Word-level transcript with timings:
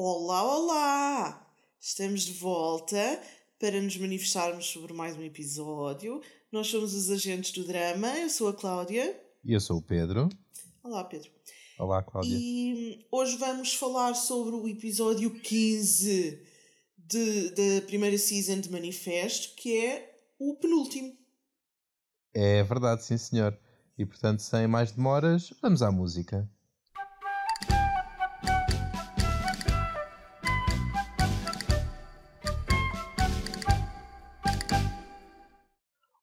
Olá, 0.00 0.44
olá! 0.44 1.52
Estamos 1.80 2.20
de 2.20 2.32
volta 2.34 3.20
para 3.58 3.82
nos 3.82 3.96
manifestarmos 3.96 4.66
sobre 4.66 4.92
mais 4.92 5.16
um 5.16 5.22
episódio. 5.24 6.22
Nós 6.52 6.68
somos 6.68 6.94
os 6.94 7.10
agentes 7.10 7.50
do 7.50 7.64
drama. 7.64 8.06
Eu 8.16 8.30
sou 8.30 8.46
a 8.46 8.54
Cláudia. 8.54 9.20
E 9.44 9.52
eu 9.52 9.60
sou 9.60 9.78
o 9.78 9.82
Pedro. 9.82 10.28
Olá, 10.84 11.02
Pedro. 11.02 11.28
Olá, 11.80 12.00
Cláudia. 12.00 12.38
E 12.40 13.04
hoje 13.10 13.36
vamos 13.38 13.74
falar 13.74 14.14
sobre 14.14 14.54
o 14.54 14.68
episódio 14.68 15.34
15 15.34 16.46
de, 16.96 17.50
da 17.50 17.84
primeira 17.84 18.16
season 18.16 18.60
de 18.60 18.70
Manifesto, 18.70 19.56
que 19.56 19.84
é 19.84 20.16
o 20.38 20.54
penúltimo. 20.54 21.12
É 22.32 22.62
verdade, 22.62 23.04
sim, 23.04 23.18
senhor. 23.18 23.58
E 23.98 24.06
portanto, 24.06 24.42
sem 24.42 24.68
mais 24.68 24.92
demoras, 24.92 25.52
vamos 25.60 25.82
à 25.82 25.90
música. 25.90 26.48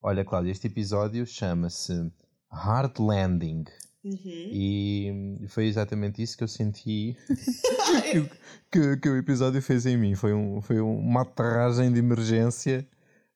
Olha, 0.07 0.23
Cláudia, 0.23 0.51
este 0.51 0.67
episódio 0.67 1.25
chama-se 1.25 2.11
Hard 2.51 2.99
Landing. 2.99 3.63
Uhum. 4.03 4.19
E 4.23 5.47
foi 5.49 5.65
exatamente 5.65 6.21
isso 6.21 6.37
que 6.37 6.43
eu 6.43 6.47
senti 6.47 7.17
que, 8.11 8.29
que, 8.71 8.97
que 8.97 9.09
o 9.09 9.17
episódio 9.17 9.59
fez 9.63 9.87
em 9.87 9.97
mim. 9.97 10.13
Foi, 10.13 10.31
um, 10.31 10.61
foi 10.61 10.79
uma 10.79 11.23
aterragem 11.23 11.91
de 11.91 11.97
emergência 11.97 12.87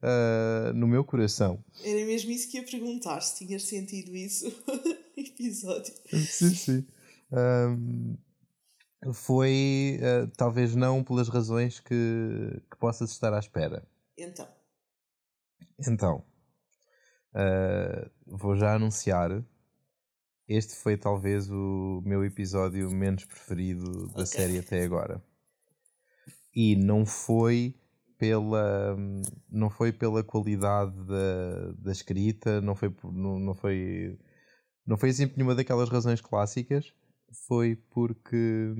uh, 0.03 0.71
no 0.75 0.87
meu 0.87 1.03
coração. 1.03 1.59
Era 1.83 2.05
mesmo 2.05 2.29
isso 2.29 2.47
que 2.47 2.57
ia 2.57 2.63
perguntar, 2.63 3.19
se 3.21 3.43
tinhas 3.43 3.63
sentido 3.63 4.15
isso 4.15 4.45
no 4.67 5.23
episódio. 5.23 5.91
Sim, 6.11 6.53
sim. 6.53 6.87
Um, 7.31 8.15
foi 9.11 9.99
uh, 10.03 10.29
talvez 10.37 10.75
não 10.75 11.03
pelas 11.03 11.29
razões 11.29 11.79
que, 11.79 12.61
que 12.69 12.77
possas 12.77 13.09
estar 13.09 13.33
à 13.33 13.39
espera. 13.39 13.81
Então. 14.15 14.47
Então, 15.87 16.23
uh, 17.39 18.09
vou 18.25 18.55
já 18.55 18.75
anunciar. 18.75 19.43
Este 20.47 20.75
foi 20.75 20.97
talvez 20.97 21.49
o 21.49 22.01
meu 22.03 22.25
episódio 22.25 22.89
menos 22.89 23.23
preferido 23.25 24.07
da 24.07 24.23
Ok. 24.23 24.25
série 24.25 24.57
até 24.57 24.83
agora. 24.83 25.23
E 26.55 26.75
não 26.75 27.05
foi 27.05 27.75
pela 28.17 28.97
não 29.49 29.69
foi 29.69 29.93
pela 29.93 30.23
qualidade 30.23 30.95
da, 31.05 31.71
da 31.77 31.91
escrita, 31.91 32.59
não 32.61 32.75
foi 32.75 32.93
não, 33.03 33.39
não 33.39 33.53
foi 33.53 34.19
não 34.85 34.97
foi 34.97 35.09
assim 35.09 35.27
por 35.27 35.37
nenhuma 35.37 35.55
daquelas 35.55 35.89
razões 35.89 36.19
clássicas, 36.19 36.91
foi 37.47 37.75
porque 37.75 38.75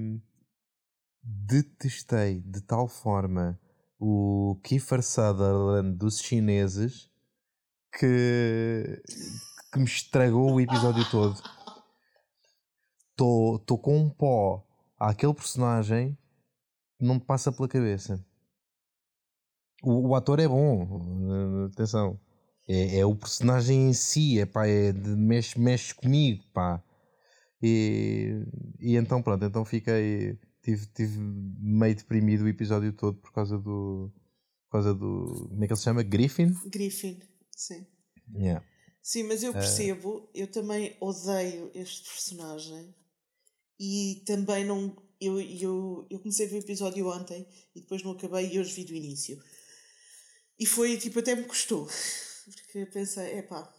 detestei 1.22 2.42
de 2.42 2.62
tal 2.62 2.88
forma 2.88 3.60
o 4.00 4.60
Kiefer 4.64 5.04
Sutherland 5.04 5.98
dos 5.98 6.20
chineses 6.20 7.10
que, 7.98 9.02
que 9.72 9.80
me 9.80 9.86
estragou 9.86 10.54
o 10.54 10.62
episódio 10.62 11.10
todo. 11.10 11.42
Estou 13.12 13.78
com 13.78 13.98
um 13.98 14.10
pó 14.10 14.66
àquele 14.98 15.34
personagem 15.34 16.18
que 16.98 17.06
não 17.06 17.16
me 17.16 17.22
passa 17.22 17.52
pela 17.52 17.68
cabeça. 17.68 18.24
O, 19.84 20.10
o 20.10 20.16
ator 20.16 20.40
é 20.40 20.48
bom, 20.48 21.66
atenção. 21.72 22.20
É, 22.68 23.00
é 23.00 23.06
o 23.06 23.16
personagem 23.16 23.90
em 23.90 23.94
si, 23.94 24.40
é 24.40 24.46
pá, 24.46 24.68
é 24.68 24.92
de, 24.92 25.10
mexe, 25.10 25.60
mexe 25.60 25.94
comigo, 25.94 26.44
pá. 26.54 26.84
E, 27.62 28.46
e 28.80 28.96
então 28.96 29.22
pronto, 29.22 29.44
então 29.44 29.66
fiquei. 29.66 30.38
Tive, 30.62 30.86
tive 30.88 31.18
meio 31.20 31.96
deprimido 31.96 32.44
o 32.44 32.48
episódio 32.48 32.94
todo 32.94 33.18
por 33.18 33.32
causa 33.32 33.58
do. 33.58 34.12
Por 34.66 34.72
causa 34.74 34.94
do. 34.94 35.48
Como 35.50 35.64
é 35.64 35.68
que 35.68 35.74
ele 35.74 35.78
se 35.78 35.84
chama? 35.84 36.04
Griffin? 36.04 36.54
Griffin, 36.68 37.20
sim. 37.60 37.86
Yeah. 38.34 38.66
Sim, 39.02 39.24
mas 39.24 39.42
eu 39.44 39.52
percebo, 39.52 40.30
eu 40.36 40.48
também 40.48 40.96
odeio 41.00 41.72
este 41.74 42.10
personagem 42.10 42.94
e 43.80 44.22
também 44.26 44.66
não. 44.66 44.96
Eu, 45.20 45.40
eu, 45.42 46.08
eu 46.10 46.20
comecei 46.20 46.46
a 46.46 46.50
ver 46.50 46.58
o 46.58 46.60
episódio 46.60 47.10
ontem 47.10 47.46
e 47.76 47.82
depois 47.82 48.04
não 48.04 48.12
acabei 48.12 48.54
e 48.54 48.60
hoje 48.60 48.74
vi 48.74 48.86
do 48.86 48.94
início. 48.94 49.42
E 50.58 50.66
foi 50.66 50.98
tipo, 50.98 51.20
até 51.20 51.36
me 51.36 51.44
custou. 51.44 51.88
Porque 52.46 52.80
eu 52.80 52.88
pensei, 52.88 53.40
epá, 53.40 53.72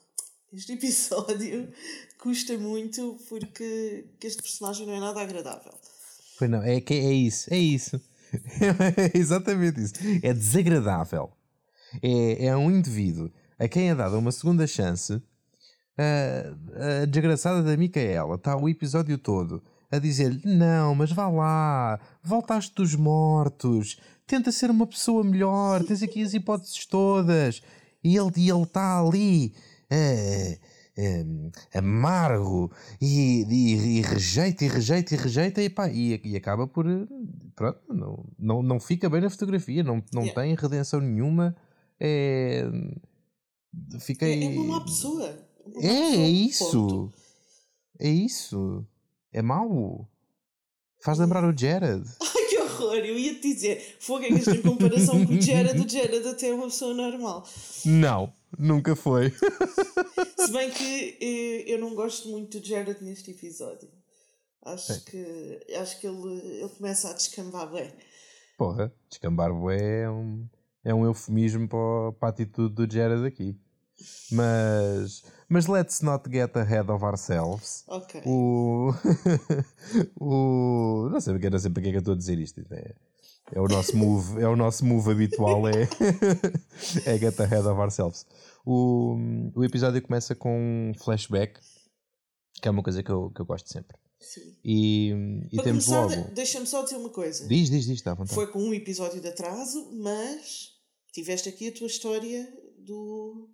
este 0.53 0.73
episódio 0.73 1.73
custa 2.19 2.59
muito 2.59 3.19
porque 3.29 4.09
que 4.19 4.27
este 4.27 4.43
personagem 4.43 4.87
não 4.87 4.95
é 4.95 5.01
nada 5.01 5.21
agradável. 5.21 5.73
Pois 6.39 6.51
não, 6.51 6.63
é, 6.63 6.81
que 6.81 6.95
é 6.95 7.13
isso, 7.13 7.53
é 7.53 7.59
isso. 7.59 8.01
É 8.33 9.19
exatamente 9.19 9.81
isso. 9.81 9.95
É 10.23 10.33
desagradável. 10.33 11.33
É, 12.01 12.47
é 12.47 12.57
um 12.57 12.71
indivíduo 12.71 13.31
a 13.61 13.69
quem 13.69 13.91
é 13.91 13.95
dada 13.95 14.19
uma 14.19 14.33
segunda 14.33 14.67
chance. 14.67 15.23
A, 15.99 17.03
a 17.03 17.05
desgraçada 17.05 17.63
da 17.63 17.77
Micaela 17.77 18.35
está 18.37 18.57
o 18.57 18.69
episódio 18.69 19.19
todo 19.19 19.63
a 19.91 19.99
dizer-lhe: 19.99 20.41
Não, 20.45 20.95
mas 20.95 21.13
vá 21.13 21.29
lá, 21.29 22.01
voltaste 22.23 22.75
dos 22.75 22.95
mortos, 22.95 24.01
tenta 24.27 24.51
ser 24.51 24.71
uma 24.71 24.87
pessoa 24.87 25.23
melhor, 25.23 25.83
tens 25.85 26.03
aqui 26.03 26.23
as 26.23 26.33
hipóteses 26.35 26.87
todas. 26.87 27.63
E 28.03 28.17
ele 28.17 28.31
e 28.37 28.49
ele 28.51 28.63
está 28.63 28.99
ali. 28.99 29.55
eh, 29.91 30.59
eh, 30.97 31.25
amargo 31.75 32.71
e, 33.01 33.43
e- 33.49 33.99
e 33.99 34.03
rejeita 34.03 34.65
e 34.65 34.69
rejeita 34.69 35.15
e 35.15 35.19
rejeita 35.19 35.63
e, 35.63 35.69
pá, 35.71 35.89
e, 35.89 36.21
e 36.25 36.37
acaba 36.37 36.67
por 36.67 36.85
pronto, 37.55 37.79
não, 37.89 38.25
não, 38.39 38.63
não 38.63 38.81
fica 38.81 39.09
bem 39.09 39.21
na 39.21 39.31
fotografia, 39.31 39.83
não, 39.83 40.03
não 40.13 40.23
Yeah. 40.23 40.41
tem 40.43 40.55
redenção 40.55 41.01
nenhuma. 41.01 41.55
É, 41.99 42.65
É, 42.65 43.10
fiquei. 44.01 44.45
é 44.45 44.49
uma 44.49 44.79
má 44.79 44.85
pessoa. 44.85 45.39
Uma 45.67 45.83
É, 45.83 45.89
pessoa, 46.11 46.23
é 46.25 46.29
isso. 46.29 46.65
ponto. 46.71 47.13
É 47.99 48.09
isso. 48.09 48.87
É 49.33 49.43
mau. 49.43 50.09
Faz 51.03 51.19
lembrar 51.19 51.45
o 51.45 51.57
Jared. 51.57 52.03
Ai 52.21 52.45
que 52.49 52.59
horror, 52.59 52.97
eu 52.97 53.19
ia 53.19 53.35
te 53.35 53.55
dizer, 53.55 53.97
fogo 54.01 54.25
é 54.25 54.29
esta 54.33 54.61
comparação 54.61 55.25
com 55.27 55.35
o 55.35 55.41
Jared, 55.41 55.81
o 55.81 55.89
Jared 55.89 56.27
até 56.29 56.49
é 56.49 56.55
uma 56.55 56.65
pessoa 56.67 56.93
normal. 56.95 57.47
Não, 57.87 58.33
nunca 58.59 58.95
foi. 58.97 59.31
Se 60.39 60.53
bem 60.53 60.71
que 60.71 61.17
eh, 61.21 61.65
eu 61.73 61.79
não 61.79 61.95
gosto 61.95 62.29
muito 62.29 62.59
do 62.61 62.67
Jared 62.67 63.03
neste 63.03 63.31
episódio. 63.31 63.89
Acho 64.63 64.93
Sim. 64.95 65.01
que, 65.07 65.75
acho 65.75 66.01
que 66.01 66.07
ele, 66.07 66.39
ele 66.61 66.69
começa 66.71 67.09
a 67.11 67.15
descambar 67.15 67.71
bem. 67.73 67.91
Porra, 68.59 68.93
descambar 69.09 69.55
bué 69.55 70.03
é 70.03 70.11
um, 70.11 70.47
é 70.85 70.95
um 70.95 71.05
eufemismo 71.05 71.69
para, 71.69 72.13
para 72.19 72.29
a 72.29 72.31
atitude 72.31 72.75
do 72.75 72.93
Jared 72.93 73.27
aqui. 73.27 73.59
Mas, 74.33 75.23
mas 75.49 75.67
let's 75.67 76.01
not 76.01 76.29
get 76.31 76.57
ahead 76.57 76.91
of 76.91 77.05
ourselves. 77.05 77.85
Ok. 77.87 78.23
O, 78.25 78.93
o 80.19 81.09
não 81.11 81.21
sei 81.21 81.35
não 81.35 81.59
sei 81.59 81.71
porque 81.71 81.89
é 81.89 81.91
que 81.91 81.97
eu 81.97 82.01
estou 82.01 82.15
a 82.15 82.17
dizer 82.17 82.39
isto. 82.39 82.65
É, 82.71 82.95
é 83.53 83.61
o 83.61 83.67
nosso 83.67 83.97
move, 83.97 84.41
é 84.41 84.49
o 84.49 84.57
nosso 84.57 84.85
move 84.85 85.11
habitual 85.11 85.69
é, 85.69 85.83
é 87.05 87.19
get 87.19 87.39
ahead 87.41 87.67
of 87.67 87.79
ourselves. 87.79 88.27
O, 88.65 89.17
o 89.55 89.65
episódio 89.65 90.01
começa 90.01 90.35
com 90.35 90.91
um 90.91 90.95
flashback, 90.99 91.61
que 92.61 92.69
é 92.69 92.71
uma 92.71 92.83
coisa 92.83 93.03
que 93.03 93.11
eu, 93.11 93.31
que 93.31 93.41
eu 93.41 93.47
gosto 93.47 93.69
sempre. 93.69 93.97
Sim. 94.21 94.55
E, 94.63 95.11
e 95.51 95.63
temos 95.63 95.87
começar, 95.87 96.03
logo. 96.03 96.29
de- 96.29 96.35
deixa-me 96.35 96.67
só 96.67 96.83
dizer 96.83 96.97
uma 96.97 97.09
coisa. 97.09 97.49
Diz, 97.49 97.71
diz, 97.71 97.87
diz, 97.87 97.95
está 97.95 98.13
à 98.13 98.15
vontade. 98.15 98.35
Foi 98.35 98.47
com 98.49 98.61
um 98.61 98.75
episódio 98.75 99.21
de 99.21 99.29
atraso, 99.29 99.91
mas 99.95 100.70
tiveste 101.13 101.49
aqui 101.49 101.69
a 101.69 101.73
tua 101.73 101.87
história 101.87 102.49
do, 102.79 103.49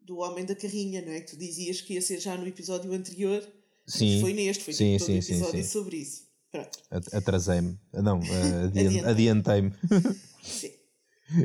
do 0.00 0.18
Homem 0.18 0.44
da 0.44 0.54
Carrinha, 0.54 1.02
não 1.02 1.12
é? 1.12 1.20
Que 1.20 1.30
tu 1.32 1.36
dizias 1.36 1.80
que 1.80 1.94
ia 1.94 2.02
ser 2.02 2.20
já 2.20 2.36
no 2.36 2.46
episódio 2.46 2.92
anterior. 2.92 3.46
Sim, 3.86 4.20
Foi 4.20 4.32
neste, 4.34 4.64
foi 4.64 4.74
Sim, 4.74 4.96
tipo 4.98 5.06
todo 5.06 5.22
sim, 5.22 5.32
episódio 5.32 5.64
sim. 5.64 5.70
sobre 5.70 5.96
isso. 5.96 6.28
Pronto. 6.50 6.78
at- 6.90 7.14
atrasei-me. 7.14 7.78
Não, 7.92 8.20
eh, 8.22 8.64
adian- 8.68 9.04
Adiantei. 9.08 9.10
adiantei-me. 9.10 9.72
Sim. 10.42 10.72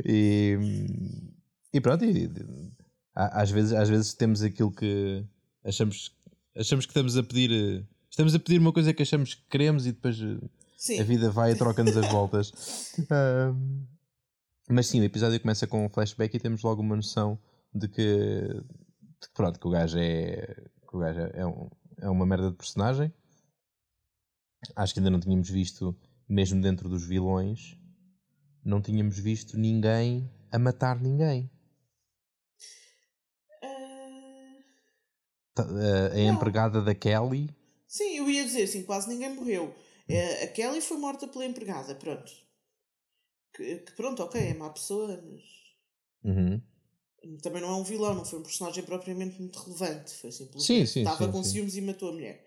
E, 0.04 0.58
e 1.72 1.80
pronto, 1.80 2.04
e- 2.04 2.30
às, 3.14 3.50
vezes, 3.50 3.72
às 3.72 3.88
vezes 3.88 4.14
temos 4.14 4.42
aquilo 4.42 4.70
que 4.72 5.24
achamos, 5.62 6.12
achamos 6.56 6.86
que 6.86 6.90
estamos 6.90 7.16
a 7.16 7.22
pedir. 7.22 7.86
Estamos 8.10 8.34
a 8.34 8.38
pedir 8.38 8.58
uma 8.60 8.72
coisa 8.72 8.92
que 8.94 9.02
achamos 9.02 9.34
que 9.34 9.42
queremos 9.50 9.86
e 9.86 9.92
depois 9.92 10.16
eh, 10.20 10.38
Sim. 10.76 11.00
a 11.00 11.02
vida 11.04 11.30
vai 11.30 11.52
e 11.52 11.54
troca-nos 11.56 11.96
as 11.96 12.08
voltas. 12.10 12.52
Ahm, 13.10 13.84
mas 14.68 14.86
sim, 14.86 15.00
o 15.00 15.04
episódio 15.04 15.40
começa 15.40 15.66
com 15.66 15.84
um 15.84 15.88
flashback 15.88 16.36
e 16.36 16.40
temos 16.40 16.62
logo 16.62 16.80
uma 16.82 16.96
noção 16.96 17.38
de 17.72 17.88
que, 17.88 18.02
de 18.02 19.28
que 19.28 19.34
pronto, 19.34 19.58
que 19.60 19.66
o 19.66 19.70
gajo 19.70 19.98
é. 19.98 20.46
Que 20.88 20.96
o 20.96 20.98
gajo 21.00 21.20
é, 21.20 21.46
um- 21.46 21.70
é 21.98 22.08
uma 22.08 22.24
merda 22.26 22.50
de 22.50 22.56
personagem. 22.56 23.12
Acho 24.76 24.94
que 24.94 25.00
ainda 25.00 25.10
não 25.10 25.20
tínhamos 25.20 25.48
visto, 25.50 25.94
mesmo 26.28 26.60
dentro 26.60 26.88
dos 26.88 27.04
vilões, 27.06 27.76
não 28.64 28.80
tínhamos 28.80 29.18
visto 29.18 29.58
ninguém 29.58 30.30
a 30.50 30.58
matar 30.58 30.98
ninguém. 31.00 31.50
Ah, 33.62 34.56
Ta- 35.54 35.64
A, 35.64 36.06
a 36.12 36.16
Não. 36.16 36.34
empregada 36.34 36.80
da 36.82 36.94
Kelly. 36.94 37.50
sim, 37.86 38.16
eu 38.18 38.28
ia 38.30 38.44
dizer 38.44 38.62
assim, 38.64 38.82
quase 38.84 39.08
ninguém 39.08 39.34
morreu. 39.34 39.74
É, 40.08 40.44
a 40.44 40.48
Kelly 40.48 40.80
foi 40.80 40.96
morta 40.98 41.26
pela 41.28 41.44
empregada, 41.46 41.94
pronto. 41.94 42.30
Que, 43.54 43.78
que 43.78 43.92
pronto, 43.92 44.22
ok, 44.22 44.40
é 44.40 44.54
má 44.54 44.68
pessoa, 44.70 45.20
mas. 45.26 45.42
Uhum. 46.24 46.62
Também 47.42 47.62
não 47.62 47.70
é 47.70 47.74
um 47.76 47.84
vilão, 47.84 48.14
não 48.14 48.24
foi 48.24 48.38
um 48.38 48.42
personagem 48.42 48.84
propriamente 48.84 49.40
muito 49.40 49.58
relevante. 49.58 50.12
Foi 50.14 50.30
simplesmente. 50.30 50.66
Sim, 50.66 50.86
sim, 50.86 51.06
Estava 51.06 51.26
sim, 51.26 51.32
com 51.32 51.42
sim. 51.42 51.48
ciúmes 51.50 51.76
e 51.76 51.80
matou 51.80 52.10
a 52.10 52.12
mulher. 52.12 52.46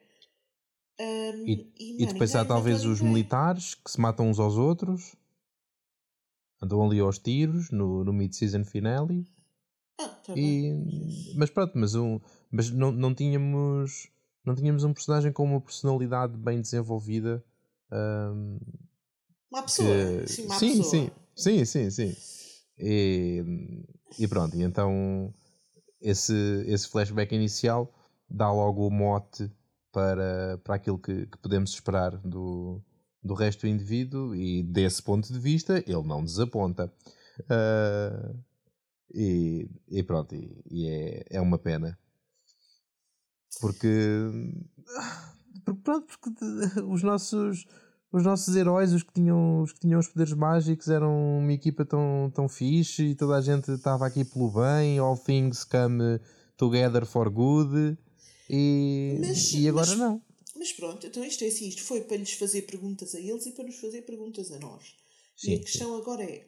Ahm, 0.99 1.47
E, 1.47 1.53
e, 1.79 1.93
e 1.93 2.05
mano, 2.05 2.13
depois 2.13 2.35
há 2.35 2.45
talvez 2.45 2.85
os 2.85 2.99
ninguém. 2.99 3.09
militares 3.13 3.75
que 3.75 3.89
se 3.91 3.99
matam 3.99 4.29
uns 4.29 4.39
aos 4.39 4.55
outros. 4.57 5.15
Andam 6.61 6.85
ali 6.85 6.99
aos 6.99 7.17
tiros 7.19 7.71
no, 7.71 8.03
no 8.03 8.13
mid-season 8.13 8.63
finale. 8.63 9.25
Ah, 9.99 10.07
tá. 10.25 10.33
E, 10.35 11.33
mas 11.35 11.49
pronto, 11.49 11.73
mas, 11.75 11.95
um, 11.95 12.19
mas 12.51 12.69
não, 12.69 12.91
não 12.91 13.13
tínhamos 13.15 14.09
não 14.45 14.55
tínhamos 14.55 14.83
um 14.83 14.93
personagem 14.93 15.31
com 15.31 15.43
uma 15.43 15.59
personalidade 15.61 16.37
bem 16.37 16.61
desenvolvida. 16.61 17.43
ahm, 17.91 18.57
Má 19.51 19.61
pessoa. 19.63 20.21
que- 20.25 20.31
Sim, 20.33 20.47
má 20.47 20.59
sim, 20.59 20.77
pessoa. 20.77 20.89
sim, 21.35 21.65
sim, 21.65 21.65
sim, 21.65 21.89
sim. 21.89 22.15
E, 22.79 23.43
e 24.19 24.27
pronto, 24.27 24.55
e 24.55 24.61
então 24.63 25.33
esse, 26.01 26.33
esse 26.67 26.87
flashback 26.89 27.33
inicial 27.33 27.91
dá 28.29 28.51
logo 28.51 28.85
o 28.87 28.91
mote 28.91 29.49
para, 29.91 30.59
para 30.63 30.75
aquilo 30.75 30.99
que, 30.99 31.25
que 31.25 31.37
podemos 31.39 31.71
esperar 31.71 32.17
do, 32.19 32.81
do 33.23 33.33
resto 33.33 33.61
do 33.61 33.67
indivíduo 33.67 34.35
e 34.35 34.61
desse 34.63 35.01
ponto 35.01 35.31
de 35.31 35.39
vista 35.39 35.77
ele 35.87 36.03
não 36.07 36.23
desaponta. 36.23 36.93
Ah, 37.49 38.35
e, 39.13 39.69
e 39.87 40.03
pronto, 40.03 40.35
e, 40.35 40.61
e 40.69 40.87
é, 40.89 41.25
é 41.37 41.41
uma 41.41 41.57
pena. 41.57 41.97
Porque, 43.59 44.29
porque 45.65 45.81
pronto, 45.81 46.05
porque 46.19 46.29
os 46.83 47.01
nossos 47.01 47.65
os 48.11 48.23
nossos 48.23 48.55
heróis, 48.55 48.93
os 48.93 49.03
que 49.03 49.13
tinham 49.13 49.61
os, 49.61 49.73
que 49.73 49.79
tinham 49.81 49.99
os 49.99 50.07
poderes 50.07 50.33
mágicos, 50.33 50.87
eram 50.89 51.39
uma 51.39 51.53
equipa 51.53 51.83
tão, 51.85 52.31
tão 52.33 52.47
fixe 52.47 53.03
e 53.07 53.15
toda 53.15 53.35
a 53.35 53.41
gente 53.41 53.69
estava 53.71 54.05
aqui 54.05 54.23
pelo 54.23 54.49
bem, 54.51 54.97
all 54.99 55.17
things 55.17 55.63
come 55.63 56.19
together 56.57 57.05
for 57.05 57.29
good 57.29 57.97
e, 58.49 59.17
Mas- 59.19 59.53
e 59.53 59.67
agora 59.67 59.87
mas- 59.87 59.97
não. 59.97 60.21
Mas 60.55 60.73
pronto, 60.73 61.05
então 61.05 61.23
isto 61.23 61.43
é 61.43 61.47
assim, 61.47 61.67
isto 61.67 61.83
foi 61.83 62.01
para 62.01 62.17
lhes 62.17 62.31
fazer 62.33 62.63
perguntas 62.63 63.13
a 63.13 63.19
eles 63.19 63.45
e 63.45 63.51
para 63.51 63.65
nos 63.65 63.75
fazer 63.75 64.01
perguntas 64.03 64.51
a 64.51 64.57
nós. 64.57 64.95
Sim, 65.35 65.51
e 65.51 65.55
a 65.55 65.59
questão 65.59 65.95
agora 65.95 66.23
é, 66.23 66.47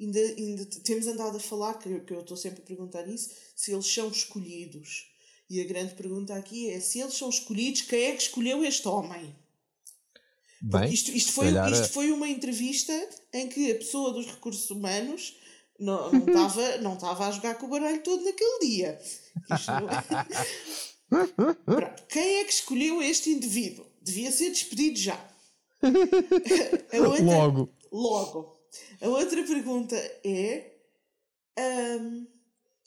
ainda, 0.00 0.18
ainda 0.18 0.66
temos 0.82 1.06
andado 1.06 1.36
a 1.36 1.40
falar, 1.40 1.74
que 1.74 1.88
eu, 1.88 2.00
que 2.04 2.12
eu 2.12 2.20
estou 2.22 2.36
sempre 2.36 2.60
a 2.62 2.66
perguntar 2.66 3.06
isso, 3.06 3.30
se 3.54 3.70
eles 3.72 3.86
são 3.86 4.08
escolhidos. 4.08 5.12
E 5.48 5.60
a 5.60 5.64
grande 5.64 5.94
pergunta 5.94 6.34
aqui 6.34 6.68
é, 6.70 6.80
se 6.80 6.98
eles 6.98 7.14
são 7.14 7.28
escolhidos, 7.28 7.82
quem 7.82 8.06
é 8.06 8.16
que 8.16 8.22
escolheu 8.22 8.64
este 8.64 8.88
homem? 8.88 9.32
Bem, 10.62 10.92
Isto, 10.92 11.10
isto, 11.10 11.32
foi, 11.32 11.46
calhar, 11.46 11.70
isto 11.72 11.88
foi 11.92 12.10
uma 12.10 12.28
entrevista 12.28 12.92
em 13.32 13.48
que 13.48 13.72
a 13.72 13.74
pessoa 13.76 14.12
dos 14.12 14.26
recursos 14.26 14.68
humanos 14.70 15.36
não 15.78 16.10
estava 16.18 16.78
não 16.78 16.94
estava 16.94 17.26
a 17.28 17.30
jogar 17.30 17.54
com 17.56 17.66
o 17.66 17.68
baralho 17.68 18.02
todo 18.02 18.24
naquele 18.24 18.58
dia. 18.60 18.98
Isto 19.54 19.70
não- 19.72 21.56
Pronto, 21.64 22.02
Quem 22.08 22.38
é 22.38 22.44
que 22.44 22.52
escolheu 22.52 23.02
este 23.02 23.30
indivíduo? 23.30 23.86
Devia 24.02 24.32
ser 24.32 24.50
despedido 24.50 24.98
já. 24.98 25.30
Outra- 25.82 27.22
logo. 27.24 27.68
Logo. 27.92 28.56
A 29.00 29.08
outra 29.08 29.42
pergunta 29.44 29.96
é: 30.24 30.72
ahm, 31.58 32.26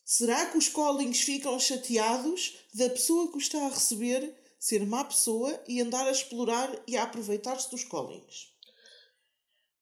será 0.06 0.48
que 0.48 0.58
os 0.58 0.68
Collings 0.70 1.22
ficam 1.22 1.60
chateados 1.60 2.58
da 2.74 2.90
pessoa 2.90 3.30
que 3.32 3.38
o 3.38 3.40
está 3.40 3.60
a 3.66 3.70
receber 3.70 4.34
ser 4.60 4.86
má 4.86 5.04
pessoa 5.06 5.60
e 5.68 5.82
andar 5.82 6.06
a 6.08 6.12
explorar 6.12 6.70
e 6.88 6.98
a 6.98 7.04
aproveitar-se 7.04 7.72
dos 7.72 7.84
Collings? 7.84 8.54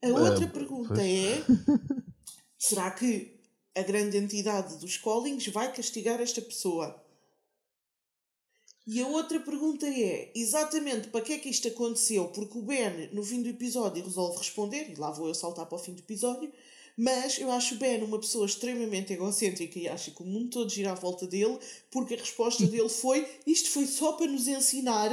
A 0.04 0.08
outra 0.10 0.46
Ah, 0.46 0.50
pergunta 0.50 0.94
pois. 0.94 1.04
é: 1.04 1.44
será 2.58 2.92
que 2.92 3.42
a 3.76 3.82
grande 3.82 4.18
entidade 4.18 4.78
dos 4.78 4.98
Collings 4.98 5.48
vai 5.48 5.74
castigar 5.74 6.22
esta 6.22 6.42
pessoa? 6.42 7.04
E 8.86 9.02
a 9.02 9.08
outra 9.08 9.40
pergunta 9.42 9.86
é 9.86 10.32
exatamente 10.34 11.10
para 11.10 11.22
que 11.22 11.34
é 11.34 11.38
que 11.40 11.50
isto 11.50 11.68
aconteceu? 11.68 12.30
Porque 12.30 12.58
o 12.58 12.62
Ben, 12.62 13.10
no 13.12 13.22
fim 13.24 13.42
do 13.44 13.50
episódio, 13.50 14.02
resolve 14.04 14.38
responder, 14.38 14.90
e 14.90 14.96
lá 14.96 15.12
vou 15.12 15.28
eu 15.28 15.36
saltar 15.36 15.66
para 15.66 15.76
o 15.76 15.80
fim 15.80 15.94
do 15.94 16.00
episódio, 16.00 16.52
mas 16.98 17.38
eu 17.38 17.52
acho 17.52 17.76
Ben 17.78 18.02
uma 18.04 18.20
pessoa 18.20 18.46
extremamente 18.46 19.14
egocêntrica 19.14 19.78
e 19.78 19.88
acho 19.88 20.12
que 20.12 20.24
o 20.24 20.26
mundo 20.26 20.50
todo 20.50 20.70
gira 20.72 20.92
à 20.92 20.96
volta 20.96 21.28
dele, 21.28 21.60
porque 21.92 22.16
a 22.16 22.18
resposta 22.18 22.66
dele 22.68 22.90
foi: 22.90 23.28
isto 23.46 23.70
foi 23.70 23.86
só 23.86 24.14
para 24.14 24.28
nos 24.28 24.48
ensinar 24.48 25.12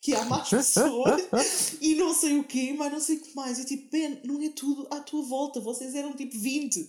que 0.00 0.14
há 0.14 0.24
mais 0.24 0.48
pessoas 0.48 1.22
e 1.80 1.94
não 1.94 2.14
sei 2.14 2.38
o 2.38 2.44
quê, 2.44 2.74
mas 2.76 2.92
não 2.92 3.00
sei 3.00 3.16
o 3.16 3.20
que 3.20 3.34
mais. 3.36 3.58
E 3.58 3.64
tipo, 3.64 3.90
Ben, 3.90 4.20
não 4.24 4.40
é 4.42 4.48
tudo 4.50 4.86
à 4.90 5.00
tua 5.00 5.22
volta, 5.22 5.60
vocês 5.60 5.94
eram 5.94 6.12
tipo 6.14 6.38
20. 6.38 6.80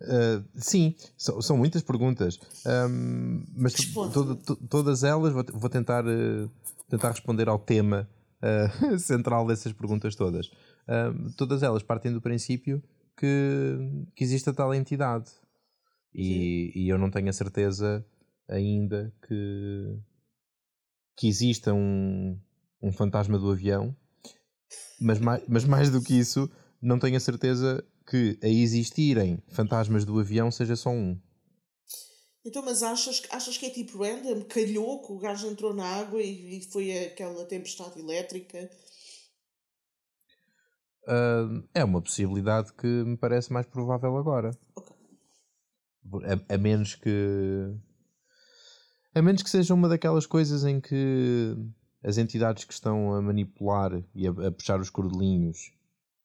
Uh, 0.00 0.44
sim, 0.60 0.94
são, 1.16 1.42
são 1.42 1.56
muitas 1.56 1.82
perguntas, 1.82 2.38
Um, 2.64 3.44
mas 3.56 3.74
to- 3.74 4.36
to- 4.36 4.56
todas 4.68 5.02
elas 5.02 5.32
vou, 5.32 5.44
vou 5.54 5.68
tentar, 5.68 6.04
uh, 6.06 6.50
tentar 6.88 7.10
responder 7.10 7.48
ao 7.48 7.58
tema 7.58 8.08
uh, 8.42 8.96
central 9.00 9.46
dessas 9.46 9.72
perguntas 9.72 10.14
todas. 10.14 10.50
Um, 10.88 11.30
todas 11.32 11.62
elas 11.62 11.82
partem 11.82 12.12
do 12.12 12.20
princípio 12.20 12.82
que, 13.16 13.76
que 14.16 14.24
existe 14.24 14.48
a 14.48 14.54
tal 14.54 14.74
entidade 14.74 15.30
e, 16.14 16.72
e 16.74 16.88
eu 16.88 16.98
não 16.98 17.10
tenho 17.10 17.28
a 17.28 17.32
certeza 17.32 18.04
ainda 18.48 19.12
que, 19.26 19.98
que 21.16 21.28
exista 21.28 21.74
um, 21.74 22.40
um 22.82 22.90
fantasma 22.90 23.38
do 23.38 23.50
avião, 23.50 23.94
mas 25.00 25.18
mais, 25.18 25.42
mas 25.46 25.64
mais 25.64 25.90
do 25.90 26.02
que 26.02 26.18
isso, 26.18 26.50
não 26.80 26.98
tenho 26.98 27.16
a 27.16 27.20
certeza 27.20 27.84
que 28.08 28.38
a 28.42 28.48
existirem 28.48 29.42
fantasmas 29.48 30.04
do 30.04 30.18
avião 30.18 30.50
seja 30.50 30.76
só 30.76 30.90
um. 30.90 31.20
Então, 32.44 32.64
mas 32.64 32.82
achas, 32.82 33.22
achas 33.30 33.58
que 33.58 33.66
é 33.66 33.70
tipo 33.70 33.98
random? 33.98 34.44
Calhou 34.44 35.02
que 35.02 35.12
o 35.12 35.18
gajo 35.18 35.46
entrou 35.48 35.74
na 35.74 35.84
água 35.84 36.22
e, 36.22 36.58
e 36.58 36.62
foi 36.62 37.06
aquela 37.06 37.44
tempestade 37.44 38.00
elétrica? 38.00 38.70
É 41.74 41.84
uma 41.84 42.02
possibilidade 42.02 42.72
que 42.72 42.86
me 42.86 43.16
parece 43.16 43.52
mais 43.52 43.66
provável 43.66 44.16
agora. 44.16 44.50
A, 46.48 46.54
a 46.54 46.58
menos 46.58 46.94
que. 46.94 47.74
A 49.14 49.22
menos 49.22 49.42
que 49.42 49.50
seja 49.50 49.74
uma 49.74 49.88
daquelas 49.88 50.26
coisas 50.26 50.64
em 50.64 50.80
que 50.80 51.56
as 52.04 52.18
entidades 52.18 52.64
que 52.64 52.72
estão 52.72 53.14
a 53.14 53.22
manipular 53.22 54.02
e 54.14 54.26
a, 54.26 54.30
a 54.30 54.52
puxar 54.52 54.80
os 54.80 54.90
cordelinhos 54.90 55.72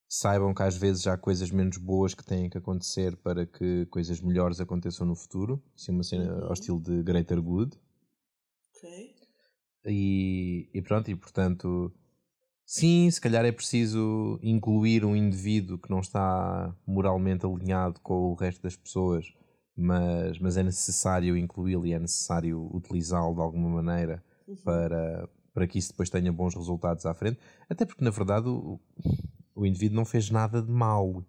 saibam 0.08 0.54
que 0.54 0.62
às 0.62 0.76
vezes 0.76 1.06
há 1.06 1.16
coisas 1.18 1.50
menos 1.50 1.76
boas 1.76 2.14
que 2.14 2.24
têm 2.24 2.48
que 2.48 2.56
acontecer 2.58 3.16
para 3.16 3.46
que 3.46 3.86
coisas 3.86 4.20
melhores 4.20 4.60
aconteçam 4.60 5.06
no 5.06 5.16
futuro. 5.16 5.62
Assim, 5.74 5.92
uma 5.92 6.02
cena 6.04 6.32
Uhum. 6.32 6.44
ao 6.44 6.52
estilo 6.52 6.80
de 6.80 7.02
Greater 7.02 7.42
Good. 7.42 7.76
Ok. 8.76 9.14
E, 9.86 10.70
e 10.72 10.82
pronto, 10.82 11.10
e 11.10 11.16
portanto, 11.16 11.92
sim, 12.64 13.10
se 13.10 13.20
calhar 13.20 13.44
é 13.44 13.52
preciso 13.52 14.38
incluir 14.42 15.04
um 15.04 15.14
indivíduo 15.16 15.78
que 15.78 15.90
não 15.90 16.00
está 16.00 16.74
moralmente 16.86 17.44
alinhado 17.46 18.00
com 18.00 18.30
o 18.30 18.34
resto 18.34 18.62
das 18.62 18.76
pessoas, 18.76 19.26
mas, 19.76 20.38
mas 20.38 20.56
é 20.56 20.62
necessário 20.62 21.36
incluí-lo 21.36 21.86
e 21.86 21.92
é 21.92 21.98
necessário 21.98 22.68
utilizá-lo 22.74 23.34
de 23.34 23.40
alguma 23.40 23.82
maneira 23.82 24.22
Uhum. 24.46 24.56
para, 24.56 25.28
para 25.54 25.66
que 25.66 25.78
isso 25.78 25.88
depois 25.90 26.10
tenha 26.10 26.30
bons 26.32 26.54
resultados 26.54 27.06
à 27.06 27.14
frente. 27.14 27.38
Até 27.68 27.84
porque, 27.86 28.04
na 28.04 28.10
verdade, 28.10 28.46
o, 28.48 28.78
o 29.54 29.64
indivíduo 29.64 29.96
não 29.96 30.04
fez 30.04 30.30
nada 30.30 30.60
de 30.60 30.70
mal. 30.70 31.24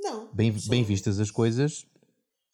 Não. 0.00 0.28
Bem, 0.34 0.52
bem 0.68 0.84
vistas 0.84 1.18
as 1.20 1.30
coisas, 1.30 1.86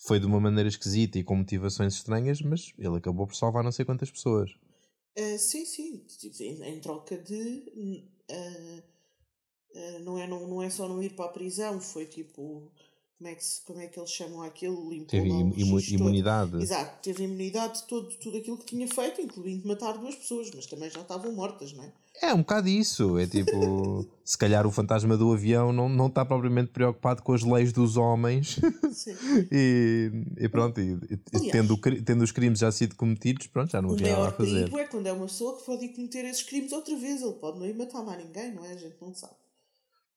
foi 0.07 0.21
de 0.21 0.27
uma 0.27 0.39
maneira 0.39 0.69
esquisita 0.69 1.19
e 1.19 1.25
com 1.25 1.37
motivações 1.37 1.95
estranhas, 1.95 2.41
mas 2.41 2.73
ele 2.79 2.99
acabou 2.99 3.27
por 3.27 3.35
salvar 3.35 3.65
não 3.65 3.73
sei 3.73 3.85
quantas 3.85 4.11
pessoas. 4.11 4.51
Ah, 5.17 5.37
sim, 5.39 5.65
sim. 5.67 5.99
Tipo, 6.19 6.43
Em, 6.43 6.63
em 6.65 6.81
troca 6.81 7.17
de. 7.19 8.05
ah, 8.31 8.83
ah, 9.77 9.99
não, 10.01 10.19
é, 10.19 10.27
não, 10.27 10.47
não 10.49 10.63
é 10.63 10.71
só 10.71 10.89
não 10.89 11.03
ir 11.03 11.15
para 11.15 11.27
a 11.27 11.33
prisão, 11.33 11.81
foi 11.81 12.07
tipo. 12.07 12.71
Como 13.19 13.29
é 13.31 13.35
que, 13.35 13.45
se, 13.45 13.61
como 13.63 13.81
é 13.81 13.87
que 13.89 13.99
eles 13.99 14.11
chamam 14.13 14.43
aquilo? 14.43 14.89
Limpou 14.91 15.07
Teve 15.07 15.29
o 15.29 15.41
imu- 15.59 15.81
todo. 15.81 15.91
imunidade. 15.93 16.63
Exato, 16.63 17.03
teve 17.03 17.25
imunidade 17.25 17.81
de 17.81 17.89
todo, 17.89 18.09
tudo 18.15 18.39
aquilo 18.39 18.57
que 18.57 18.67
tinha 18.67 18.87
feito, 18.87 19.21
incluindo 19.21 19.67
matar 19.67 19.99
duas 19.99 20.15
pessoas, 20.15 20.49
mas 20.55 20.67
também 20.67 20.89
já 20.89 21.01
estavam 21.01 21.33
mortas, 21.33 21.73
não 21.73 21.83
é? 21.83 21.93
É 22.23 22.33
um 22.35 22.39
bocado 22.39 22.69
isso. 22.69 23.19
É 23.19 23.27
tipo, 23.27 24.07
se 24.25 24.39
calhar 24.39 24.65
o 24.67 24.71
fantasma 24.71 25.17
do 25.17 25.33
avião 25.33 25.73
não, 25.73 25.89
não 25.89 26.07
está 26.07 26.25
propriamente 26.25 26.71
preocupado 26.71 27.23
com 27.23 27.33
as 27.33 27.43
leis 27.43 27.73
dos 27.73 27.97
homens 27.97 28.61
Sim. 28.93 29.17
e, 29.51 30.13
e 30.37 30.49
pronto, 30.49 30.81
e, 30.81 30.97
e 31.33 31.51
tendo, 31.51 31.75
o 31.75 31.79
tendo 31.79 32.23
os 32.23 32.31
crimes 32.31 32.61
já 32.61 32.71
sido 32.71 32.95
cometidos, 32.95 33.49
pronto, 33.49 33.71
já 33.73 33.83
não 33.83 33.91
O 33.91 33.93
havia 33.95 34.07
nada 34.11 34.17
a 34.17 34.21
maior 34.27 34.37
fazer. 34.37 34.59
perigo 34.61 34.79
é 34.79 34.85
quando 34.87 35.07
é 35.09 35.13
uma 35.13 35.27
pessoa 35.27 35.59
que 35.59 35.65
pode 35.67 35.85
ir 35.87 35.89
cometer 35.89 36.25
esses 36.25 36.43
crimes 36.45 36.71
outra 36.71 36.97
vez. 36.97 37.21
Ele 37.21 37.33
pode 37.35 37.59
não 37.59 37.67
ir 37.67 37.75
matar 37.75 38.03
mais 38.05 38.25
ninguém, 38.25 38.53
não 38.55 38.65
é? 38.65 38.73
A 38.73 38.77
gente 38.77 38.97
não 39.01 39.13
sabe. 39.13 39.35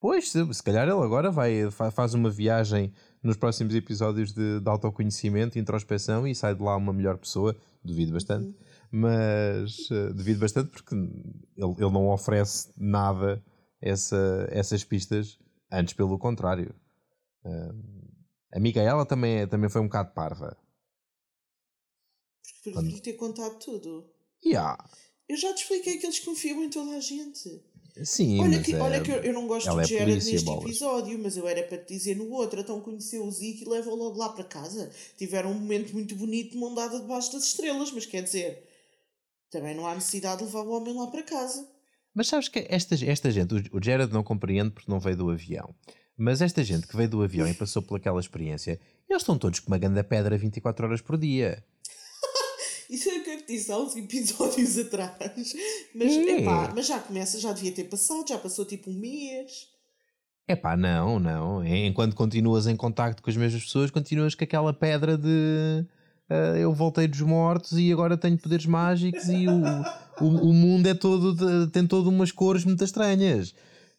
Pois, 0.01 0.31
se, 0.31 0.63
calhar 0.63 0.83
ele 0.83 0.91
agora 0.91 1.29
vai, 1.29 1.69
fa- 1.69 1.91
faz 1.91 2.15
uma 2.15 2.29
viagem 2.29 2.91
nos 3.21 3.37
próximos 3.37 3.75
episódios 3.75 4.33
de, 4.33 4.59
de 4.59 4.67
autoconhecimento, 4.67 5.59
introspeção 5.59 6.27
e 6.27 6.33
sai 6.33 6.55
de 6.55 6.63
lá 6.63 6.75
uma 6.75 6.91
melhor 6.91 7.19
pessoa, 7.19 7.55
duvido 7.83 8.11
bastante. 8.11 8.57
mas 8.91 9.91
uh, 9.91 10.11
devido 10.13 10.39
bastante 10.39 10.71
porque 10.71 10.95
ele, 10.95 11.07
ele 11.55 11.91
não 11.91 12.09
oferece 12.09 12.73
nada 12.75 13.45
essa, 13.79 14.47
essas 14.49 14.83
pistas, 14.83 15.37
antes 15.71 15.93
pelo 15.93 16.17
contrário. 16.17 16.73
Uh, 17.45 18.11
a 18.53 18.59
Micaela 18.59 19.05
também, 19.05 19.41
é, 19.41 19.45
também 19.45 19.69
foi 19.69 19.81
um 19.81 19.85
bocado 19.85 20.13
parva. 20.13 20.57
Porque 22.55 22.71
Quando... 22.71 23.01
ter 23.01 23.13
contado 23.13 23.59
tudo. 23.59 24.11
Yeah. 24.43 24.83
Eu 25.29 25.37
já 25.37 25.53
te 25.53 25.61
expliquei 25.61 25.97
que 25.97 26.07
eles 26.07 26.19
confiam 26.19 26.63
em 26.63 26.69
toda 26.71 26.97
a 26.97 26.99
gente. 26.99 27.63
Sim, 28.03 28.41
olha 28.41 28.61
que, 28.61 28.73
é, 28.73 28.79
olha 28.79 29.01
que 29.01 29.11
eu, 29.11 29.17
eu 29.17 29.33
não 29.33 29.47
gosto 29.47 29.71
de 29.73 29.81
é 29.81 29.99
Jared 29.99 30.15
neste 30.15 30.45
bolas. 30.45 30.65
episódio, 30.65 31.19
mas 31.19 31.37
eu 31.37 31.47
era 31.47 31.63
para 31.63 31.77
te 31.77 31.93
dizer 31.93 32.15
no 32.15 32.29
outro. 32.31 32.59
Então 32.59 32.79
conheceu 32.81 33.23
o 33.25 33.31
Zeke 33.31 33.63
e 33.63 33.69
levou 33.69 33.95
logo 33.95 34.17
lá 34.17 34.29
para 34.29 34.43
casa. 34.43 34.91
Tiveram 35.17 35.51
um 35.51 35.55
momento 35.55 35.93
muito 35.93 36.15
bonito 36.15 36.51
de 36.51 36.57
mão 36.57 36.73
dada 36.73 36.99
debaixo 36.99 37.31
das 37.31 37.43
estrelas, 37.43 37.91
mas 37.91 38.05
quer 38.05 38.23
dizer, 38.23 38.63
também 39.49 39.75
não 39.75 39.85
há 39.85 39.93
necessidade 39.93 40.39
de 40.39 40.45
levar 40.45 40.61
o 40.61 40.71
homem 40.71 40.95
lá 40.95 41.07
para 41.07 41.23
casa. 41.23 41.67
Mas 42.13 42.27
sabes 42.27 42.47
que 42.47 42.65
esta, 42.69 42.95
esta 43.05 43.31
gente, 43.31 43.53
o 43.71 43.83
Jared 43.83 44.11
não 44.11 44.23
compreende 44.23 44.71
porque 44.71 44.91
não 44.91 44.99
veio 44.99 45.17
do 45.17 45.29
avião. 45.29 45.73
Mas 46.17 46.41
esta 46.41 46.63
gente 46.63 46.85
que 46.87 46.95
veio 46.95 47.09
do 47.09 47.23
avião 47.23 47.47
e 47.47 47.53
passou 47.53 47.81
por 47.81 47.97
aquela 47.97 48.19
experiência, 48.19 48.79
eles 49.09 49.21
estão 49.21 49.37
todos 49.37 49.59
com 49.59 49.67
uma 49.71 49.77
ganda 49.77 50.03
pedra 50.03 50.37
24 50.37 50.85
horas 50.85 51.01
por 51.01 51.17
dia. 51.17 51.63
Isso 52.89 53.09
é 53.09 53.20
o 53.51 53.57
que 53.57 53.57
eu 53.57 53.57
te 53.57 53.57
disse 53.57 53.71
há 53.71 53.77
uns 53.77 53.95
episódios 53.95 54.77
atrás. 54.79 55.53
Mas, 55.93 56.11
é. 56.11 56.39
epá, 56.39 56.71
mas 56.75 56.87
já 56.87 56.99
começa, 56.99 57.39
já 57.39 57.51
devia 57.51 57.71
ter 57.71 57.85
passado, 57.85 58.27
já 58.27 58.37
passou 58.37 58.65
tipo 58.65 58.89
um 58.89 58.93
mês. 58.93 59.67
É 60.47 60.55
pá, 60.55 60.75
não, 60.75 61.19
não. 61.19 61.65
Enquanto 61.65 62.15
continuas 62.15 62.67
em 62.67 62.75
contacto 62.75 63.21
com 63.21 63.29
as 63.29 63.37
mesmas 63.37 63.63
pessoas, 63.63 63.91
continuas 63.91 64.35
com 64.35 64.43
aquela 64.43 64.73
pedra 64.73 65.17
de 65.17 65.85
uh, 66.29 66.57
eu 66.57 66.73
voltei 66.73 67.07
dos 67.07 67.21
mortos 67.21 67.73
e 67.73 67.91
agora 67.91 68.17
tenho 68.17 68.37
poderes 68.37 68.65
mágicos 68.65 69.29
e 69.29 69.47
o, 69.47 70.25
o, 70.25 70.49
o 70.49 70.53
mundo 70.53 70.87
é 70.87 70.93
todo 70.93 71.33
de, 71.33 71.71
tem 71.71 71.87
todo 71.87 72.09
umas 72.09 72.31
cores 72.31 72.65
muito 72.65 72.83
estranhas. 72.83 73.53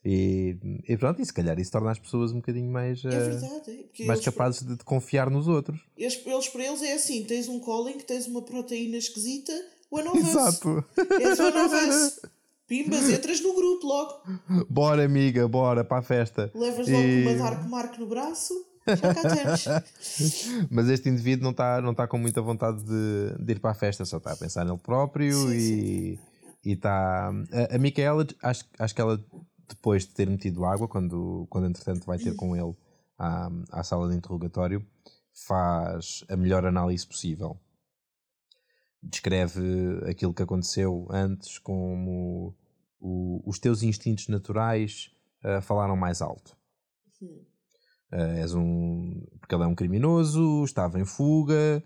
E, 0.04 0.56
e, 0.88 0.97
pronto, 0.97 1.23
e 1.23 1.25
se 1.25 1.32
calhar 1.32 1.59
isso 1.61 1.71
torna 1.71 1.92
as 1.92 1.99
pessoas 1.99 2.32
um 2.32 2.37
bocadinho 2.37 2.71
mais, 2.71 3.04
é 3.04 3.09
verdade, 3.09 3.87
mais 4.04 4.21
capazes 4.21 4.62
de, 4.62 4.76
de, 4.76 4.85
confiar 4.85 5.30
nos 5.30 5.47
outros. 5.47 5.80
Eles, 5.97 6.21
eles, 6.26 6.49
para 6.49 6.64
eles 6.64 6.82
é 6.82 6.94
assim: 6.94 7.23
tens 7.23 7.47
um 7.49 7.61
calling, 7.61 7.99
tens 7.99 8.26
uma 8.26 8.42
proteína 8.42 8.97
esquisita, 8.97 9.52
one 9.90 10.09
of 10.09 10.18
Exato. 10.18 10.85
És 11.21 11.38
one 11.38 11.56
of 11.56 11.75
us. 11.75 12.21
Pimbas, 12.66 13.11
entras 13.11 13.40
no 13.42 13.54
grupo 13.54 13.87
logo. 13.87 14.23
Bora, 14.68 15.04
amiga, 15.04 15.47
bora 15.47 15.85
para 15.85 15.99
a 15.99 16.02
festa. 16.02 16.50
Levas 16.54 16.88
logo 16.88 17.04
e... 17.04 17.23
uma 17.26 17.35
Dark 17.35 17.68
Mark 17.68 17.99
no 17.99 18.06
braço. 18.06 18.54
Já 18.87 19.14
cá 19.14 19.35
temos. 19.35 19.64
Mas 20.71 20.88
este 20.88 21.09
indivíduo 21.09 21.44
não 21.44 21.50
está 21.52 21.80
não 21.80 21.94
tá 21.94 22.09
com 22.09 22.18
muita 22.18 22.40
vontade 22.40 22.82
de, 22.82 23.37
de 23.38 23.52
ir 23.52 23.61
para 23.61 23.71
a 23.71 23.75
festa, 23.75 24.04
só 24.04 24.16
está 24.16 24.32
a 24.32 24.37
pensar 24.37 24.64
nele 24.64 24.78
próprio 24.78 25.49
sim, 25.49 26.18
e 26.64 26.73
está. 26.73 27.30
A, 27.52 27.76
a 27.76 27.78
Micaela, 27.78 28.26
acho, 28.42 28.64
acho 28.78 28.94
que 28.94 29.00
ela 29.00 29.23
depois 29.74 30.06
de 30.06 30.12
ter 30.12 30.28
metido 30.28 30.64
água, 30.64 30.88
quando, 30.88 31.46
quando 31.50 31.66
entretanto 31.66 32.06
vai 32.06 32.18
ter 32.18 32.34
com 32.34 32.56
ele 32.56 32.74
à, 33.18 33.50
à 33.70 33.82
sala 33.82 34.08
de 34.08 34.16
interrogatório, 34.16 34.84
faz 35.46 36.24
a 36.28 36.36
melhor 36.36 36.64
análise 36.64 37.06
possível. 37.06 37.58
Descreve 39.02 39.60
aquilo 40.08 40.34
que 40.34 40.42
aconteceu 40.42 41.08
antes 41.10 41.58
como 41.58 42.54
o, 43.00 43.42
os 43.48 43.58
teus 43.58 43.82
instintos 43.82 44.28
naturais 44.28 45.10
uh, 45.44 45.60
falaram 45.60 45.96
mais 45.96 46.22
alto. 46.22 46.56
Uh, 47.20 48.38
és 48.38 48.54
um. 48.54 49.26
Porque 49.40 49.54
ele 49.54 49.64
é 49.64 49.66
um 49.66 49.74
criminoso, 49.74 50.64
estava 50.64 51.00
em 51.00 51.04
fuga 51.04 51.82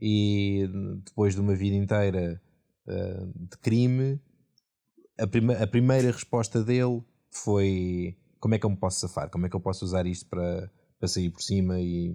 e 0.00 0.68
depois 1.04 1.34
de 1.34 1.40
uma 1.40 1.54
vida 1.54 1.76
inteira 1.76 2.40
uh, 2.86 3.48
de 3.48 3.56
crime, 3.58 4.20
a, 5.18 5.26
prima, 5.26 5.52
a 5.54 5.66
primeira 5.66 6.10
resposta 6.10 6.62
dele 6.62 7.02
foi 7.30 8.16
como 8.40 8.54
é 8.54 8.58
que 8.58 8.64
eu 8.64 8.70
me 8.70 8.76
posso 8.76 9.00
safar? 9.00 9.30
Como 9.30 9.46
é 9.46 9.48
que 9.50 9.54
eu 9.54 9.60
posso 9.60 9.84
usar 9.84 10.06
isto 10.06 10.26
para, 10.28 10.70
para 10.98 11.08
sair 11.08 11.30
por 11.30 11.42
cima 11.42 11.78
e, 11.78 12.10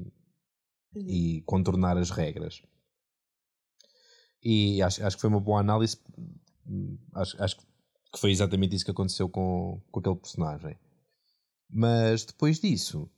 uhum. 0.95 1.07
e 1.07 1.41
contornar 1.45 1.97
as 1.97 2.09
regras? 2.09 2.61
E 4.43 4.81
acho, 4.81 5.05
acho 5.05 5.15
que 5.15 5.21
foi 5.21 5.29
uma 5.29 5.39
boa 5.39 5.59
análise. 5.59 5.97
Acho, 7.13 7.41
acho 7.41 7.57
que 7.57 8.19
foi 8.19 8.31
exatamente 8.31 8.75
isso 8.75 8.85
que 8.85 8.91
aconteceu 8.91 9.29
com, 9.29 9.81
com 9.91 9.99
aquele 9.99 10.15
personagem. 10.15 10.77
Mas 11.69 12.25
depois 12.25 12.59
disso, 12.59 13.09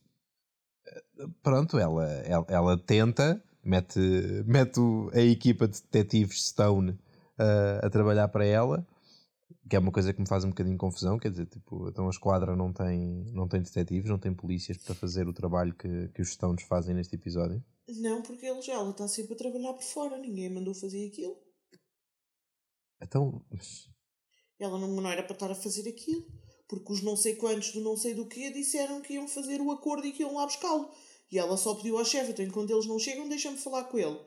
pronto, 1.42 1.78
ela, 1.78 2.06
ela, 2.06 2.46
ela 2.50 2.78
tenta, 2.78 3.42
mete, 3.64 4.00
mete 4.46 4.80
a 5.14 5.22
equipa 5.22 5.68
de 5.68 5.82
detetives 5.82 6.48
Stone 6.48 6.92
uh, 6.92 7.86
a 7.86 7.90
trabalhar 7.90 8.28
para 8.30 8.46
ela 8.46 8.86
que 9.70 9.76
é 9.76 9.80
uma 9.80 9.92
coisa 9.92 10.14
que 10.14 10.22
me 10.22 10.28
faz 10.28 10.44
um 10.44 10.50
bocadinho 10.50 10.78
confusão, 10.78 11.18
quer 11.18 11.32
dizer, 11.32 11.46
tipo, 11.48 11.90
então 11.90 12.08
a 12.08 12.10
esquadra 12.10 12.56
não 12.56 12.72
tem, 12.72 13.26
não 13.34 13.48
tem 13.48 13.62
detetives, 13.62 14.10
não 14.10 14.20
tem 14.20 14.34
polícias 14.34 14.78
para 14.78 14.96
fazer 14.96 15.28
o 15.28 15.34
trabalho 15.34 15.76
que, 15.76 16.10
que 16.10 16.22
os 16.22 16.30
Stones 16.30 16.64
fazem 16.64 16.96
neste 16.96 17.16
episódio? 17.16 17.64
Não, 17.88 18.22
porque 18.22 18.46
ele 18.46 18.62
já 18.62 18.74
ela 18.74 18.90
está 18.90 19.08
sempre 19.08 19.34
a 19.34 19.38
trabalhar 19.38 19.74
por 19.74 19.84
fora, 19.84 20.18
ninguém 20.18 20.50
mandou 20.50 20.74
fazer 20.74 21.08
aquilo. 21.08 21.38
Então. 23.02 23.46
Ela 24.60 24.78
não, 24.78 24.88
não 24.88 25.10
era 25.10 25.24
para 25.24 25.34
estar 25.34 25.52
a 25.52 25.56
fazer 25.56 25.88
aquilo, 25.88 26.26
porque 26.68 26.92
os 26.92 27.02
não 27.02 27.16
sei 27.16 27.36
quantos 27.36 27.72
do 27.72 27.82
não 27.82 27.96
sei 27.96 28.14
do 28.14 28.28
que 28.28 28.52
disseram 28.52 29.02
que 29.02 29.14
iam 29.14 29.28
fazer 29.28 29.62
o 29.62 29.72
acordo 29.72 30.08
e 30.08 30.12
que 30.12 30.24
iam 30.24 30.34
lá 30.34 30.46
buscá-lo. 30.46 30.90
E 31.32 31.38
ela 31.38 31.58
só 31.58 31.76
pediu 31.76 31.98
ao 31.98 32.06
chefe, 32.06 32.32
então 32.32 32.50
quando 32.52 32.72
eles 32.72 32.88
não 32.88 32.98
chegam, 32.98 33.28
deixa-me 33.28 33.58
falar 33.58 33.84
com 33.86 33.98
ele. 33.98 34.20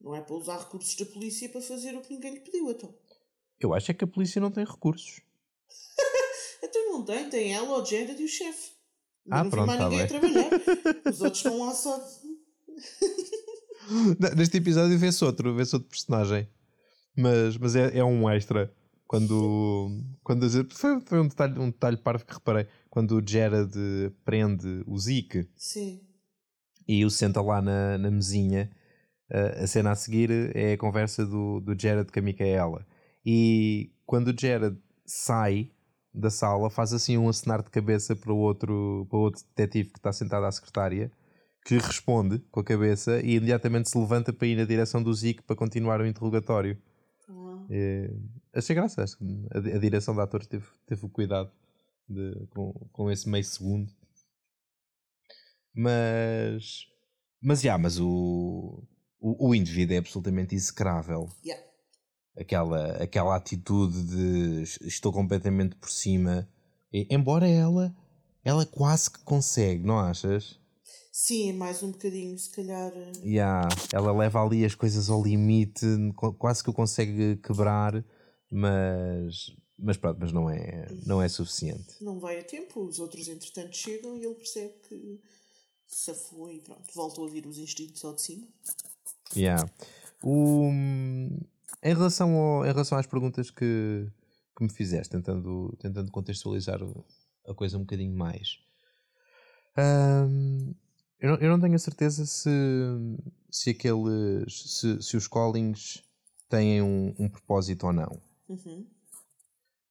Não 0.00 0.14
é 0.14 0.20
para 0.20 0.36
usar 0.36 0.58
recursos 0.58 0.94
da 0.94 1.06
polícia 1.06 1.48
para 1.48 1.60
fazer 1.60 1.96
o 1.96 2.02
que 2.02 2.12
ninguém 2.14 2.34
lhe 2.34 2.40
pediu, 2.40 2.70
então. 2.70 2.94
Eu 3.60 3.74
acho 3.74 3.90
é 3.90 3.94
que 3.94 4.04
a 4.04 4.08
polícia 4.08 4.40
não 4.40 4.50
tem 4.50 4.64
recursos. 4.64 5.20
então 6.62 6.92
não 6.92 7.04
tem, 7.04 7.30
tem 7.30 7.54
ela, 7.54 7.80
o 7.80 7.84
Jared 7.84 8.20
e 8.20 8.24
o 8.24 8.28
chefe. 8.28 8.76
Ah, 9.30 9.42
não 9.42 9.50
pronto, 9.50 9.66
mais 9.66 9.78
tá 9.78 9.88
ninguém 9.88 10.06
bem. 10.06 10.06
a 10.06 10.20
trabalhar. 10.20 10.50
Os 11.10 11.20
outros 11.20 11.38
estão 11.38 11.58
lá 11.58 11.74
só. 11.74 11.98
Neste 14.36 14.58
episódio 14.58 14.98
vê-se 14.98 15.24
outro, 15.24 15.54
vê-se 15.54 15.74
outro 15.74 15.88
personagem. 15.88 16.48
Mas, 17.16 17.56
mas 17.56 17.76
é, 17.76 17.98
é 17.98 18.04
um 18.04 18.28
extra. 18.30 18.72
Quando. 19.06 20.02
quando 20.22 20.48
foi, 20.72 21.00
foi 21.00 21.20
um 21.20 21.28
detalhe, 21.28 21.58
um 21.58 21.70
detalhe 21.70 21.96
parvo 21.96 22.24
que 22.24 22.34
reparei. 22.34 22.66
Quando 22.90 23.16
o 23.16 23.22
Jared 23.26 23.70
prende 24.24 24.84
o 24.86 24.98
Zeke. 24.98 25.48
Sim. 25.56 26.00
E 26.86 27.04
o 27.04 27.10
senta 27.10 27.40
lá 27.40 27.62
na, 27.62 27.98
na 27.98 28.10
mesinha. 28.10 28.70
a 29.30 29.66
cena 29.66 29.92
a 29.92 29.96
seguir 29.96 30.30
é 30.54 30.74
a 30.74 30.78
conversa 30.78 31.26
do, 31.26 31.60
do 31.60 31.80
Jared 31.80 32.12
com 32.12 32.18
a 32.18 32.22
Micaela. 32.22 32.86
E 33.26 33.90
quando 34.06 34.28
o 34.28 34.40
Jared 34.40 34.78
sai 35.04 35.72
da 36.14 36.30
sala, 36.30 36.70
faz 36.70 36.92
assim 36.92 37.18
um 37.18 37.28
acenar 37.28 37.60
de 37.60 37.70
cabeça 37.70 38.14
para 38.14 38.32
o 38.32 38.38
outro, 38.38 39.04
para 39.10 39.18
o 39.18 39.22
outro 39.22 39.44
detetive 39.48 39.90
que 39.90 39.98
está 39.98 40.12
sentado 40.12 40.46
à 40.46 40.52
secretária, 40.52 41.10
que 41.64 41.76
responde 41.76 42.38
com 42.50 42.60
a 42.60 42.64
cabeça 42.64 43.20
e 43.20 43.34
imediatamente 43.34 43.90
se 43.90 43.98
levanta 43.98 44.32
para 44.32 44.46
ir 44.46 44.56
na 44.56 44.64
direção 44.64 45.02
do 45.02 45.12
Zeke 45.12 45.42
para 45.42 45.56
continuar 45.56 46.00
o 46.00 46.06
interrogatório. 46.06 46.80
É, 47.68 48.14
achei 48.54 48.76
graça, 48.76 49.02
acho 49.02 49.18
que 49.18 49.24
a, 49.52 49.58
a, 49.58 49.78
direção 49.78 50.14
da 50.14 50.22
atores 50.22 50.46
teve, 50.46 50.64
teve 50.86 51.04
o 51.04 51.08
cuidado 51.08 51.50
de, 52.08 52.46
com, 52.50 52.72
com 52.92 53.10
esse 53.10 53.28
meio 53.28 53.42
segundo. 53.42 53.92
Mas. 55.74 56.86
Mas, 57.42 57.60
já, 57.60 57.70
yeah, 57.70 57.82
mas 57.82 57.98
o, 57.98 58.82
o, 59.20 59.48
o 59.48 59.54
indivíduo 59.54 59.96
é 59.96 59.98
absolutamente 59.98 60.54
execrável. 60.54 61.28
Yeah 61.44 61.66
aquela, 62.36 62.92
aquela 63.02 63.36
atitude 63.36 64.02
de 64.02 64.62
estou 64.86 65.12
completamente 65.12 65.76
por 65.76 65.90
cima. 65.90 66.48
E, 66.92 67.06
embora 67.10 67.48
ela, 67.48 67.94
ela 68.44 68.64
quase 68.66 69.10
que 69.10 69.18
consegue, 69.20 69.82
não 69.82 69.98
achas? 69.98 70.58
Sim, 71.10 71.54
mais 71.54 71.82
um 71.82 71.92
bocadinho, 71.92 72.38
se 72.38 72.50
calhar. 72.50 72.92
Eh. 72.94 73.12
Yeah, 73.24 73.68
ela 73.90 74.12
leva 74.12 74.44
ali 74.44 74.64
as 74.64 74.74
coisas 74.74 75.08
ao 75.08 75.22
limite, 75.22 75.86
quase 76.38 76.62
que 76.62 76.68
o 76.68 76.74
consegue 76.74 77.36
quebrar, 77.36 78.04
mas, 78.50 79.50
mas 79.78 79.96
pronto, 79.96 80.18
mas 80.20 80.30
não 80.30 80.50
é, 80.50 80.86
não 81.06 81.22
é 81.22 81.28
suficiente. 81.28 81.96
Não 82.02 82.20
vai 82.20 82.38
a 82.38 82.44
tempo, 82.44 82.84
os 82.84 82.98
outros 82.98 83.28
entretanto 83.28 83.74
chegam 83.74 84.14
e 84.14 84.24
ele 84.24 84.34
percebe 84.34 84.74
que 84.86 85.20
se 85.86 86.12
foi 86.12 86.56
e 86.56 86.60
pronto, 86.60 86.84
volta 86.94 87.20
a 87.20 87.24
ouvir 87.24 87.46
os 87.46 87.56
instintos 87.56 88.04
ao 88.04 88.14
de 88.14 88.20
cima. 88.20 88.46
Yeah. 89.34 89.66
O, 90.22 90.70
em 91.82 91.94
relação, 91.94 92.34
ao, 92.34 92.64
em 92.64 92.68
relação 92.68 92.98
às 92.98 93.06
perguntas 93.06 93.50
que, 93.50 94.06
que 94.56 94.64
me 94.64 94.72
fizeste, 94.72 95.10
tentando, 95.10 95.76
tentando 95.80 96.10
contextualizar 96.10 96.80
a 97.46 97.54
coisa 97.54 97.76
um 97.76 97.80
bocadinho 97.80 98.16
mais, 98.16 98.58
um, 99.78 100.74
eu, 101.20 101.30
não, 101.30 101.36
eu 101.38 101.50
não 101.50 101.60
tenho 101.60 101.74
a 101.74 101.78
certeza 101.78 102.24
se, 102.24 102.50
se 103.50 103.70
aqueles 103.70 104.80
se, 104.80 105.02
se 105.02 105.16
os 105.16 105.28
callings 105.28 106.02
têm 106.48 106.82
um, 106.82 107.14
um 107.18 107.28
propósito 107.28 107.86
ou 107.86 107.92
não. 107.92 108.20
Uhum. 108.48 108.86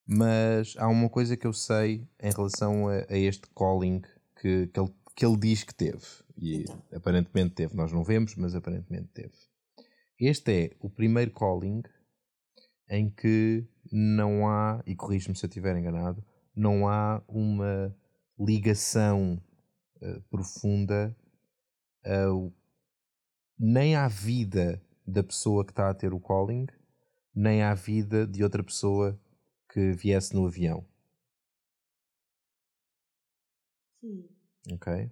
Mas 0.07 0.75
há 0.77 0.87
uma 0.87 1.09
coisa 1.09 1.35
que 1.35 1.47
eu 1.47 1.53
sei 1.53 2.07
em 2.21 2.31
relação 2.31 2.87
a, 2.87 3.05
a 3.09 3.17
este 3.17 3.47
calling 3.55 4.01
que, 4.39 4.67
que, 4.67 4.79
ele, 4.79 4.93
que 5.15 5.25
ele 5.25 5.37
diz 5.37 5.63
que 5.63 5.73
teve. 5.73 6.05
E 6.37 6.61
então. 6.61 6.83
aparentemente 6.93 7.55
teve. 7.55 7.75
Nós 7.75 7.91
não 7.91 8.03
vemos, 8.03 8.35
mas 8.35 8.55
aparentemente 8.55 9.09
teve 9.13 9.33
este 10.19 10.65
é 10.65 10.75
o 10.79 10.89
primeiro 10.89 11.31
calling 11.31 11.81
em 12.89 13.09
que 13.09 13.67
não 13.91 14.47
há, 14.47 14.81
e 14.85 14.95
corrijo-me 14.95 15.35
se 15.35 15.45
eu 15.45 15.47
estiver 15.47 15.77
enganado, 15.77 16.23
não 16.55 16.87
há 16.87 17.21
uma 17.27 17.95
ligação 18.39 19.41
uh, 20.01 20.21
profunda 20.29 21.15
uh, 22.05 22.53
nem 23.57 23.95
à 23.95 24.07
vida 24.07 24.81
da 25.05 25.23
pessoa 25.23 25.63
que 25.63 25.71
está 25.71 25.89
a 25.89 25.93
ter 25.93 26.13
o 26.13 26.19
calling, 26.19 26.67
nem 27.33 27.61
à 27.61 27.73
vida 27.73 28.25
de 28.25 28.43
outra 28.43 28.63
pessoa 28.63 29.19
que 29.69 29.91
viesse 29.91 30.33
no 30.33 30.45
avião. 30.45 30.85
Hum. 34.03 34.27
Ok? 34.71 35.11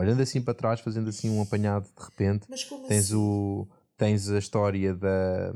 Olhando 0.00 0.22
assim 0.22 0.40
para 0.40 0.54
trás, 0.54 0.80
fazendo 0.80 1.10
assim 1.10 1.28
um 1.28 1.42
apanhado 1.42 1.84
de 1.84 2.04
repente, 2.04 2.46
tens, 2.88 3.06
assim? 3.06 3.14
o, 3.16 3.68
tens 3.98 4.30
a 4.30 4.38
história 4.38 4.94
da 4.94 5.52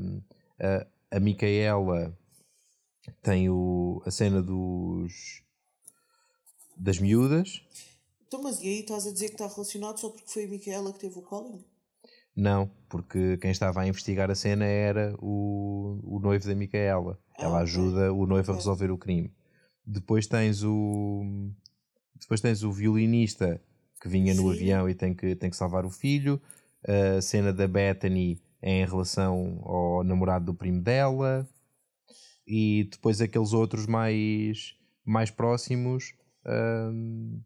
a, 0.59 1.17
a 1.17 1.19
Micaela, 1.19 2.15
tem 3.23 3.49
o, 3.49 4.03
a 4.05 4.11
cena 4.11 4.41
dos 4.41 5.41
das 6.77 6.99
miúdas. 6.99 7.63
Então, 8.27 8.43
mas 8.43 8.61
e 8.61 8.67
aí 8.67 8.79
estás 8.81 9.07
a 9.07 9.11
dizer 9.11 9.29
que 9.29 9.33
está 9.33 9.47
relacionado 9.47 9.99
só 9.99 10.09
porque 10.09 10.29
foi 10.29 10.45
a 10.45 10.47
Micaela 10.47 10.93
que 10.93 10.99
teve 10.99 11.17
o 11.17 11.23
calling? 11.23 11.65
Não, 12.35 12.69
porque 12.87 13.37
quem 13.37 13.49
estava 13.49 13.81
a 13.81 13.87
investigar 13.87 14.29
a 14.29 14.35
cena 14.35 14.65
era 14.65 15.15
o, 15.19 15.99
o 16.03 16.19
noivo 16.19 16.45
da 16.45 16.53
Micaela. 16.53 17.17
Ah, 17.37 17.45
Ela 17.45 17.59
ajuda 17.59 18.11
okay. 18.11 18.23
o 18.23 18.27
noivo 18.27 18.51
okay. 18.51 18.53
a 18.53 18.57
resolver 18.57 18.91
o 18.91 18.97
crime. 18.97 19.33
Depois 19.85 20.27
tens 20.27 20.63
o. 20.63 21.23
Depois 22.13 22.41
tens 22.41 22.63
o 22.63 22.71
violinista 22.71 23.61
que 24.05 24.09
vinha 24.09 24.35
Sim. 24.35 24.43
no 24.43 24.51
avião 24.51 24.87
e 24.87 24.93
tem 24.93 25.15
que, 25.15 25.35
tem 25.35 25.49
que 25.49 25.55
salvar 25.55 25.83
o 25.83 25.89
filho. 25.89 26.39
A 26.87 27.19
cena 27.19 27.51
da 27.51 27.67
Bethany 27.67 28.39
é 28.61 28.83
em 28.83 28.85
relação 28.85 29.59
ao 29.63 30.03
namorado 30.03 30.45
do 30.45 30.53
primo 30.53 30.79
dela. 30.79 31.49
E 32.45 32.87
depois 32.91 33.19
aqueles 33.19 33.51
outros 33.51 33.87
mais, 33.87 34.75
mais 35.03 35.31
próximos. 35.31 36.13
Hum, 36.45 37.41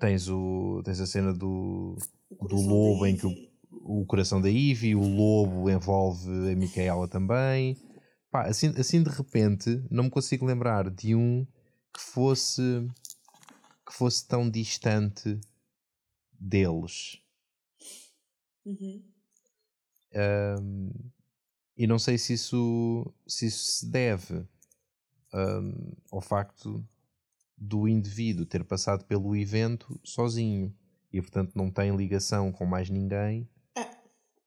tens, 0.00 0.28
o, 0.28 0.82
tens 0.84 1.00
a 1.00 1.06
cena 1.06 1.32
do, 1.32 1.96
do 2.32 2.56
lobo 2.56 3.06
em 3.06 3.16
que 3.16 3.26
o, 3.28 4.00
o 4.00 4.04
coração 4.06 4.40
da 4.40 4.50
Ivy, 4.50 4.96
o 4.96 5.06
lobo 5.06 5.70
envolve 5.70 6.28
a 6.50 6.56
Micaela 6.56 7.06
também. 7.06 7.76
Pá, 8.28 8.42
assim, 8.48 8.74
assim 8.76 9.04
de 9.04 9.10
repente 9.10 9.80
não 9.88 10.04
me 10.04 10.10
consigo 10.10 10.44
lembrar 10.44 10.90
de 10.90 11.14
um 11.14 11.46
que 11.94 12.00
fosse 12.00 12.88
que 13.86 13.94
fosse 13.94 14.26
tão 14.26 14.50
distante 14.50 15.38
deles. 16.38 17.18
Uhum. 18.64 19.02
Um, 20.14 20.90
e 21.76 21.86
não 21.86 21.98
sei 21.98 22.16
se 22.16 22.32
isso 22.32 23.14
se, 23.26 23.46
isso 23.46 23.64
se 23.64 23.86
deve 23.86 24.46
um, 25.34 25.92
ao 26.10 26.20
facto 26.20 26.86
do 27.56 27.86
indivíduo 27.86 28.46
ter 28.46 28.64
passado 28.64 29.04
pelo 29.04 29.36
evento 29.36 30.00
sozinho 30.04 30.74
e 31.12 31.20
portanto 31.20 31.54
não 31.54 31.70
tem 31.70 31.94
ligação 31.94 32.52
com 32.52 32.66
mais 32.66 32.90
ninguém. 32.90 33.48
Ah, 33.74 33.96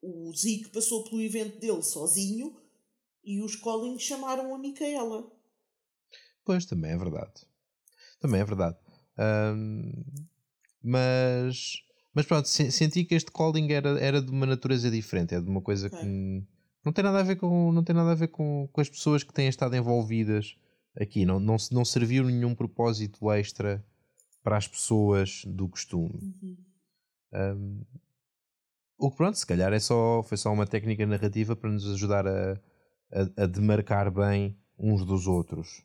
o 0.02 0.32
Zeke 0.34 0.68
passou 0.70 1.04
pelo 1.04 1.20
evento 1.20 1.58
dele 1.58 1.82
sozinho 1.82 2.56
e 3.24 3.40
os 3.40 3.56
Collins 3.56 4.02
chamaram 4.02 4.54
a 4.54 4.58
Micaela. 4.58 5.30
Pois, 6.44 6.64
também 6.64 6.92
é 6.92 6.96
verdade. 6.96 7.46
Também 8.18 8.40
é 8.40 8.44
verdade. 8.44 8.76
Um, 9.18 10.04
mas, 10.82 11.82
mas 12.14 12.26
pronto, 12.26 12.48
senti 12.48 13.04
que 13.04 13.14
este 13.14 13.30
calling 13.30 13.70
era, 13.72 13.98
era 14.00 14.22
de 14.22 14.30
uma 14.30 14.46
natureza 14.46 14.90
diferente, 14.90 15.34
é 15.34 15.40
de 15.40 15.48
uma 15.48 15.60
coisa 15.60 15.88
que 15.90 16.44
não 16.84 16.92
tem 16.92 17.04
nada 17.04 17.20
a 17.20 17.22
ver 17.22 17.36
com, 17.36 17.72
não 17.72 17.84
tem 17.84 17.94
nada 17.94 18.12
a 18.12 18.14
ver 18.14 18.28
com, 18.28 18.68
com 18.72 18.80
as 18.80 18.88
pessoas 18.88 19.22
que 19.22 19.32
têm 19.32 19.48
estado 19.48 19.76
envolvidas 19.76 20.56
aqui. 20.98 21.24
Não, 21.24 21.38
não, 21.38 21.56
não 21.70 21.84
serviu 21.84 22.24
nenhum 22.24 22.54
propósito 22.54 23.30
extra 23.30 23.84
para 24.42 24.56
as 24.56 24.66
pessoas 24.66 25.42
do 25.46 25.68
costume. 25.68 26.18
Uhum. 26.22 26.56
Um, 27.32 27.84
o 28.98 29.10
que 29.10 29.16
pronto, 29.16 29.36
se 29.36 29.46
calhar 29.46 29.72
é 29.72 29.78
só, 29.78 30.22
foi 30.22 30.36
só 30.36 30.52
uma 30.52 30.66
técnica 30.66 31.06
narrativa 31.06 31.54
para 31.54 31.70
nos 31.70 31.86
ajudar 31.90 32.26
a, 32.26 32.52
a, 33.12 33.44
a 33.44 33.46
demarcar 33.46 34.10
bem 34.10 34.58
uns 34.78 35.04
dos 35.04 35.26
outros. 35.26 35.82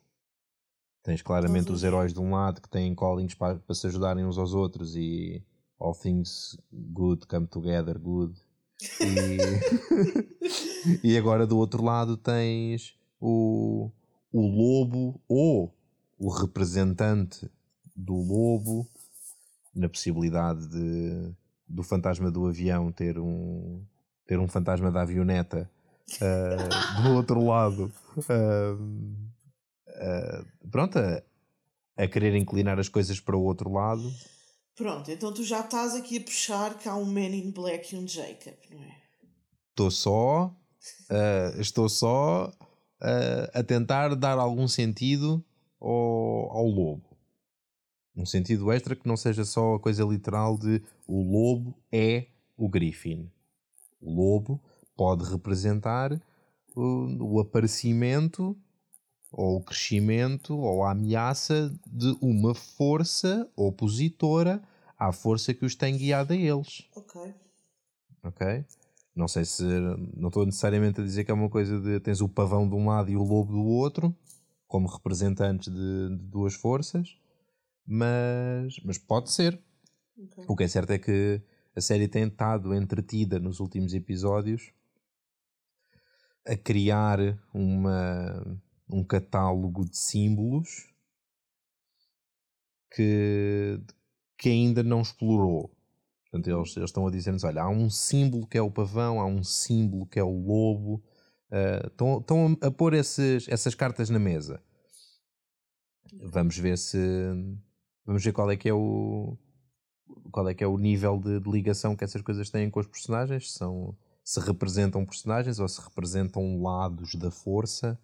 Tens 1.06 1.22
claramente 1.22 1.70
os 1.70 1.84
heróis 1.84 2.12
de 2.12 2.18
um 2.18 2.32
lado 2.32 2.60
que 2.60 2.68
têm 2.68 2.92
callings 2.92 3.32
para, 3.32 3.54
para 3.54 3.74
se 3.76 3.86
ajudarem 3.86 4.24
uns 4.24 4.36
aos 4.38 4.52
outros 4.54 4.96
e 4.96 5.40
all 5.78 5.94
things 5.94 6.58
good 6.72 7.24
come 7.28 7.46
together 7.46 7.96
good. 7.96 8.34
E, 9.00 9.38
e 11.06 11.16
agora 11.16 11.46
do 11.46 11.58
outro 11.58 11.80
lado 11.80 12.16
tens 12.16 12.98
o, 13.20 13.88
o 14.32 14.40
lobo 14.48 15.20
ou 15.28 15.72
o 16.18 16.28
representante 16.28 17.48
do 17.94 18.16
lobo 18.16 18.84
na 19.72 19.88
possibilidade 19.88 20.66
de 20.66 21.32
do 21.68 21.84
fantasma 21.84 22.32
do 22.32 22.48
avião 22.48 22.90
ter 22.90 23.16
um 23.16 23.80
ter 24.26 24.40
um 24.40 24.48
fantasma 24.48 24.90
da 24.90 25.02
avioneta 25.02 25.70
uh, 26.16 27.02
do 27.02 27.14
outro 27.14 27.44
lado 27.44 27.92
uh, 28.18 29.35
uh, 29.96 30.68
pronto 30.70 30.98
a, 30.98 31.22
a, 31.96 32.08
querer 32.08 32.34
inclinar 32.36 32.78
as 32.78 32.88
coisas 32.88 33.20
para 33.20 33.36
o 33.36 33.42
outro 33.42 33.72
lado 33.72 34.12
pronto 34.74 35.10
então 35.10 35.32
tu 35.32 35.42
já 35.42 35.60
estás 35.60 35.94
aqui 35.94 36.18
a 36.18 36.20
puxar 36.20 36.78
que 36.78 36.88
há 36.88 36.94
um 36.94 37.04
Man 37.04 37.34
in 37.34 37.50
Black 37.50 37.94
e 37.94 37.98
um 37.98 38.06
Jacob 38.06 38.54
não 38.70 38.82
é 38.82 38.96
estou 39.70 39.90
só 39.90 40.54
estou 41.58 41.88
só 41.88 42.52
a, 43.00 43.60
a 43.60 43.62
tentar 43.62 44.14
dar 44.14 44.38
algum 44.38 44.68
sentido 44.68 45.44
ao, 45.80 46.50
ao 46.50 46.66
lobo. 46.66 47.16
Um 48.16 48.24
sentido 48.24 48.72
extra 48.72 48.96
que 48.96 49.06
não 49.06 49.16
seja 49.16 49.44
só 49.44 49.74
a 49.74 49.80
coisa 49.80 50.04
literal 50.04 50.56
de 50.56 50.82
o 51.06 51.22
lobo 51.22 51.76
é 51.92 52.28
o 52.56 52.68
Griffin. 52.68 53.30
O 54.00 54.10
lobo 54.10 54.62
pode 54.96 55.28
representar 55.30 56.18
o, 56.74 57.34
o 57.34 57.40
aparecimento 57.40 58.56
ou 59.36 59.58
o 59.58 59.62
crescimento 59.62 60.56
ou 60.56 60.82
a 60.82 60.92
ameaça 60.92 61.70
de 61.86 62.16
uma 62.22 62.54
força 62.54 63.46
opositora 63.54 64.62
à 64.98 65.12
força 65.12 65.52
que 65.52 65.66
os 65.66 65.74
tem 65.74 65.94
guiado 65.94 66.32
a 66.32 66.36
eles. 66.36 66.88
Ok. 66.96 67.34
Ok? 68.24 68.64
Não 69.14 69.28
sei 69.28 69.44
se. 69.44 69.62
Não 70.16 70.28
estou 70.28 70.46
necessariamente 70.46 71.00
a 71.00 71.04
dizer 71.04 71.24
que 71.24 71.30
é 71.30 71.34
uma 71.34 71.50
coisa 71.50 71.78
de. 71.78 72.00
tens 72.00 72.22
o 72.22 72.28
pavão 72.28 72.66
de 72.66 72.74
um 72.74 72.88
lado 72.88 73.10
e 73.10 73.16
o 73.16 73.22
lobo 73.22 73.52
do 73.52 73.64
outro, 73.64 74.16
como 74.66 74.88
representantes 74.88 75.72
de, 75.72 76.08
de 76.08 76.24
duas 76.28 76.54
forças, 76.54 77.18
mas, 77.86 78.80
mas 78.84 78.96
pode 78.96 79.30
ser. 79.30 79.60
Okay. 80.18 80.44
O 80.48 80.56
que 80.56 80.64
é 80.64 80.68
certo 80.68 80.92
é 80.92 80.98
que 80.98 81.42
a 81.74 81.80
série 81.82 82.08
tem 82.08 82.26
estado 82.26 82.74
entretida 82.74 83.38
nos 83.38 83.60
últimos 83.60 83.92
episódios 83.92 84.72
a 86.46 86.56
criar 86.56 87.18
uma, 87.52 88.58
um 88.88 89.02
catálogo 89.02 89.84
de 89.84 89.96
símbolos 89.96 90.88
que, 92.94 93.80
que 94.38 94.48
ainda 94.48 94.82
não 94.82 95.02
explorou. 95.02 95.76
Portanto, 96.30 96.48
eles, 96.48 96.76
eles 96.76 96.90
estão 96.90 97.06
a 97.06 97.10
dizer-nos: 97.10 97.44
olha, 97.44 97.62
há 97.62 97.68
um 97.68 97.90
símbolo 97.90 98.46
que 98.46 98.58
é 98.58 98.62
o 98.62 98.70
pavão, 98.70 99.20
há 99.20 99.26
um 99.26 99.42
símbolo 99.42 100.06
que 100.06 100.18
é 100.18 100.24
o 100.24 100.30
lobo. 100.30 101.02
Uh, 101.50 101.86
estão, 101.86 102.18
estão 102.18 102.58
a 102.60 102.70
pôr 102.70 102.94
esses, 102.94 103.48
essas 103.48 103.74
cartas 103.74 104.10
na 104.10 104.18
mesa. 104.18 104.62
Vamos 106.20 106.58
ver 106.58 106.78
se. 106.78 106.98
Vamos 108.04 108.24
ver 108.24 108.32
qual 108.32 108.50
é 108.50 108.56
que 108.56 108.68
é 108.68 108.74
o. 108.74 109.36
Qual 110.30 110.48
é 110.48 110.54
que 110.54 110.62
é 110.62 110.66
o 110.66 110.78
nível 110.78 111.18
de, 111.18 111.40
de 111.40 111.50
ligação 111.50 111.96
que 111.96 112.04
essas 112.04 112.22
coisas 112.22 112.50
têm 112.50 112.70
com 112.70 112.80
os 112.80 112.86
personagens? 112.86 113.52
São, 113.52 113.96
se 114.22 114.40
representam 114.40 115.04
personagens 115.04 115.58
ou 115.58 115.68
se 115.68 115.80
representam 115.80 116.62
lados 116.62 117.14
da 117.14 117.30
força. 117.30 117.98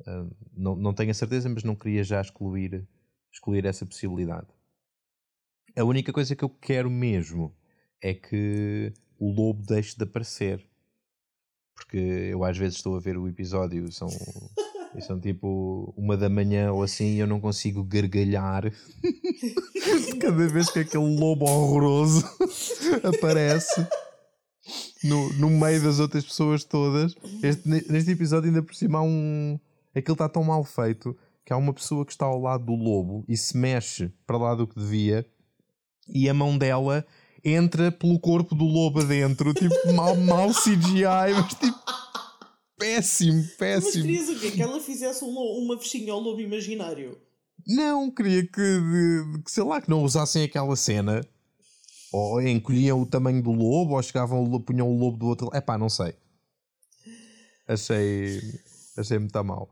Uh, 0.00 0.34
não, 0.52 0.76
não 0.76 0.94
tenho 0.94 1.10
a 1.10 1.14
certeza, 1.14 1.48
mas 1.48 1.62
não 1.62 1.76
queria 1.76 2.02
já 2.02 2.20
excluir, 2.20 2.86
excluir 3.32 3.64
essa 3.64 3.86
possibilidade. 3.86 4.48
A 5.76 5.84
única 5.84 6.12
coisa 6.12 6.34
que 6.34 6.44
eu 6.44 6.48
quero 6.48 6.90
mesmo 6.90 7.54
é 8.02 8.12
que 8.12 8.92
o 9.18 9.30
lobo 9.30 9.64
deixe 9.64 9.96
de 9.96 10.02
aparecer. 10.02 10.66
Porque 11.74 11.96
eu 11.96 12.44
às 12.44 12.58
vezes 12.58 12.76
estou 12.76 12.96
a 12.96 13.00
ver 13.00 13.16
o 13.16 13.28
episódio, 13.28 13.90
são, 13.90 14.08
são 15.00 15.18
tipo 15.20 15.94
uma 15.96 16.16
da 16.16 16.28
manhã 16.28 16.72
ou 16.72 16.82
assim, 16.82 17.14
e 17.14 17.18
eu 17.18 17.26
não 17.26 17.40
consigo 17.40 17.82
gargalhar 17.82 18.64
cada 20.20 20.48
vez 20.48 20.68
que 20.70 20.80
aquele 20.80 21.18
lobo 21.18 21.46
horroroso 21.46 22.24
aparece 23.02 23.86
no, 25.02 25.32
no 25.34 25.50
meio 25.50 25.82
das 25.82 25.98
outras 25.98 26.24
pessoas 26.24 26.64
todas. 26.64 27.14
Este, 27.42 27.68
neste 27.68 28.10
episódio, 28.10 28.48
ainda 28.48 28.62
por 28.62 28.74
cima, 28.74 28.98
há 28.98 29.02
um. 29.02 29.58
Aquilo 29.94 30.14
está 30.14 30.28
tão 30.28 30.44
mal 30.44 30.64
feito 30.64 31.16
que 31.44 31.52
há 31.52 31.56
uma 31.56 31.72
pessoa 31.72 32.04
que 32.06 32.12
está 32.12 32.24
ao 32.26 32.40
lado 32.40 32.64
do 32.64 32.74
lobo 32.74 33.24
e 33.28 33.36
se 33.36 33.56
mexe 33.56 34.12
para 34.26 34.36
lá 34.38 34.54
do 34.54 34.66
que 34.66 34.78
devia 34.78 35.26
e 36.08 36.28
a 36.28 36.34
mão 36.34 36.56
dela 36.56 37.04
entra 37.44 37.90
pelo 37.90 38.18
corpo 38.20 38.54
do 38.54 38.64
lobo 38.64 39.00
adentro, 39.00 39.52
tipo 39.52 39.74
mal, 39.94 40.16
mal 40.16 40.50
CGI, 40.50 41.32
mas 41.34 41.54
tipo. 41.54 41.78
péssimo, 42.78 43.38
Mas 43.38 43.56
péssimo. 43.56 44.04
querias 44.04 44.28
o 44.28 44.38
quê? 44.38 44.50
Que 44.52 44.62
ela 44.62 44.80
fizesse 44.80 45.24
um 45.24 45.30
uma 45.30 45.76
festinha 45.78 46.12
ao 46.12 46.20
lobo 46.20 46.40
imaginário. 46.40 47.18
Não, 47.66 48.10
queria 48.10 48.42
que, 48.42 48.50
que, 49.44 49.50
sei 49.50 49.62
lá, 49.62 49.80
que 49.80 49.88
não 49.88 50.02
usassem 50.02 50.42
aquela 50.42 50.74
cena. 50.76 51.20
Ou 52.12 52.42
encolhiam 52.42 53.00
o 53.00 53.06
tamanho 53.06 53.42
do 53.42 53.52
lobo, 53.52 53.94
ou 53.94 54.02
chegavam, 54.02 54.44
punham 54.60 54.88
o 54.88 54.98
lobo 54.98 55.16
do 55.16 55.26
outro 55.26 55.46
lado. 55.46 55.56
Epá, 55.56 55.78
não 55.78 55.88
sei. 55.88 56.14
Achei, 57.66 58.40
achei 58.98 59.18
muito 59.18 59.34
a 59.36 59.42
mal. 59.42 59.68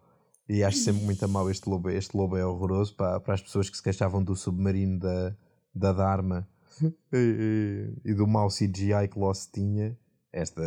E 0.53 0.65
acho 0.65 0.79
sempre 0.79 1.05
muito 1.05 1.25
a 1.25 1.29
mal 1.29 1.49
este 1.49 1.69
lobo. 1.69 1.89
Este 1.91 2.17
lobo 2.17 2.37
é 2.37 2.45
horroroso 2.45 2.93
para, 2.97 3.21
para 3.21 3.35
as 3.35 3.41
pessoas 3.41 3.71
que 3.71 3.77
se 3.77 3.83
queixavam 3.83 4.21
do 4.23 4.35
submarino 4.35 4.99
da, 4.99 5.37
da 5.73 5.93
Dharma 5.93 6.49
e, 6.83 7.95
e- 8.05 8.11
e 8.11 8.15
do 8.15 8.27
mau 8.27 8.49
CGI 8.49 9.07
que 9.09 9.17
Lost 9.19 9.53
tinha. 9.53 9.97
Esta, 10.33 10.63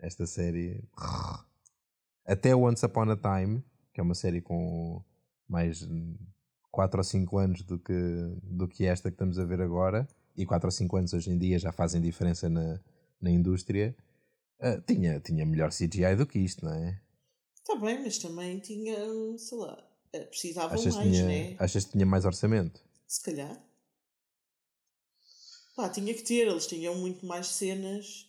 esta 0.00 0.26
série. 0.26 0.82
Até 2.26 2.54
Once 2.54 2.84
Upon 2.84 3.10
a 3.10 3.16
Time, 3.16 3.62
que 3.92 4.00
é 4.00 4.02
uma 4.02 4.14
série 4.14 4.40
com 4.42 5.02
mais 5.48 5.88
4 6.70 6.98
ou 7.00 7.04
5 7.04 7.38
anos 7.38 7.62
do 7.62 7.78
que, 7.78 7.92
do 8.42 8.68
que 8.68 8.84
esta 8.86 9.10
que 9.10 9.14
estamos 9.14 9.38
a 9.38 9.44
ver 9.44 9.60
agora, 9.60 10.06
e 10.36 10.44
4 10.46 10.66
ou 10.66 10.70
5 10.70 10.96
anos 10.96 11.12
hoje 11.12 11.30
em 11.30 11.38
dia 11.38 11.58
já 11.58 11.72
fazem 11.72 12.00
diferença 12.00 12.48
na, 12.48 12.78
na 13.20 13.30
indústria, 13.30 13.94
ah, 14.60 14.80
tinha, 14.86 15.18
tinha 15.20 15.44
melhor 15.44 15.70
CGI 15.70 16.16
do 16.16 16.26
que 16.26 16.38
isto, 16.38 16.64
não 16.64 16.72
é? 16.74 17.00
Está 17.60 17.74
Tá 17.74 17.76
bem, 17.76 18.02
mas 18.02 18.18
também 18.18 18.58
tinha, 18.58 18.96
sei 19.38 19.58
lá, 19.58 19.78
eh, 20.12 20.24
precisavam 20.24 20.78
Achas 20.78 20.94
mais, 20.94 21.08
tinha, 21.08 21.24
né? 21.26 21.56
achas 21.58 21.84
que 21.84 21.92
tinha 21.92 22.06
mais 22.06 22.24
orçamento? 22.24 22.80
Se 23.06 23.22
calhar. 23.22 23.60
Pá, 25.76 25.88
tinha 25.88 26.12
que 26.12 26.22
ter, 26.22 26.48
eles 26.48 26.66
tinham 26.66 26.94
muito 26.96 27.24
mais 27.24 27.46
cenas. 27.46 28.26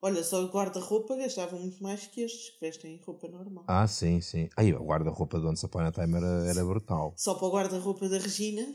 Olha, 0.00 0.22
só 0.22 0.44
o 0.44 0.48
guarda-roupa 0.48 1.16
gastavam 1.16 1.58
muito 1.58 1.82
mais 1.82 2.06
que 2.06 2.20
estes 2.20 2.50
que 2.50 2.60
vestem 2.60 3.00
roupa 3.04 3.26
normal. 3.26 3.64
Ah, 3.66 3.86
sim, 3.86 4.20
sim. 4.20 4.50
Aí 4.54 4.72
o 4.74 4.84
guarda-roupa 4.84 5.40
do 5.40 5.48
Once 5.48 5.64
Upon 5.64 5.80
a 5.80 5.92
Time 5.92 6.16
era, 6.16 6.46
era 6.46 6.64
brutal. 6.64 7.14
Só 7.16 7.34
para 7.34 7.46
o 7.46 7.50
guarda-roupa 7.50 8.08
da 8.08 8.18
Regina. 8.18 8.66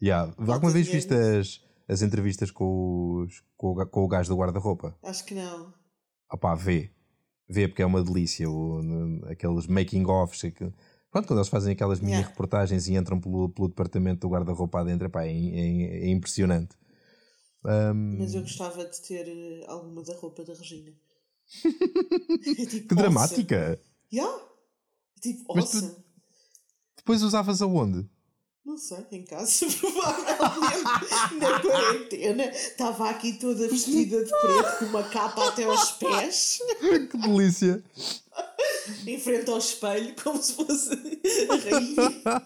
Yeah. 0.00 0.34
Alguma 0.36 0.70
vez 0.70 0.86
dinheiro. 0.86 1.08
viste 1.08 1.14
as, 1.14 1.60
as 1.88 2.02
entrevistas 2.02 2.50
com, 2.50 3.24
os, 3.24 3.42
com, 3.56 3.68
o, 3.68 3.86
com 3.86 4.04
o 4.04 4.08
gajo 4.08 4.28
do 4.28 4.36
guarda-roupa? 4.36 4.96
Acho 5.02 5.24
que 5.24 5.34
não. 5.34 5.72
Opá, 6.30 6.54
vê. 6.54 6.90
Vê 7.48 7.68
porque 7.68 7.82
é 7.82 7.86
uma 7.86 8.02
delícia. 8.02 8.48
O, 8.50 8.82
no- 8.82 9.26
aqueles 9.28 9.66
making-offs. 9.66 10.40
Pronto, 11.10 11.26
quando 11.26 11.38
eles 11.38 11.48
fazem 11.48 11.72
aquelas 11.72 12.00
mini 12.00 12.12
Yeah. 12.12 12.28
reportagens 12.30 12.88
e 12.88 12.94
entram 12.94 13.20
pelo, 13.20 13.48
pelo 13.50 13.68
departamento 13.68 14.20
do 14.20 14.32
guarda-roupa 14.32 14.80
adentro, 14.80 15.06
epá, 15.06 15.24
é, 15.26 15.30
é- 15.30 16.06
é 16.06 16.08
impressionante. 16.08 16.74
Ahm, 17.64 18.16
Mas 18.18 18.34
eu 18.34 18.40
gostava 18.42 18.84
de 18.84 19.00
ter 19.02 19.28
eh, 19.28 19.64
alguma 19.68 20.02
da 20.02 20.14
roupa 20.16 20.42
da 20.44 20.54
Regina. 20.54 20.92
É 22.58 22.66
tipo, 22.66 22.88
que 22.88 22.94
dramática! 22.94 23.78
Yeah. 24.12 24.42
É 25.16 25.20
tipo, 25.20 25.54
Mas 25.54 25.70
tu-. 25.70 25.96
Depois 26.96 27.22
usavas 27.22 27.60
aonde? 27.62 28.08
Não 28.64 28.76
sei, 28.78 29.04
em 29.10 29.24
casa, 29.24 29.66
provavelmente. 29.80 31.34
Na 31.40 31.60
quarentena. 31.60 32.44
Estava 32.44 33.10
aqui 33.10 33.32
toda 33.34 33.66
vestida 33.68 34.24
de 34.24 34.30
preto, 34.30 34.78
com 34.78 34.84
uma 34.86 35.02
capa 35.02 35.48
até 35.48 35.64
aos 35.64 35.90
pés, 35.92 36.58
que 37.10 37.18
delícia! 37.18 37.82
em 39.06 39.18
frente 39.18 39.50
ao 39.50 39.58
espelho, 39.58 40.14
como 40.22 40.40
se 40.42 40.54
fosse 40.54 40.90
a 41.50 41.56
rainha. 41.56 42.42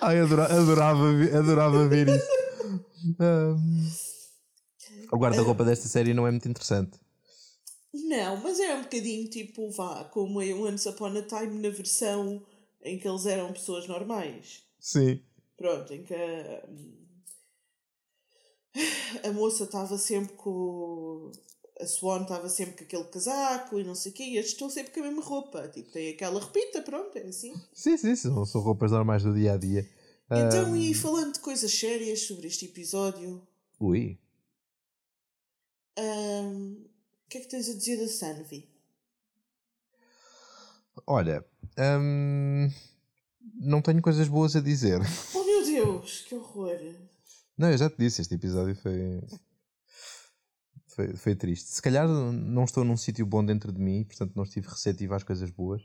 Ai, 0.00 0.18
adora- 0.20 0.52
adorava, 0.52 1.12
ve- 1.14 1.36
adorava 1.36 1.88
ver 1.88 2.08
isso. 2.08 2.26
Ahm, 3.20 3.88
o 5.12 5.16
guarda-roupa 5.16 5.64
desta 5.64 5.88
série 5.88 6.12
não 6.14 6.26
é 6.26 6.30
muito 6.30 6.48
interessante. 6.48 6.98
Não, 7.94 8.36
mas 8.38 8.58
era 8.60 8.76
um 8.76 8.82
bocadinho 8.82 9.28
tipo, 9.30 9.70
vá, 9.70 10.04
como 10.04 10.42
em 10.42 10.52
Once 10.52 10.88
Upon 10.88 11.16
a 11.16 11.22
Time 11.22 11.60
na 11.60 11.70
versão 11.70 12.44
em 12.82 12.98
que 12.98 13.08
eles 13.08 13.24
eram 13.26 13.52
pessoas 13.52 13.86
normais. 13.88 14.62
Sim. 14.78 15.20
Pronto, 15.58 15.92
em 15.92 16.04
que 16.04 16.14
a, 16.14 16.62
a 19.28 19.32
moça 19.32 19.64
estava 19.64 19.98
sempre 19.98 20.34
com. 20.34 21.32
A 21.80 21.86
Swan 21.86 22.22
estava 22.22 22.48
sempre 22.48 22.76
com 22.76 22.84
aquele 22.84 23.04
casaco 23.04 23.78
e 23.78 23.84
não 23.84 23.94
sei 23.94 24.10
o 24.10 24.14
quê, 24.14 24.24
e 24.24 24.36
estes 24.36 24.54
estão 24.54 24.70
sempre 24.70 24.92
com 24.92 25.00
a 25.00 25.02
mesma 25.04 25.22
roupa. 25.22 25.68
Tipo, 25.68 25.90
tem 25.90 26.10
aquela 26.10 26.40
repita, 26.40 26.82
pronto, 26.82 27.16
é 27.16 27.22
assim. 27.22 27.54
Sim, 27.72 27.96
sim, 27.96 28.16
são, 28.16 28.44
são 28.44 28.60
roupas 28.60 28.90
normais 28.90 29.22
do 29.22 29.34
dia 29.34 29.52
a 29.52 29.56
dia. 29.56 29.88
Então, 30.30 30.76
e 30.76 30.92
falando 30.92 31.34
de 31.34 31.40
coisas 31.40 31.72
sérias 31.72 32.22
sobre 32.22 32.48
este 32.48 32.66
episódio, 32.66 33.46
Ui. 33.80 34.18
ahm, 35.96 36.84
o 37.26 37.28
que 37.28 37.38
é 37.38 37.40
que 37.40 37.48
tens 37.48 37.68
a 37.68 37.74
dizer 37.74 37.96
da 37.96 38.08
Sanvi? 38.08 38.68
Olha, 41.06 41.44
hum, 41.78 42.68
não 43.54 43.80
tenho 43.80 44.02
coisas 44.02 44.28
boas 44.28 44.54
a 44.54 44.60
dizer. 44.60 45.00
Oh 45.34 45.47
Deus, 45.84 46.20
que 46.22 46.34
horror! 46.34 46.78
Não, 47.56 47.70
eu 47.70 47.78
já 47.78 47.88
te 47.90 47.96
disse, 47.98 48.20
este 48.22 48.34
episódio 48.34 48.74
foi. 48.76 49.20
Foi, 50.94 51.16
foi 51.16 51.34
triste. 51.36 51.68
Se 51.70 51.80
calhar 51.82 52.08
não 52.08 52.64
estou 52.64 52.84
num 52.84 52.96
sítio 52.96 53.24
bom 53.24 53.44
dentro 53.44 53.72
de 53.72 53.80
mim, 53.80 54.04
portanto 54.04 54.32
não 54.34 54.42
estive 54.44 54.66
receptivo 54.68 55.14
às 55.14 55.22
coisas 55.22 55.50
boas. 55.50 55.82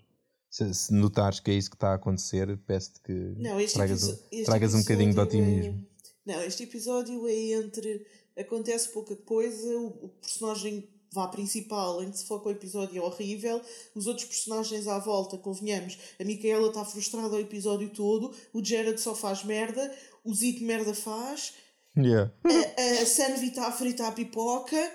Se, 0.50 0.72
se 0.74 0.94
notares 0.94 1.40
que 1.40 1.50
é 1.52 1.54
isso 1.56 1.70
que 1.70 1.76
está 1.76 1.92
a 1.92 1.96
acontecer, 1.96 2.58
peço-te 2.66 3.00
que 3.02 3.14
Não, 3.38 3.58
tragas, 3.68 4.04
um- 4.04 4.18
este 4.32 4.46
tragas 4.46 4.74
um 4.76 4.80
bocadinho 4.82 5.14
de 5.14 5.20
episódio 5.20 5.40
otimismo. 5.42 5.88
é- 6.28 6.34
Não, 6.34 6.44
este 6.44 6.64
episódio 6.64 7.28
é 7.28 7.34
entre. 7.54 8.06
Acontece 8.38 8.90
pouca 8.90 9.16
coisa, 9.16 9.68
o, 9.78 10.06
o 10.06 10.10
personagem 10.10 10.90
vá 11.14 11.28
principal, 11.28 12.02
em 12.04 12.12
que 12.12 12.18
se 12.18 12.26
foca 12.26 12.50
o 12.50 12.52
episódio, 12.52 12.98
é 12.98 13.06
horrível. 13.06 13.62
Os 13.96 14.08
outros 14.08 14.28
personagens 14.28 14.88
à 14.88 15.00
volta, 15.00 15.38
convenhamos, 15.38 15.98
a 16.20 16.24
Micaela 16.24 16.68
está 16.68 16.84
frustrada 16.84 17.36
o 17.36 17.40
episódio 17.40 17.90
todo, 17.90 18.34
o 18.52 18.64
Jared 18.64 19.00
só 19.00 19.14
faz 19.14 19.44
merda, 19.44 19.94
o 20.24 20.34
Zeke 20.34 20.64
merda 20.64 20.94
faz, 20.94 21.54
Yeah. 21.96 22.34
a, 22.44 23.02
a 23.02 23.06
Sanvi 23.06 23.48
está 23.48 23.68
a 23.68 23.72
fritar 23.72 24.08
a 24.08 24.12
pipoca. 24.12 24.92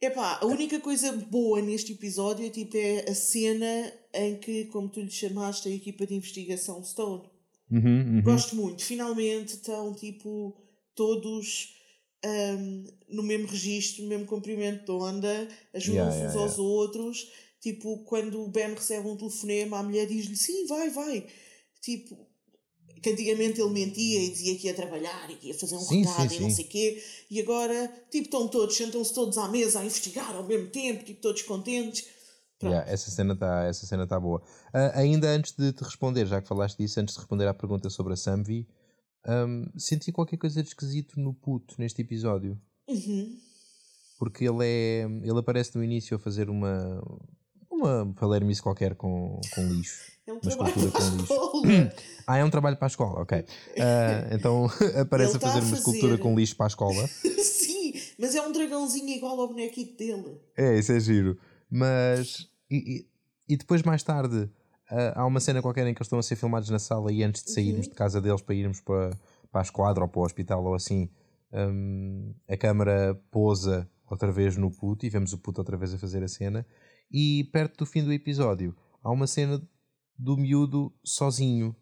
Epá, 0.00 0.38
a 0.42 0.46
única 0.46 0.80
coisa 0.80 1.12
boa 1.12 1.62
neste 1.62 1.92
episódio 1.92 2.44
é, 2.44 2.50
tipo, 2.50 2.76
é 2.76 3.08
a 3.08 3.14
cena 3.14 3.92
em 4.12 4.36
que, 4.36 4.64
como 4.66 4.88
tu 4.88 5.00
lhe 5.00 5.10
chamaste, 5.10 5.68
a 5.68 5.74
equipa 5.74 6.06
de 6.06 6.14
investigação 6.14 6.84
Stone. 6.84 7.22
Uhum, 7.70 8.16
uhum. 8.16 8.22
Gosto 8.22 8.56
muito. 8.56 8.82
Finalmente 8.84 9.54
estão 9.54 9.94
tipo 9.94 10.54
todos 10.94 11.74
ahm, 12.24 12.84
no 13.08 13.22
mesmo 13.22 13.46
registro, 13.46 14.02
no 14.02 14.08
mesmo 14.08 14.26
comprimento 14.26 14.84
de 14.84 14.90
onda, 14.92 15.48
ajudam-se 15.74 16.18
Yeah, 16.18 16.28
uns 16.28 16.34
yeah, 16.34 16.40
aos 16.40 16.58
outros. 16.58 17.30
Tipo, 17.60 17.98
quando 18.04 18.42
o 18.42 18.48
Ben 18.48 18.74
recebe 18.74 19.06
um 19.08 19.16
telefonema, 19.16 19.78
a 19.78 19.82
mulher 19.82 20.06
diz-lhe 20.06 20.36
sim, 20.36 20.66
vai, 20.66 20.90
vai. 20.90 21.26
Tipo, 21.80 22.26
que 23.02 23.10
antigamente 23.10 23.60
ele 23.60 23.70
mentia 23.70 24.22
e 24.22 24.30
dizia 24.30 24.56
que 24.56 24.66
ia 24.68 24.74
trabalhar 24.74 25.30
e 25.30 25.36
que 25.36 25.48
ia 25.48 25.54
fazer 25.54 25.76
um 25.76 25.80
Sim, 25.80 26.04
recado 26.04 26.30
sim, 26.30 26.36
e 26.36 26.40
não 26.40 26.50
sim. 26.50 26.56
sei 26.56 26.64
o 26.64 26.68
quê. 26.68 27.04
E 27.30 27.40
agora, 27.40 27.88
tipo, 28.10 28.24
estão 28.26 28.48
todos, 28.48 28.76
sentam-se 28.76 29.12
todos 29.12 29.36
à 29.38 29.48
mesa 29.48 29.80
a 29.80 29.84
investigar 29.84 30.34
ao 30.34 30.44
mesmo 30.44 30.68
tempo, 30.70 31.04
tipo, 31.04 31.20
todos 31.20 31.42
contentes. 31.42 32.06
Yeah, 32.62 32.88
essa 32.88 33.10
cena 33.10 33.34
está 33.34 33.64
essa 33.64 33.86
cena 33.86 34.06
tá 34.06 34.20
boa. 34.20 34.40
Ah, 34.72 35.00
ainda 35.00 35.28
antes 35.28 35.52
de 35.52 35.72
te 35.72 35.82
responder, 35.82 36.26
já 36.26 36.40
que 36.40 36.46
falaste 36.46 36.78
disso, 36.78 37.00
antes 37.00 37.14
de 37.14 37.20
responder 37.20 37.48
à 37.48 37.54
pergunta 37.54 37.90
sobre 37.90 38.12
a 38.12 38.16
Samvi, 38.16 38.68
hum, 39.26 39.66
senti 39.76 40.10
qualquer 40.12 40.36
coisa 40.36 40.62
de 40.62 40.68
esquisito 40.68 41.18
no 41.20 41.32
puto 41.34 41.74
neste 41.78 42.02
episódio. 42.02 42.60
Uhum. 42.88 43.38
Porque 44.18 44.44
ele 44.44 44.64
é. 44.64 45.02
Ele 45.22 45.38
aparece 45.38 45.76
no 45.76 45.82
início 45.84 46.16
a 46.16 46.20
fazer 46.20 46.48
uma. 46.50 47.02
Uma 47.70 48.12
palermice 48.14 48.62
qualquer 48.62 48.94
com, 48.94 49.40
com 49.54 49.66
lixo. 49.66 50.12
É 50.24 50.32
um 50.32 50.38
trabalho 50.38 50.72
para 50.92 51.04
a 51.04 51.10
com 51.10 51.16
lixo. 51.16 51.92
Ah, 52.24 52.36
é 52.38 52.44
um 52.44 52.50
trabalho 52.50 52.76
para 52.76 52.86
a 52.86 52.88
escola, 52.88 53.20
ok. 53.22 53.44
Ah, 53.80 54.28
então 54.30 54.66
aparece 55.00 55.34
a 55.34 55.36
a 55.38 55.40
fazer 55.40 55.66
uma 55.66 55.76
escultura 55.76 56.16
com 56.16 56.36
lixo 56.36 56.54
para 56.54 56.66
a 56.66 56.68
escola. 56.68 57.08
Sim, 57.42 57.94
mas 58.16 58.36
é 58.36 58.40
um 58.40 58.52
dragãozinho 58.52 59.08
igual 59.08 59.40
ao 59.40 59.48
bonequito 59.48 59.96
dele. 59.96 60.38
É, 60.56 60.78
isso 60.78 60.92
é 60.92 61.00
giro. 61.00 61.36
Mas. 61.68 62.48
E, 62.70 62.76
e- 63.00 63.06
e 63.48 63.56
depois, 63.56 63.82
mais 63.82 64.04
tarde, 64.04 64.48
há 65.14 65.24
uma 65.24 65.40
cena 65.40 65.62
qualquer 65.62 65.86
em 65.86 65.94
que 65.94 65.98
eles 65.98 66.06
estão 66.06 66.18
a 66.18 66.22
ser 66.22 66.36
filmados 66.36 66.68
na 66.68 66.78
sala 66.78 67.12
e 67.12 67.22
antes 67.22 67.42
de 67.42 67.52
sairmos 67.52 67.88
de 67.88 67.94
casa 67.94 68.20
deles 68.20 68.42
para 68.42 68.54
irmos 68.54 68.80
para, 68.80 69.10
para 69.50 69.60
a 69.60 69.62
esquadra 69.62 70.04
ou 70.04 70.08
para 70.08 70.20
o 70.20 70.24
hospital 70.24 70.64
ou 70.64 70.74
assim, 70.74 71.08
hum, 71.52 72.34
a 72.48 72.56
câmara 72.56 73.14
pousa 73.30 73.88
outra 74.10 74.30
vez 74.30 74.56
no 74.56 74.70
puto 74.70 75.06
e 75.06 75.10
vemos 75.10 75.32
o 75.32 75.38
puto 75.38 75.60
outra 75.60 75.76
vez 75.76 75.94
a 75.94 75.98
fazer 75.98 76.22
a 76.22 76.28
cena. 76.28 76.66
E 77.10 77.44
perto 77.52 77.78
do 77.78 77.86
fim 77.86 78.04
do 78.04 78.12
episódio, 78.12 78.76
há 79.02 79.10
uma 79.10 79.26
cena 79.26 79.60
do 80.18 80.36
miúdo 80.36 80.92
sozinho. 81.04 81.74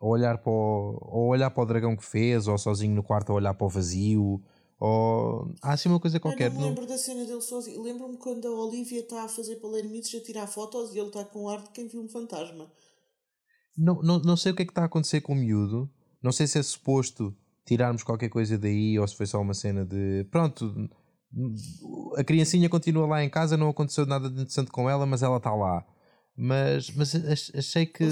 A 0.00 0.06
olhar 0.06 0.38
para 0.38 0.52
o, 0.52 0.98
a 1.02 1.16
olhar 1.30 1.50
para 1.50 1.62
o 1.62 1.66
dragão 1.66 1.96
que 1.96 2.04
fez, 2.04 2.46
ou 2.46 2.56
sozinho 2.56 2.94
no 2.94 3.02
quarto 3.02 3.32
a 3.32 3.34
olhar 3.34 3.54
para 3.54 3.66
o 3.66 3.70
vazio, 3.70 4.42
ou 4.80 5.54
há 5.62 5.72
assim 5.72 5.88
uma 5.88 5.98
coisa 6.00 6.20
qualquer. 6.20 6.46
eu 6.46 6.50
não 6.50 6.56
me 6.56 6.62
não- 6.62 6.68
lembro 6.70 6.86
da 6.86 6.96
cena 6.98 7.24
dele 7.24 7.40
sozinho. 7.40 7.82
Lembro-me 7.82 8.16
quando 8.16 8.46
a 8.46 8.50
Olivia 8.50 9.00
está 9.00 9.24
a 9.24 9.28
fazer 9.28 9.56
palermices 9.56 10.20
a 10.20 10.24
tirar 10.24 10.46
fotos 10.46 10.94
e 10.94 10.98
ele 10.98 11.08
está 11.08 11.24
com 11.24 11.48
ar 11.48 11.62
de 11.62 11.70
quem 11.70 11.88
viu 11.88 12.00
um 12.02 12.08
fantasma. 12.08 12.70
Não, 13.76 14.00
não, 14.02 14.18
não 14.20 14.36
sei 14.36 14.52
o 14.52 14.54
que 14.54 14.62
é 14.62 14.64
que 14.64 14.70
está 14.72 14.82
a 14.82 14.86
acontecer 14.86 15.20
com 15.20 15.32
o 15.32 15.36
miúdo. 15.36 15.90
Não 16.22 16.32
sei 16.32 16.46
se 16.46 16.58
é 16.58 16.62
suposto 16.62 17.36
tirarmos 17.64 18.02
qualquer 18.02 18.28
coisa 18.28 18.56
daí 18.58 18.98
ou 18.98 19.06
se 19.06 19.14
foi 19.16 19.26
só 19.26 19.40
uma 19.40 19.54
cena 19.54 19.84
de. 19.84 20.24
Pronto, 20.30 20.88
A 22.16 22.24
criancinha 22.24 22.68
continua 22.68 23.06
lá 23.06 23.22
em 23.22 23.30
casa, 23.30 23.56
não 23.56 23.68
aconteceu 23.68 24.06
nada 24.06 24.28
de 24.28 24.34
interessante 24.34 24.70
com 24.70 24.88
ela, 24.88 25.04
mas 25.06 25.22
ela 25.22 25.36
está 25.36 25.54
lá. 25.54 25.86
Mas, 26.36 26.90
mas 26.90 27.14
achei 27.54 27.84
que. 27.86 28.04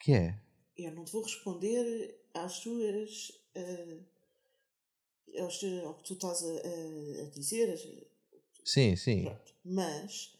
Que 0.00 0.12
é? 0.12 0.38
Eu 0.76 0.92
não 0.94 1.04
te 1.04 1.12
vou 1.12 1.22
responder 1.22 2.14
às 2.34 2.60
tuas. 2.60 3.30
Uh, 3.56 4.11
ao 5.84 5.94
que 5.94 6.04
tu 6.04 6.14
estás 6.14 6.42
a, 6.42 6.46
a, 6.46 7.22
a 7.22 7.30
dizer. 7.30 7.78
Sim, 8.64 8.96
sim. 8.96 9.24
Pronto. 9.24 9.54
Mas 9.64 10.32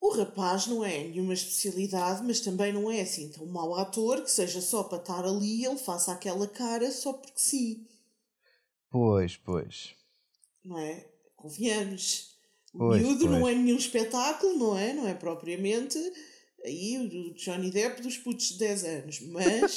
o 0.00 0.10
rapaz 0.10 0.66
não 0.66 0.84
é 0.84 1.04
nenhuma 1.04 1.34
especialidade, 1.34 2.22
mas 2.22 2.40
também 2.40 2.72
não 2.72 2.90
é 2.90 3.00
assim 3.00 3.28
tão 3.30 3.46
mau 3.46 3.74
ator 3.74 4.22
que 4.22 4.30
seja 4.30 4.60
só 4.60 4.84
para 4.84 4.98
estar 4.98 5.24
ali 5.24 5.64
ele 5.64 5.78
faça 5.78 6.12
aquela 6.12 6.46
cara 6.46 6.90
só 6.90 7.12
porque 7.12 7.38
sim. 7.38 7.86
Pois, 8.90 9.36
pois. 9.36 9.94
Não 10.64 10.78
é? 10.78 11.06
Convenhamos. 11.34 12.36
O 12.72 12.78
pois, 12.78 13.02
miúdo 13.02 13.26
pois. 13.26 13.30
não 13.32 13.48
é 13.48 13.54
nenhum 13.54 13.76
espetáculo, 13.76 14.56
não 14.56 14.78
é? 14.78 14.92
Não 14.92 15.08
é 15.08 15.14
propriamente 15.14 15.98
aí 16.64 16.98
o 16.98 17.34
Johnny 17.34 17.70
Depp 17.70 18.02
dos 18.02 18.18
putos 18.18 18.50
de 18.50 18.58
10 18.58 18.84
anos, 18.84 19.20
mas 19.20 19.76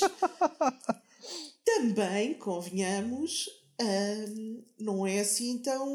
também, 1.63 2.33
convenhamos, 2.33 3.49
hum, 3.81 4.63
não 4.79 5.07
é 5.07 5.19
assim 5.19 5.61
tão 5.61 5.87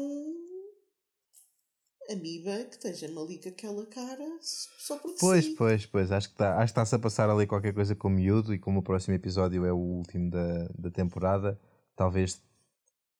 amiba 2.09 2.65
que 2.65 2.75
esteja-me 2.75 3.17
ali 3.17 3.39
com 3.39 3.49
aquela 3.49 3.85
cara 3.87 4.37
só 4.41 4.97
porque 4.97 5.17
Pois, 5.19 5.45
sim. 5.45 5.55
pois, 5.55 5.85
pois. 5.85 6.11
Acho 6.11 6.27
que 6.27 6.35
está 6.35 6.57
acho 6.57 6.65
que 6.65 6.71
está-se 6.71 6.95
a 6.95 6.99
passar 6.99 7.29
ali 7.29 7.47
qualquer 7.47 7.73
coisa 7.73 7.95
com 7.95 8.07
o 8.07 8.11
miúdo 8.11 8.53
e 8.53 8.59
como 8.59 8.79
o 8.79 8.83
próximo 8.83 9.15
episódio 9.15 9.65
é 9.65 9.73
o 9.73 9.77
último 9.77 10.29
da, 10.29 10.67
da 10.77 10.91
temporada, 10.91 11.59
talvez 11.95 12.41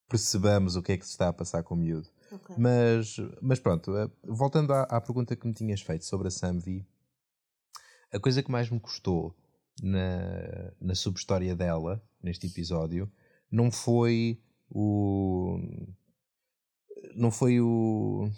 percebamos 0.07 0.75
o 0.75 0.83
que 0.83 0.91
é 0.91 0.97
que 0.97 1.05
se 1.05 1.11
está 1.11 1.29
a 1.29 1.33
passar 1.33 1.63
com 1.63 1.73
o 1.73 1.77
miúdo. 1.77 2.09
Okay. 2.31 2.55
Mas, 2.57 3.17
mas 3.41 3.59
pronto, 3.59 3.95
eh, 3.97 4.09
voltando 4.23 4.73
à, 4.73 4.83
à, 4.83 5.01
pergunta 5.01 5.35
que 5.35 5.47
me 5.47 5.53
tinhas 5.53 5.81
feito 5.81 6.05
sobre 6.05 6.27
a 6.27 6.31
Samvi, 6.31 6.85
a 8.11 8.19
coisa 8.19 8.43
que 8.43 8.51
mais 8.51 8.69
me 8.69 8.79
custou 8.79 9.35
na, 9.81 10.71
na 10.79 10.95
subhistória 10.95 11.55
dela, 11.55 12.03
neste 12.21 12.47
episódio, 12.47 13.11
não 13.51 13.71
foi 13.71 14.41
o. 14.69 15.57
Não 17.15 17.31
foi 17.31 17.61
o 17.61 18.29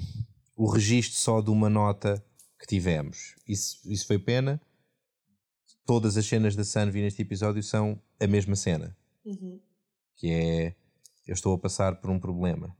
o 0.57 0.67
registro 0.67 1.21
só 1.21 1.39
de 1.39 1.51
uma 1.51 1.69
nota 1.69 2.21
que 2.59 2.65
tivemos. 2.65 3.35
Isso, 3.47 3.79
isso 3.85 4.07
foi 4.07 4.17
pena. 4.17 4.59
Todas 5.85 6.17
as 6.17 6.25
cenas 6.25 6.55
da 6.55 6.63
Sunvi 6.63 7.01
neste 7.01 7.21
episódio 7.21 7.61
são 7.61 8.01
a 8.19 8.25
mesma 8.25 8.55
cena. 8.55 8.97
Uhum. 9.23 9.61
Que 10.15 10.31
é 10.31 10.75
eu 11.27 11.33
estou 11.33 11.53
a 11.53 11.59
passar 11.59 11.97
por 12.01 12.09
um 12.09 12.19
problema. 12.19 12.75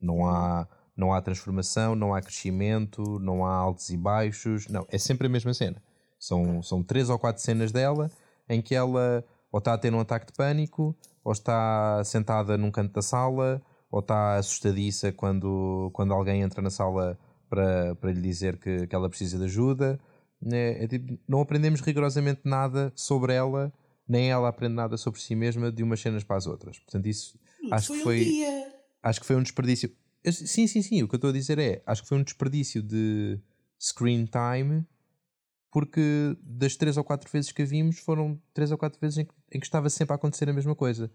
Não 0.00 0.26
há, 0.26 0.66
não 0.96 1.12
há 1.12 1.20
transformação, 1.20 1.94
não 1.94 2.14
há 2.14 2.20
crescimento, 2.20 3.18
não 3.20 3.46
há 3.46 3.54
altos 3.54 3.90
e 3.90 3.96
baixos. 3.96 4.66
Não, 4.68 4.86
é 4.88 4.98
sempre 4.98 5.26
a 5.26 5.30
mesma 5.30 5.54
cena. 5.54 5.80
São, 6.18 6.62
são 6.62 6.82
três 6.82 7.08
ou 7.10 7.18
quatro 7.18 7.42
cenas 7.42 7.70
dela 7.70 8.10
em 8.48 8.60
que 8.60 8.74
ela 8.74 9.24
ou 9.50 9.58
está 9.58 9.74
a 9.74 9.78
ter 9.78 9.92
um 9.92 10.00
ataque 10.00 10.26
de 10.26 10.32
pânico, 10.32 10.96
ou 11.24 11.32
está 11.32 12.02
sentada 12.04 12.56
num 12.56 12.70
canto 12.70 12.92
da 12.92 13.02
sala, 13.02 13.62
ou 13.90 14.00
está 14.00 14.36
assustadiça 14.36 15.12
quando, 15.12 15.90
quando 15.92 16.14
alguém 16.14 16.42
entra 16.42 16.62
na 16.62 16.70
sala 16.70 17.18
para, 17.48 17.94
para 17.96 18.12
lhe 18.12 18.20
dizer 18.20 18.58
que, 18.58 18.86
que 18.86 18.94
ela 18.94 19.08
precisa 19.08 19.36
de 19.36 19.44
ajuda. 19.44 19.98
É, 20.46 20.84
é 20.84 20.88
tipo, 20.88 21.18
não 21.28 21.40
aprendemos 21.40 21.80
rigorosamente 21.80 22.42
nada 22.44 22.92
sobre 22.94 23.34
ela, 23.34 23.72
nem 24.08 24.30
ela 24.30 24.48
aprende 24.48 24.74
nada 24.74 24.96
sobre 24.96 25.20
si 25.20 25.34
mesma 25.34 25.70
de 25.70 25.82
umas 25.82 26.00
cenas 26.00 26.24
para 26.24 26.36
as 26.36 26.46
outras. 26.46 26.78
Portanto, 26.78 27.06
isso 27.06 27.38
acho 27.70 27.88
foi 27.88 27.96
que 27.96 28.02
foi. 28.02 28.20
Um 28.20 28.24
dia. 28.24 28.72
Acho 29.02 29.20
que 29.20 29.26
foi 29.26 29.36
um 29.36 29.42
desperdício. 29.42 29.90
Sim, 30.30 30.66
sim, 30.66 30.82
sim. 30.82 31.02
O 31.02 31.08
que 31.08 31.14
eu 31.14 31.18
estou 31.18 31.30
a 31.30 31.32
dizer 31.32 31.58
é: 31.58 31.82
acho 31.84 32.02
que 32.02 32.08
foi 32.08 32.18
um 32.18 32.22
desperdício 32.22 32.82
de 32.82 33.38
screen 33.78 34.26
time, 34.26 34.86
porque 35.70 36.36
das 36.42 36.76
três 36.76 36.96
ou 36.96 37.04
quatro 37.04 37.30
vezes 37.30 37.52
que 37.52 37.62
a 37.62 37.64
vimos, 37.64 37.98
foram 37.98 38.40
três 38.52 38.70
ou 38.70 38.78
quatro 38.78 38.98
vezes 39.00 39.18
em 39.18 39.24
que, 39.24 39.32
em 39.52 39.60
que 39.60 39.66
estava 39.66 39.88
sempre 39.88 40.12
a 40.12 40.16
acontecer 40.16 40.48
a 40.48 40.52
mesma 40.52 40.74
coisa. 40.74 41.10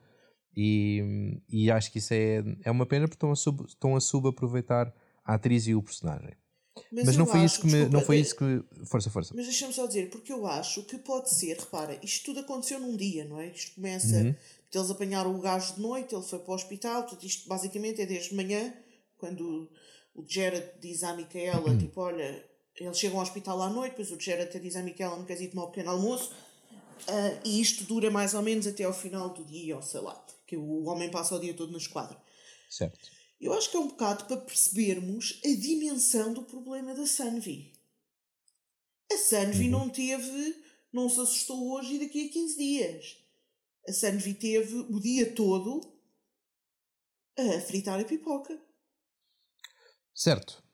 E, 0.55 1.41
e 1.49 1.69
acho 1.69 1.91
que 1.91 1.99
isso 1.99 2.13
é, 2.13 2.41
é 2.63 2.71
uma 2.71 2.85
pena 2.85 3.07
porque 3.07 3.17
estão 3.17 3.31
a, 3.31 3.35
sub, 3.35 3.65
estão 3.67 3.95
a 3.95 3.99
subaproveitar 3.99 4.93
a 5.23 5.33
atriz 5.33 5.67
e 5.67 5.75
o 5.75 5.83
personagem. 5.83 6.31
Mas, 6.91 7.05
mas 7.05 7.17
não, 7.17 7.25
foi 7.25 7.41
acho, 7.41 7.45
isso 7.45 7.61
que 7.61 7.67
me, 7.67 7.71
desculpa, 7.73 7.97
não 7.97 8.05
foi 8.05 8.17
isso 8.17 8.35
que 8.35 8.85
Força, 8.85 9.09
força. 9.09 9.33
Mas 9.35 9.45
deixa-me 9.45 9.73
só 9.73 9.85
dizer, 9.85 10.09
porque 10.09 10.31
eu 10.31 10.45
acho 10.45 10.83
que 10.83 10.97
pode 10.97 11.33
ser, 11.33 11.57
repara, 11.57 11.99
isto 12.03 12.25
tudo 12.25 12.41
aconteceu 12.41 12.79
num 12.79 12.95
dia, 12.95 13.25
não 13.25 13.39
é? 13.39 13.47
Isto 13.47 13.75
começa. 13.75 14.17
Uhum. 14.17 14.35
Eles 14.73 14.91
apanharam 14.91 15.33
o 15.33 15.39
gajo 15.39 15.75
de 15.75 15.81
noite, 15.81 16.13
ele 16.13 16.23
foi 16.23 16.39
para 16.39 16.51
o 16.51 16.55
hospital, 16.55 17.03
portanto, 17.03 17.25
isto 17.25 17.47
basicamente 17.47 18.01
é 18.01 18.05
desde 18.05 18.35
manhã, 18.35 18.73
quando 19.17 19.69
o 20.13 20.23
Jared 20.27 20.69
diz 20.81 21.01
à 21.03 21.15
Micaela, 21.15 21.69
uhum. 21.69 21.77
tipo, 21.77 22.01
olha, 22.01 22.45
eles 22.77 22.99
chegam 22.99 23.17
ao 23.17 23.23
hospital 23.23 23.61
à 23.61 23.69
noite, 23.69 23.91
depois 23.91 24.11
o 24.11 24.19
Jared 24.19 24.49
até 24.49 24.59
diz 24.59 24.75
à 24.75 24.83
Micaela, 24.83 25.15
não 25.15 25.25
queres 25.25 25.41
ir 25.41 25.49
tomar 25.49 25.65
um 25.65 25.69
pequeno 25.69 25.91
almoço, 25.91 26.31
uh, 26.33 27.41
e 27.45 27.61
isto 27.61 27.85
dura 27.85 28.11
mais 28.11 28.33
ou 28.33 28.41
menos 28.41 28.67
até 28.67 28.83
ao 28.83 28.93
final 28.93 29.29
do 29.29 29.45
dia, 29.45 29.75
ou 29.75 29.81
sei 29.81 30.01
lá 30.01 30.25
que 30.45 30.57
o 30.57 30.83
homem 30.85 31.09
passa 31.09 31.35
o 31.35 31.39
dia 31.39 31.53
todo 31.53 31.71
na 31.71 31.77
esquadra. 31.77 32.21
Certo. 32.69 33.09
Eu 33.39 33.53
acho 33.53 33.69
que 33.69 33.77
é 33.77 33.79
um 33.79 33.87
bocado 33.87 34.25
para 34.25 34.37
percebermos 34.37 35.39
a 35.43 35.47
dimensão 35.47 36.33
do 36.33 36.43
problema 36.43 36.93
da 36.93 37.05
Sanvi. 37.05 37.73
A 39.11 39.17
Sanvi 39.17 39.65
uhum. 39.65 39.71
não 39.71 39.89
teve, 39.89 40.63
não 40.91 41.09
se 41.09 41.19
assustou 41.19 41.73
hoje 41.73 41.95
e 41.95 41.99
daqui 41.99 42.27
a 42.27 42.33
15 42.33 42.57
dias. 42.57 43.17
A 43.87 43.93
Sanvi 43.93 44.33
teve 44.33 44.75
o 44.75 44.99
dia 44.99 45.31
todo 45.33 45.81
a 47.37 47.59
fritar 47.61 47.99
a 47.99 48.05
pipoca. 48.05 48.59
Certo. 50.13 50.64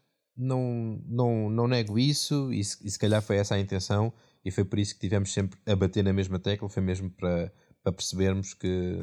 Não, 0.44 1.00
não, 1.06 1.50
não 1.50 1.68
nego 1.68 2.00
isso 2.00 2.52
e 2.52 2.64
se, 2.64 2.86
e 2.86 2.90
se 2.90 2.98
calhar 2.98 3.22
foi 3.22 3.38
essa 3.38 3.54
a 3.54 3.60
intenção 3.60 4.12
e 4.44 4.50
foi 4.50 4.66
por 4.66 4.80
isso 4.80 4.96
que 4.96 5.00
tivemos 5.02 5.32
sempre 5.32 5.60
a 5.68 5.76
bater 5.76 6.04
na 6.04 6.12
mesma 6.12 6.40
tecla, 6.40 6.68
foi 6.68 6.82
mesmo 6.82 7.12
para, 7.12 7.54
para 7.84 7.92
percebermos 7.92 8.56
que 8.56 9.00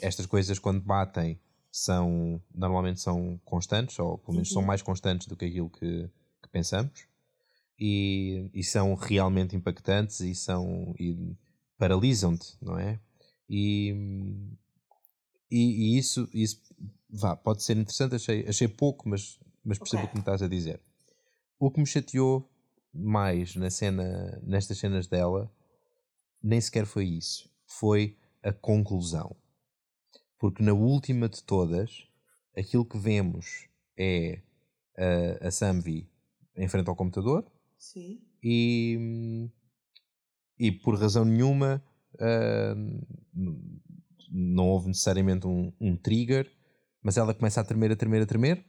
estas 0.00 0.24
coisas 0.24 0.58
quando 0.58 0.80
batem 0.80 1.38
são 1.70 2.40
normalmente 2.54 3.00
são 3.00 3.38
constantes, 3.44 3.98
ou 3.98 4.16
pelo 4.16 4.34
menos 4.34 4.48
uhum. 4.48 4.54
são 4.54 4.62
mais 4.62 4.80
constantes 4.80 5.26
do 5.26 5.36
que 5.36 5.44
aquilo 5.44 5.68
que, 5.68 6.08
que 6.42 6.48
pensamos, 6.50 7.06
e, 7.78 8.50
e, 8.54 8.64
são 8.64 8.94
realmente 8.94 9.54
impactantes 9.54 10.20
e 10.20 10.34
são 10.34 10.94
e 10.98 11.36
paralisam-te, 11.76 12.56
não 12.62 12.78
é? 12.78 12.98
E, 13.48 13.94
e, 15.50 15.94
e, 15.94 15.98
isso, 15.98 16.26
isso 16.32 16.62
vá, 17.10 17.36
pode 17.36 17.62
ser 17.62 17.76
interessante, 17.76 18.14
achei, 18.14 18.46
achei 18.48 18.68
pouco, 18.68 19.06
mas, 19.06 19.38
mas 19.66 19.78
percebo 19.78 20.04
okay. 20.04 20.06
o 20.06 20.10
que 20.10 20.16
me 20.16 20.22
estás 20.22 20.42
a 20.42 20.48
dizer. 20.48 20.80
O 21.58 21.70
que 21.70 21.80
me 21.80 21.86
chateou 21.86 22.48
mais 22.94 23.54
na 23.56 23.70
cena, 23.70 24.40
nestas 24.42 24.78
cenas 24.78 25.06
dela 25.06 25.52
nem 26.42 26.60
sequer 26.60 26.86
foi 26.86 27.06
isso, 27.06 27.50
foi 27.66 28.16
a 28.42 28.52
conclusão 28.52 29.36
porque 30.38 30.62
na 30.62 30.72
última 30.72 31.28
de 31.28 31.42
todas, 31.42 32.06
aquilo 32.56 32.84
que 32.84 32.98
vemos 32.98 33.68
é 33.98 34.42
a, 34.96 35.48
a 35.48 35.50
Samvi 35.50 36.10
em 36.56 36.68
frente 36.68 36.88
ao 36.88 36.96
computador 36.96 37.44
Sim. 37.78 38.20
E, 38.42 39.48
e 40.58 40.72
por 40.72 40.98
razão 40.98 41.24
nenhuma 41.24 41.82
uh, 42.14 43.04
não 44.30 44.68
houve 44.68 44.88
necessariamente 44.88 45.46
um, 45.46 45.72
um 45.80 45.96
trigger, 45.96 46.50
mas 47.02 47.16
ela 47.16 47.34
começa 47.34 47.60
a 47.60 47.64
tremer, 47.64 47.92
a 47.92 47.96
tremer, 47.96 48.22
a 48.22 48.26
tremer 48.26 48.64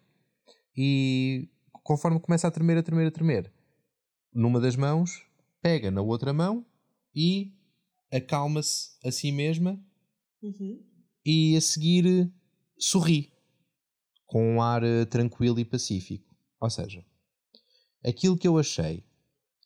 e 0.78 1.50
conforme 1.84 2.20
começa 2.20 2.48
a 2.48 2.52
tremer, 2.52 2.78
a 2.78 2.84
tremer, 2.84 3.08
a 3.08 3.12
tremer, 3.12 3.52
numa 4.34 4.60
das 4.60 4.76
mãos, 4.76 5.26
pega 5.62 5.90
na 5.90 6.02
outra 6.02 6.32
mão 6.32 6.66
e 7.16 7.52
acalma-se 8.12 8.92
a 9.04 9.12
si 9.12 9.32
mesma 9.32 9.82
uhum 10.42 10.88
e 11.30 11.58
a 11.58 11.62
seguir 11.62 12.32
sorri 12.80 13.34
com 14.26 14.56
um 14.56 14.62
ar 14.62 14.82
eh, 14.82 15.04
tranquilo 15.04 15.60
e 15.60 15.66
pacífico. 15.66 16.34
Ou 16.58 16.70
seja, 16.70 17.06
aquilo 18.06 18.38
que 18.38 18.48
eu 18.48 18.58
achei 18.58 19.04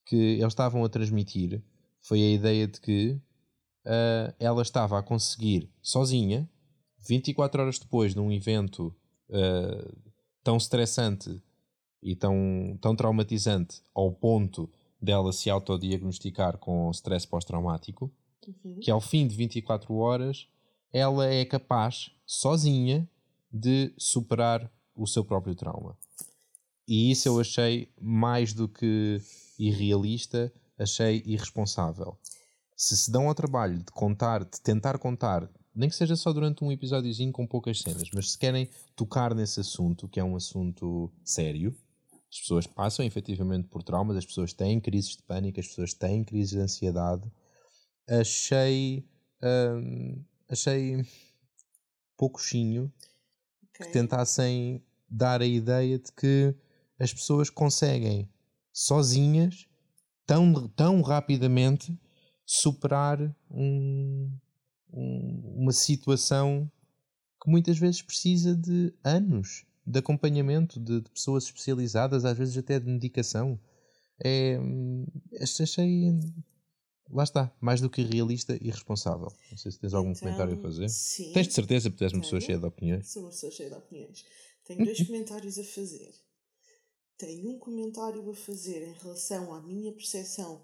que 0.08 0.16
eles 0.16 0.48
estavam 0.48 0.84
a 0.84 0.90
transmitir 0.90 1.64
foi 2.02 2.24
a 2.24 2.32
ideia 2.32 2.68
de 2.68 2.82
que 2.82 3.12
uh, 3.86 4.34
ela 4.40 4.64
estava 4.64 4.98
a 4.98 5.04
conseguir 5.04 5.72
sozinha, 5.84 6.50
24 7.08 7.62
horas 7.62 7.78
depois 7.78 8.16
de 8.16 8.20
um 8.20 8.32
evento 8.32 8.88
uh, 9.30 10.11
tão 10.44 10.58
estressante 10.58 11.42
e 12.02 12.16
tão, 12.16 12.78
tão 12.82 12.96
traumatizante, 12.96 13.82
ao 13.94 14.12
ponto 14.12 14.70
dela 15.02 15.32
se 15.34 15.50
autodiagnosticar 15.50 16.58
com 16.58 16.90
stress 16.92 17.28
pós-traumático, 17.28 18.12
uhum. 18.48 18.80
que 18.80 18.92
ao 18.92 19.02
fim 19.02 19.28
de 19.28 19.36
24 19.36 19.94
horas 19.96 20.48
ela 20.94 21.26
é 21.26 21.46
capaz, 21.46 22.12
sozinha, 22.26 23.08
de 23.52 23.94
superar 23.98 24.72
o 24.96 25.08
seu 25.08 25.24
próprio 25.24 25.56
trauma. 25.56 25.98
E 26.88 27.12
isso 27.12 27.28
eu 27.28 27.40
achei 27.40 27.90
mais 28.00 28.54
do 28.54 28.68
que 28.68 29.22
irrealista, 29.58 30.52
achei 30.78 31.24
irresponsável. 31.26 32.18
Se 32.76 32.98
se 32.98 33.12
dão 33.12 33.28
ao 33.28 33.36
trabalho 33.36 33.78
de 33.78 33.92
contar, 33.92 34.44
de 34.44 34.60
tentar 34.62 34.98
contar 34.98 35.50
nem 35.74 35.90
que 35.90 35.96
seja 35.96 36.16
só 36.16 36.34
durante 36.34 36.64
um 36.64 36.72
episódiozinho 36.72 37.32
com 37.32 37.48
poucas 37.48 37.82
cenas, 37.82 38.10
mas 38.14 38.32
se 38.32 38.38
querem 38.38 38.70
tocar 38.96 39.34
nesse 39.34 39.60
assunto, 39.60 40.08
que 40.08 40.20
é 40.20 40.24
um 40.24 40.36
assunto 40.36 41.12
sério, 41.24 41.76
as 42.32 42.40
pessoas 42.40 42.68
passam 42.68 43.06
efetivamente 43.06 43.68
por 43.68 43.84
traumas, 43.84 44.18
as 44.18 44.26
pessoas 44.26 44.54
têm 44.54 44.80
crises 44.80 45.18
de 45.18 45.24
pânico, 45.24 45.60
as 45.60 45.68
pessoas 45.68 45.94
têm 45.94 46.24
crises 46.24 46.52
de 46.52 46.60
ansiedade. 46.60 47.30
Achei. 48.08 49.06
Hum, 49.44 50.24
achei 50.48 51.06
poucochinho 52.16 52.92
okay. 53.74 53.88
que 53.88 53.94
tentassem 53.94 54.84
dar 55.10 55.42
a 55.42 55.46
ideia 55.46 55.98
de 55.98 56.12
que 56.12 56.56
as 57.00 57.12
pessoas 57.12 57.50
conseguem 57.50 58.30
sozinhas 58.72 59.68
tão, 60.26 60.68
tão 60.70 61.02
rapidamente 61.02 62.00
superar 62.46 63.20
um, 63.50 64.32
um, 64.94 65.42
uma 65.56 65.72
situação 65.72 66.70
que 67.42 67.50
muitas 67.50 67.78
vezes 67.78 68.02
precisa 68.02 68.56
de 68.56 68.94
anos 69.04 69.66
de 69.86 70.00
acompanhamento 70.00 70.80
de, 70.80 71.02
de, 71.02 71.10
pessoas 71.10 71.46
especializadas, 71.46 72.24
às 72.24 72.38
vezes 72.38 72.58
até 72.58 72.80
de 72.80 72.88
medicação. 72.88 73.60
É, 74.24 74.58
achei. 75.40 76.20
Lá 77.10 77.24
está, 77.24 77.54
mais 77.60 77.82
do 77.82 77.90
que 77.90 78.02
realista 78.04 78.58
e 78.62 78.70
responsável. 78.70 79.28
Não 79.50 79.58
sei 79.58 79.72
se 79.72 79.80
tens 79.80 79.94
algum 79.94 80.12
então, 80.12 80.22
comentário 80.22 80.54
a 80.54 80.62
fazer. 80.62 80.88
Sim, 80.88 81.34
tens 81.34 81.48
de 81.48 81.54
certeza, 81.54 81.90
porque 81.90 82.06
és 82.06 82.14
uma 82.14 82.22
pessoa 82.22 82.40
cheia 82.40 82.58
de 82.58 82.66
opiniões. 82.66 83.12
Sou 83.12 83.24
uma 83.24 83.32
pessoa 83.32 83.52
cheia 83.52 83.70
de 83.70 83.76
opiniões. 83.76 84.24
Tenho 84.64 84.86
dois 84.86 85.02
comentários 85.06 85.60
a 85.60 85.64
fazer. 85.64 86.14
Tenho 87.18 87.52
um 87.52 87.60
comentário 87.60 88.30
a 88.30 88.34
fazer 88.34 88.88
em 88.88 88.94
relação 88.94 89.54
à 89.54 89.62
minha 89.62 89.92
percepção 89.92 90.62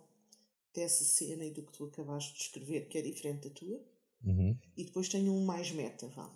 dessa 0.74 1.04
cena 1.04 1.44
e 1.44 1.52
do 1.52 1.64
que 1.64 1.74
tu 1.74 1.86
acabaste 1.86 2.34
de 2.34 2.40
escrever, 2.40 2.88
que 2.88 2.98
é 2.98 3.02
diferente 3.02 3.50
da 3.50 3.54
tua. 3.54 3.84
Uhum. 4.28 4.58
E 4.76 4.84
depois 4.84 5.08
tenho 5.08 5.32
um 5.32 5.46
mais 5.46 5.72
meta, 5.72 6.08
vá. 6.10 6.30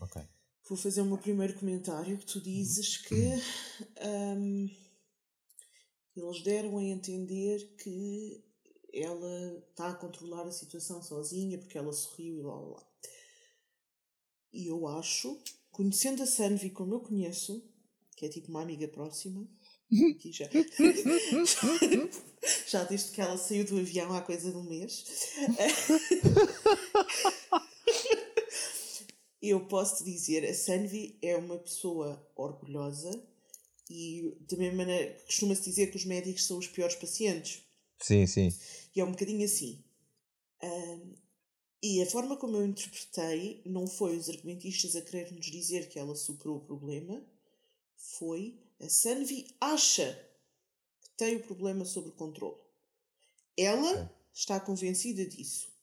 Ok. 0.00 0.20
Vou 0.68 0.76
fazer 0.76 1.00
o 1.00 1.06
meu 1.06 1.18
primeiro 1.18 1.54
comentário 1.54 2.18
que 2.18 2.26
tu 2.26 2.40
dizes 2.40 2.98
que 2.98 3.32
um, 4.36 4.68
eles 6.16 6.42
deram 6.42 6.78
a 6.78 6.84
entender 6.84 7.76
que 7.76 8.44
ela 8.92 9.64
está 9.70 9.90
a 9.90 9.94
controlar 9.94 10.46
a 10.46 10.52
situação 10.52 11.02
sozinha 11.02 11.58
porque 11.58 11.78
ela 11.78 11.92
sorriu 11.92 12.38
e 12.38 12.42
lá. 12.42 12.86
E 14.52 14.66
eu 14.68 14.86
acho, 14.86 15.42
conhecendo 15.70 16.22
a 16.22 16.26
Sanvi 16.26 16.70
como 16.70 16.94
eu 16.94 17.00
conheço, 17.00 17.62
que 18.16 18.26
é 18.26 18.28
tipo 18.28 18.48
uma 18.48 18.62
amiga 18.62 18.86
próxima, 18.88 19.46
aqui 20.14 20.32
já, 20.32 20.48
já 22.68 22.84
desde 22.84 23.10
que 23.10 23.20
ela 23.20 23.36
saiu 23.36 23.64
do 23.64 23.78
avião 23.78 24.14
há 24.14 24.22
coisa 24.22 24.50
de 24.50 24.56
um 24.56 24.64
mês. 24.64 25.04
eu 29.42 29.66
posso 29.66 30.04
dizer, 30.04 30.44
a 30.44 30.54
Sanvi 30.54 31.18
é 31.20 31.36
uma 31.36 31.58
pessoa 31.58 32.26
orgulhosa 32.34 33.10
e 33.90 34.36
da 34.48 34.56
mesma 34.56 34.78
maneira 34.78 35.12
costuma-se 35.26 35.62
dizer 35.62 35.90
que 35.90 35.96
os 35.96 36.04
médicos 36.04 36.46
são 36.46 36.58
os 36.58 36.66
piores 36.66 36.96
pacientes. 36.96 37.62
Sim, 38.00 38.26
sim. 38.26 38.52
E 38.94 39.00
é 39.00 39.04
um 39.04 39.12
bocadinho 39.12 39.44
assim. 39.44 39.84
Um, 40.62 41.14
e 41.82 42.02
a 42.02 42.06
forma 42.06 42.36
como 42.36 42.56
eu 42.56 42.64
interpretei 42.64 43.62
não 43.66 43.86
foi 43.86 44.16
os 44.16 44.30
argumentistas 44.30 44.96
a 44.96 45.02
querer 45.02 45.30
nos 45.32 45.46
dizer 45.46 45.88
que 45.90 45.98
ela 45.98 46.14
superou 46.14 46.56
o 46.56 46.64
problema, 46.64 47.22
foi 47.94 48.58
a 48.80 48.88
Sanvi 48.88 49.54
acha 49.60 50.18
que 51.02 51.10
tem 51.16 51.36
o 51.36 51.42
problema 51.42 51.84
sob 51.84 52.10
controle. 52.12 52.56
Ela 53.56 54.10
está 54.32 54.58
convencida 54.58 55.24
disso. 55.26 55.73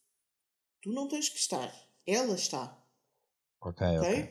Tu 0.81 0.91
não 0.91 1.07
tens 1.07 1.29
que 1.29 1.37
estar. 1.37 1.73
Ela 2.05 2.35
está. 2.35 2.77
Ok, 3.61 3.85
ok. 3.87 4.29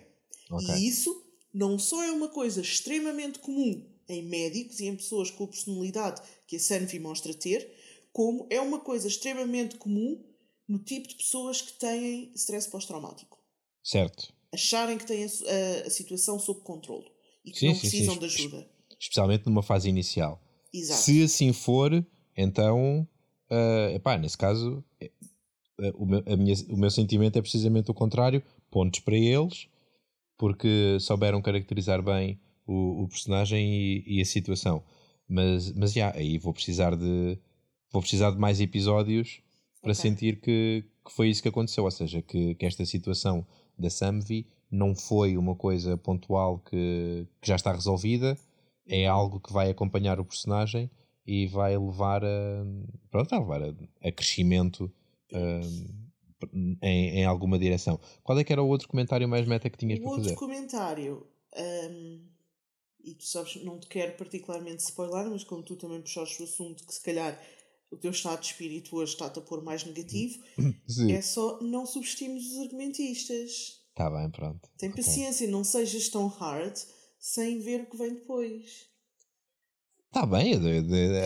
okay? 0.50 0.74
E 0.76 0.88
isso 0.88 1.24
não 1.52 1.78
só 1.78 2.02
é 2.02 2.10
uma 2.10 2.28
coisa 2.28 2.60
extremamente 2.60 3.38
comum 3.38 3.84
em 4.08 4.22
médicos 4.22 4.80
e 4.80 4.86
em 4.86 4.96
pessoas 4.96 5.30
com 5.30 5.44
a 5.44 5.48
personalidade 5.48 6.20
que 6.46 6.56
a 6.56 6.60
Sanvi 6.60 6.98
mostra 6.98 7.32
ter, 7.32 7.72
como 8.12 8.46
é 8.50 8.60
uma 8.60 8.80
coisa 8.80 9.06
extremamente 9.06 9.76
comum 9.76 10.20
no 10.66 10.78
tipo 10.78 11.08
de 11.08 11.14
pessoas 11.14 11.62
que 11.62 11.72
têm 11.74 12.32
stress 12.34 12.68
pós-traumático. 12.68 13.38
Certo. 13.82 14.32
Acharem 14.52 14.98
que 14.98 15.06
têm 15.06 15.24
a, 15.24 15.26
a, 15.26 15.86
a, 15.86 15.90
situação 15.90 16.38
sob 16.38 16.60
controle 16.60 17.06
e 17.44 17.52
que 17.52 17.58
sim, 17.60 17.68
não 17.68 17.74
sim, 17.74 17.80
precisam 17.80 18.14
sim. 18.14 18.20
de 18.20 18.26
ajuda. 18.26 18.70
Especialmente 18.98 19.46
numa 19.46 19.62
fase 19.62 19.88
inicial. 19.88 20.42
Exato. 20.72 21.02
Se 21.02 21.22
assim 21.22 21.52
for, 21.52 22.04
então, 22.36 23.08
uh, 23.50 23.94
epá, 23.94 24.18
nesse 24.18 24.36
caso, 24.36 24.84
o, 25.96 26.06
meu, 26.06 26.22
a 26.26 26.36
minha, 26.36 26.54
o 26.68 26.76
meu 26.76 26.90
sentimento 26.90 27.38
é 27.38 27.42
precisamente 27.42 27.90
o 27.90 27.94
contrário, 27.94 28.42
pontos 28.70 29.00
para 29.00 29.16
eles, 29.16 29.68
porque 30.36 30.98
souberam 31.00 31.42
caracterizar 31.42 32.02
bem 32.02 32.40
o, 32.66 33.02
o 33.02 33.08
personagem 33.08 33.72
e, 33.72 34.04
e, 34.06 34.20
a 34.20 34.24
situação. 34.24 34.82
Mas, 35.28 35.72
mas 35.72 35.92
já, 35.92 36.12
aí 36.14 36.38
vou 36.38 36.52
precisar 36.52 36.96
de 36.96 37.38
vou 37.92 38.00
precisar 38.00 38.30
de 38.30 38.38
mais 38.38 38.60
episódios 38.60 39.42
para 39.82 39.92
okay. 39.92 40.02
sentir 40.02 40.40
que, 40.40 40.84
que 41.04 41.12
foi 41.12 41.28
isso 41.28 41.42
que 41.42 41.48
aconteceu, 41.48 41.84
ou 41.84 41.90
seja, 41.90 42.22
que, 42.22 42.54
que 42.54 42.66
esta 42.66 42.84
situação 42.86 43.46
da 43.76 43.90
Samvi 43.90 44.46
não 44.70 44.94
foi 44.94 45.36
uma 45.36 45.56
coisa 45.56 45.96
pontual 45.96 46.58
que, 46.60 47.26
que 47.40 47.48
já 47.48 47.56
está 47.56 47.72
resolvida, 47.72 48.38
é 48.86 49.06
algo 49.06 49.40
que 49.40 49.52
vai 49.52 49.70
acompanhar 49.70 50.20
o 50.20 50.24
personagem 50.24 50.90
e 51.26 51.46
vai 51.46 51.76
levar 51.76 52.24
a, 52.24 52.64
pronto, 53.10 53.30
vai 53.30 53.40
levar 53.40 53.62
a, 53.62 54.08
a 54.08 54.12
crescimento 54.12 54.92
em, 55.32 57.18
em 57.18 57.24
alguma 57.24 57.58
direção. 57.58 57.98
Qual 58.22 58.38
é 58.38 58.44
que 58.44 58.52
era 58.52 58.62
o 58.62 58.68
outro 58.68 58.88
comentário 58.88 59.28
mais 59.28 59.46
meta 59.46 59.68
que 59.68 59.78
tinhas 59.78 59.98
o 59.98 60.02
para 60.02 60.10
fazer? 60.10 60.28
O 60.28 60.30
outro 60.30 60.46
comentário, 60.46 61.26
um, 61.56 62.26
e 63.04 63.14
tu 63.14 63.24
sabes, 63.24 63.62
não 63.64 63.78
te 63.78 63.88
quero 63.88 64.16
particularmente 64.16 64.82
spoiler, 64.82 65.30
mas 65.30 65.44
como 65.44 65.62
tu 65.62 65.76
também 65.76 66.00
puxaste 66.00 66.40
o 66.40 66.44
assunto 66.44 66.86
que 66.86 66.94
se 66.94 67.02
calhar 67.02 67.40
o 67.90 67.96
teu 67.96 68.10
estado 68.10 68.40
de 68.40 68.46
espírito 68.46 68.96
hoje 68.96 69.12
está-te 69.12 69.38
a 69.38 69.42
pôr 69.42 69.62
mais 69.62 69.84
negativo, 69.84 70.42
Sim. 70.86 71.12
é 71.12 71.20
só 71.20 71.60
não 71.60 71.84
subestimes 71.84 72.52
os 72.52 72.58
argumentistas. 72.60 73.80
Está 73.90 74.08
bem, 74.08 74.30
pronto. 74.30 74.68
Tem 74.78 74.90
okay. 74.90 75.02
paciência, 75.02 75.48
não 75.48 75.64
sejas 75.64 76.08
tão 76.08 76.28
hard 76.28 76.76
sem 77.18 77.58
ver 77.58 77.82
o 77.82 77.86
que 77.86 77.96
vem 77.96 78.14
depois. 78.14 78.88
Está 80.12 80.26
bem, 80.26 80.54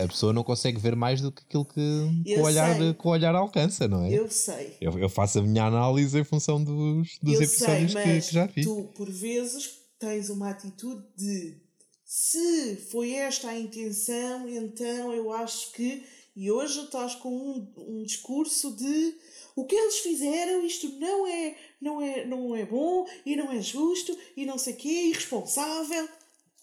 a 0.03 0.07
pessoa 0.07 0.31
não 0.31 0.43
consegue 0.43 0.79
ver 0.79 0.95
mais 0.95 1.19
do 1.19 1.31
que 1.31 1.41
aquilo 1.41 1.65
que, 1.65 2.23
que, 2.23 2.39
o, 2.39 2.43
olhar, 2.43 2.77
que 2.77 3.07
o 3.07 3.09
olhar 3.09 3.33
alcança, 3.33 3.87
não 3.87 4.05
é? 4.05 4.13
Eu 4.13 4.29
sei. 4.29 4.77
Eu, 4.79 4.99
eu 4.99 5.09
faço 5.09 5.39
a 5.39 5.41
minha 5.41 5.65
análise 5.65 6.19
em 6.19 6.23
função 6.23 6.63
dos, 6.63 7.17
dos 7.19 7.41
episódios 7.41 7.93
sei, 7.93 8.03
que, 8.03 8.27
que, 8.27 8.33
já 8.33 8.47
fiz. 8.47 8.63
Tu, 8.63 8.83
por 8.95 9.09
vezes, 9.09 9.71
tens 9.97 10.29
uma 10.29 10.51
atitude 10.51 11.03
de 11.17 11.57
se 12.05 12.75
foi 12.91 13.13
esta 13.13 13.49
a 13.49 13.59
intenção, 13.59 14.47
então 14.47 15.11
eu 15.11 15.33
acho 15.33 15.71
que. 15.71 16.05
E 16.35 16.51
hoje 16.51 16.81
estás 16.81 17.15
com 17.15 17.29
um, 17.29 17.73
um 17.77 18.03
discurso 18.03 18.75
de 18.75 19.15
o 19.55 19.65
que 19.65 19.75
eles 19.75 19.99
fizeram, 19.99 20.65
isto 20.65 20.89
não 20.99 21.25
é, 21.25 21.55
não 21.81 22.01
é, 22.01 22.25
não 22.25 22.55
é 22.55 22.65
bom 22.65 23.07
e 23.25 23.37
não 23.37 23.51
é 23.51 23.61
justo 23.61 24.15
e 24.35 24.45
não 24.45 24.57
sei 24.57 24.73
o 24.73 24.77
quê, 24.77 24.89
irresponsável. 25.07 26.07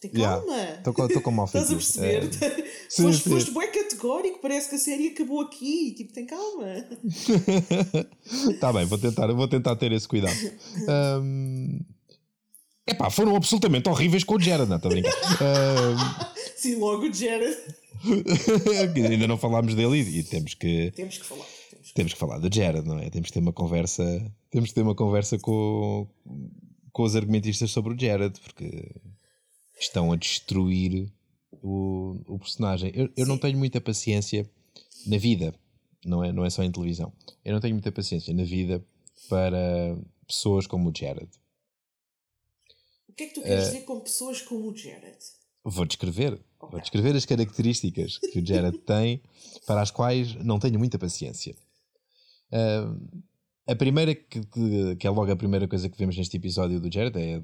Tem 0.02 0.10
calma. 0.10 0.58
Estou 0.78 0.94
yeah, 0.98 1.20
com 1.20 1.30
mal 1.30 1.46
Estás 1.54 1.70
a 1.70 1.74
perceber? 1.74 2.24
É... 2.24 2.66
Sim, 2.88 3.04
foste, 3.04 3.22
sim. 3.22 3.30
foste 3.30 3.54
bem 3.54 3.70
categórico, 3.70 4.40
parece 4.42 4.68
que 4.68 4.74
a 4.74 4.78
série 4.78 5.08
acabou 5.08 5.40
aqui. 5.42 5.94
Tipo, 5.96 6.12
tem 6.12 6.26
calma. 6.26 6.84
Está 8.50 8.72
bem, 8.74 8.84
vou 8.84 8.98
tentar, 8.98 9.32
vou 9.32 9.46
tentar 9.46 9.76
ter 9.76 9.92
esse 9.92 10.08
cuidado. 10.08 10.36
Um... 11.22 11.78
Epá, 12.84 13.10
foram 13.10 13.36
absolutamente 13.36 13.88
horríveis 13.88 14.24
com 14.24 14.34
o 14.34 14.40
Jared, 14.40 14.68
não 14.68 14.76
estou 14.76 14.90
a 14.90 14.94
brincar. 14.94 15.14
Um... 15.14 16.34
Sim, 16.56 16.74
logo 16.80 17.06
o 17.06 17.14
Jared. 17.14 17.56
Ainda 19.08 19.28
não 19.28 19.38
falámos 19.38 19.76
dele 19.76 20.02
e, 20.02 20.18
e 20.18 20.24
temos 20.24 20.54
que. 20.54 20.90
Temos 20.96 21.18
que 21.18 21.24
falar. 21.24 21.46
Temos 21.70 21.86
que, 21.86 21.94
temos 21.94 22.12
que 22.12 22.18
falar 22.18 22.38
do 22.38 22.52
Jared, 22.52 22.84
não 22.84 22.98
é? 22.98 23.08
Temos 23.08 23.28
que 23.28 23.34
ter 23.34 23.40
uma 23.40 23.52
conversa. 23.52 24.02
Temos 24.50 24.70
que 24.70 24.74
ter 24.74 24.82
uma 24.82 24.96
conversa 24.96 25.38
com, 25.38 26.08
com 26.92 27.02
os 27.04 27.14
argumentistas 27.14 27.70
sobre 27.70 27.94
o 27.94 27.98
Jared, 27.98 28.40
porque 28.40 28.90
estão 29.82 30.12
a 30.12 30.16
destruir 30.16 31.12
o, 31.62 32.16
o 32.26 32.38
personagem. 32.38 32.92
Eu, 32.94 33.10
eu 33.16 33.26
não 33.26 33.38
tenho 33.38 33.58
muita 33.58 33.80
paciência 33.80 34.48
na 35.06 35.18
vida, 35.18 35.54
não 36.04 36.22
é, 36.22 36.32
não 36.32 36.44
é 36.44 36.50
só 36.50 36.62
em 36.62 36.70
televisão. 36.70 37.12
Eu 37.44 37.52
não 37.52 37.60
tenho 37.60 37.74
muita 37.74 37.92
paciência 37.92 38.32
na 38.34 38.44
vida 38.44 38.84
para 39.28 39.96
pessoas 40.26 40.66
como 40.66 40.90
o 40.90 40.92
Jared. 40.96 41.28
O 43.08 43.12
que 43.12 43.24
é 43.24 43.26
que 43.26 43.34
tu 43.34 43.42
queres 43.42 43.68
uh, 43.68 43.72
dizer 43.72 43.84
com 43.84 44.00
pessoas 44.00 44.40
como 44.40 44.70
o 44.70 44.76
Jared? 44.76 45.18
Vou 45.64 45.84
descrever. 45.84 46.32
Okay. 46.32 46.70
Vou 46.70 46.80
descrever 46.80 47.16
as 47.16 47.26
características 47.26 48.18
que 48.18 48.38
o 48.40 48.46
Jared 48.46 48.78
tem 48.86 49.22
para 49.66 49.82
as 49.82 49.90
quais 49.90 50.34
não 50.36 50.58
tenho 50.58 50.78
muita 50.78 50.98
paciência. 50.98 51.54
Uh, 52.50 53.22
a 53.66 53.76
primeira, 53.76 54.14
que, 54.14 54.40
que, 54.98 55.06
é 55.06 55.10
logo 55.10 55.30
a 55.30 55.36
primeira 55.36 55.68
coisa 55.68 55.88
que 55.88 55.96
vemos 55.96 56.16
neste 56.16 56.36
episódio 56.36 56.80
do 56.80 56.92
Jared, 56.92 57.16
é 57.18 57.40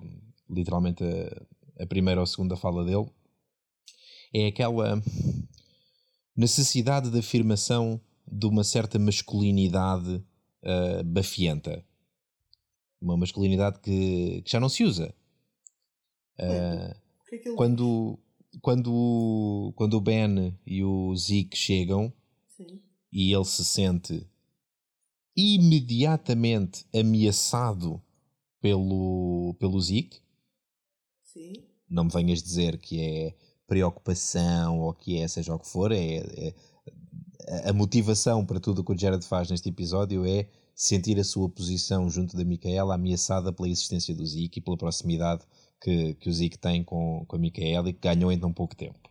literalmente 0.50 1.04
a, 1.04 1.46
a 1.78 1.86
primeira 1.86 2.20
ou 2.20 2.24
a 2.24 2.26
segunda 2.26 2.56
fala 2.56 2.84
dele, 2.84 3.08
é 4.32 4.46
aquela 4.46 5.02
necessidade 6.36 7.10
de 7.10 7.18
afirmação 7.18 8.00
de 8.26 8.46
uma 8.46 8.62
certa 8.62 8.98
masculinidade 8.98 10.22
uh, 10.62 11.04
bafienta. 11.04 11.84
Uma 13.00 13.16
masculinidade 13.16 13.78
que, 13.80 14.42
que 14.42 14.50
já 14.50 14.60
não 14.60 14.68
se 14.68 14.84
usa. 14.84 15.14
Uh, 16.38 16.94
que 17.28 17.36
é 17.36 17.38
que 17.38 17.54
quando, 17.54 18.18
quando, 18.60 19.72
quando 19.76 19.94
o 19.94 20.00
Ben 20.00 20.56
e 20.66 20.82
o 20.82 21.14
Zeke 21.16 21.56
chegam 21.56 22.12
Sim. 22.56 22.80
e 23.12 23.32
ele 23.32 23.44
se 23.44 23.64
sente 23.64 24.26
imediatamente 25.36 26.84
ameaçado 26.92 28.02
pelo, 28.60 29.54
pelo 29.58 29.80
Zeke. 29.80 30.20
Sim. 31.22 31.67
Não 31.90 32.04
me 32.04 32.10
venhas 32.10 32.42
dizer 32.42 32.78
que 32.78 33.00
é 33.00 33.34
preocupação 33.66 34.80
ou 34.80 34.92
que 34.94 35.18
é 35.18 35.28
seja 35.28 35.54
o 35.54 35.58
que 35.58 35.68
for, 35.68 35.92
é, 35.92 36.16
é 36.16 36.54
a 37.64 37.72
motivação 37.72 38.44
para 38.44 38.60
tudo 38.60 38.80
o 38.80 38.84
que 38.84 38.92
o 38.92 38.98
Jared 38.98 39.24
faz 39.24 39.50
neste 39.50 39.68
episódio 39.68 40.26
é 40.26 40.48
sentir 40.74 41.18
a 41.18 41.24
sua 41.24 41.48
posição 41.48 42.08
junto 42.08 42.36
da 42.36 42.44
Micaela 42.44 42.94
ameaçada 42.94 43.52
pela 43.52 43.68
existência 43.68 44.14
do 44.14 44.24
Zeke 44.24 44.58
e 44.58 44.62
pela 44.62 44.76
proximidade 44.76 45.42
que, 45.80 46.14
que 46.14 46.28
o 46.28 46.32
Zeke 46.32 46.58
tem 46.58 46.84
com, 46.84 47.24
com 47.26 47.36
a 47.36 47.38
Micaela 47.38 47.88
e 47.88 47.92
que 47.92 48.00
ganhou 48.00 48.30
em 48.30 48.38
tão 48.38 48.52
pouco 48.52 48.76
tempo. 48.76 49.08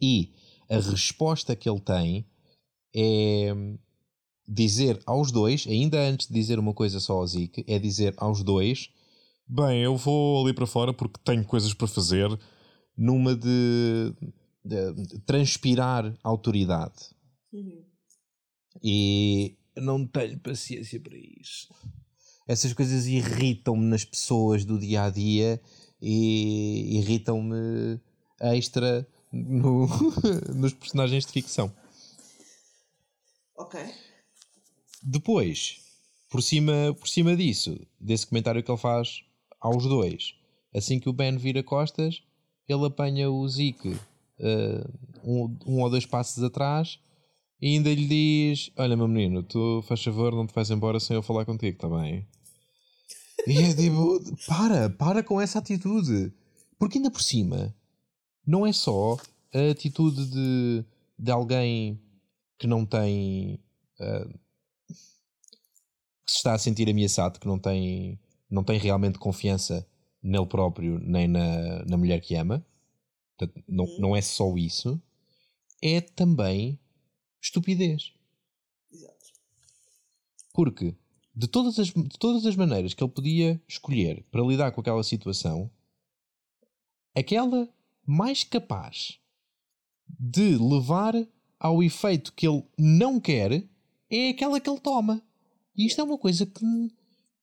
E 0.00 0.34
a 0.68 0.78
resposta 0.78 1.56
que 1.56 1.68
ele 1.68 1.80
tem 1.80 2.26
é 2.94 3.52
dizer 4.46 5.00
aos 5.06 5.32
dois, 5.32 5.66
ainda 5.66 5.98
antes 5.98 6.28
de 6.28 6.34
dizer 6.34 6.58
uma 6.58 6.74
coisa 6.74 7.00
só 7.00 7.14
ao 7.14 7.26
Zeke, 7.26 7.64
é 7.66 7.78
dizer 7.78 8.14
aos 8.16 8.42
dois: 8.42 8.90
Bem, 9.48 9.80
eu 9.80 9.96
vou 9.96 10.44
ali 10.44 10.52
para 10.52 10.66
fora 10.66 10.92
porque 10.92 11.20
tenho 11.24 11.44
coisas 11.44 11.72
para 11.72 11.86
fazer, 11.86 12.28
numa 12.96 13.34
de, 13.36 14.12
de, 14.64 15.20
transpirar 15.20 16.12
autoridade. 16.22 17.14
Uhum. 17.52 17.84
E 18.82 19.56
não 19.76 20.04
tenho 20.04 20.38
paciência 20.40 20.98
para 21.00 21.16
isso. 21.16 21.72
Essas 22.48 22.72
coisas 22.72 23.06
irritam-me 23.06 23.86
nas 23.86 24.04
pessoas 24.04 24.64
do 24.64 24.78
dia 24.78 25.04
a 25.04 25.10
dia 25.10 25.60
e 26.00 26.98
irritam-me 26.98 28.00
extra 28.40 29.06
no, 29.32 29.86
nos 30.54 30.72
personagens 30.72 31.24
de 31.24 31.32
ficção. 31.32 31.72
Ok. 33.56 33.80
Depois, 35.02 35.80
por 36.28 36.42
cima, 36.42 36.94
por 36.98 37.08
cima 37.08 37.36
disso, 37.36 37.78
desse 38.00 38.26
comentário 38.26 38.62
que 38.62 38.70
ele 38.70 38.78
faz 38.78 39.25
aos 39.66 39.84
dois, 39.84 40.34
assim 40.74 40.98
que 40.98 41.08
o 41.08 41.12
Ben 41.12 41.36
vira 41.36 41.62
costas, 41.62 42.22
ele 42.68 42.86
apanha 42.86 43.30
o 43.30 43.48
Zeke 43.48 43.88
uh, 43.90 44.92
um, 45.24 45.58
um 45.66 45.82
ou 45.82 45.90
dois 45.90 46.06
passos 46.06 46.42
atrás 46.42 46.98
e 47.60 47.68
ainda 47.74 47.92
lhe 47.92 48.06
diz: 48.06 48.70
Olha, 48.76 48.96
meu 48.96 49.08
menino, 49.08 49.42
tu 49.42 49.82
faz 49.82 50.02
favor, 50.02 50.34
não 50.34 50.46
te 50.46 50.54
vais 50.54 50.70
embora 50.70 51.00
sem 51.00 51.16
eu 51.16 51.22
falar 51.22 51.44
contigo, 51.44 51.76
está 51.76 51.88
bem? 51.88 52.26
E 53.46 53.58
é 53.58 53.74
tipo: 53.74 54.20
Para, 54.46 54.90
para 54.90 55.22
com 55.22 55.40
essa 55.40 55.58
atitude. 55.58 56.32
Porque 56.78 56.98
ainda 56.98 57.10
por 57.10 57.22
cima, 57.22 57.74
não 58.46 58.66
é 58.66 58.72
só 58.72 59.16
a 59.54 59.70
atitude 59.70 60.26
de, 60.26 60.84
de 61.18 61.30
alguém 61.30 62.00
que 62.58 62.66
não 62.66 62.84
tem. 62.84 63.58
Uh, 63.98 64.38
que 66.26 66.32
se 66.32 66.38
está 66.38 66.54
a 66.54 66.58
sentir 66.58 66.90
ameaçado, 66.90 67.38
que 67.38 67.46
não 67.46 67.58
tem, 67.58 68.18
não 68.50 68.64
tem 68.64 68.78
realmente 68.78 69.18
confiança 69.18 69.86
nele 70.22 70.46
próprio 70.46 70.98
nem 70.98 71.28
na, 71.28 71.84
na 71.84 71.96
mulher 71.96 72.20
que 72.20 72.34
ama. 72.34 72.64
Portanto, 73.36 73.64
não, 73.68 73.84
uhum. 73.84 74.00
não 74.00 74.16
é 74.16 74.22
só 74.22 74.56
isso. 74.56 75.00
É 75.82 76.00
também 76.00 76.78
estupidez. 77.40 78.12
Exato. 78.90 79.24
Porque 80.52 80.96
de 81.34 81.46
todas, 81.46 81.78
as, 81.78 81.88
de 81.88 82.18
todas 82.18 82.46
as 82.46 82.56
maneiras 82.56 82.94
que 82.94 83.04
ele 83.04 83.12
podia 83.12 83.60
escolher 83.68 84.24
para 84.30 84.42
lidar 84.42 84.72
com 84.72 84.80
aquela 84.80 85.02
situação, 85.04 85.70
aquela 87.14 87.68
mais 88.06 88.42
capaz 88.42 89.18
de 90.08 90.56
levar 90.56 91.14
ao 91.58 91.82
efeito 91.82 92.32
que 92.32 92.46
ele 92.48 92.64
não 92.78 93.20
quer 93.20 93.64
é 94.08 94.28
aquela 94.30 94.60
que 94.60 94.70
ele 94.70 94.80
toma. 94.80 95.22
E 95.76 95.86
isto 95.86 96.00
é 96.00 96.04
uma 96.04 96.16
coisa 96.16 96.46
que, 96.46 96.64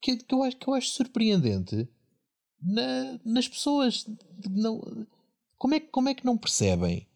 que, 0.03 0.17
que, 0.17 0.35
eu, 0.35 0.43
acho, 0.43 0.57
que 0.57 0.67
eu 0.67 0.73
acho 0.73 0.89
surpreendente 0.89 1.87
na, 2.61 3.19
nas 3.23 3.47
pessoas. 3.47 4.05
Não, 4.49 5.07
como, 5.57 5.75
é, 5.75 5.79
como 5.79 6.09
é 6.09 6.13
que 6.13 6.25
não 6.25 6.37
percebem 6.37 7.07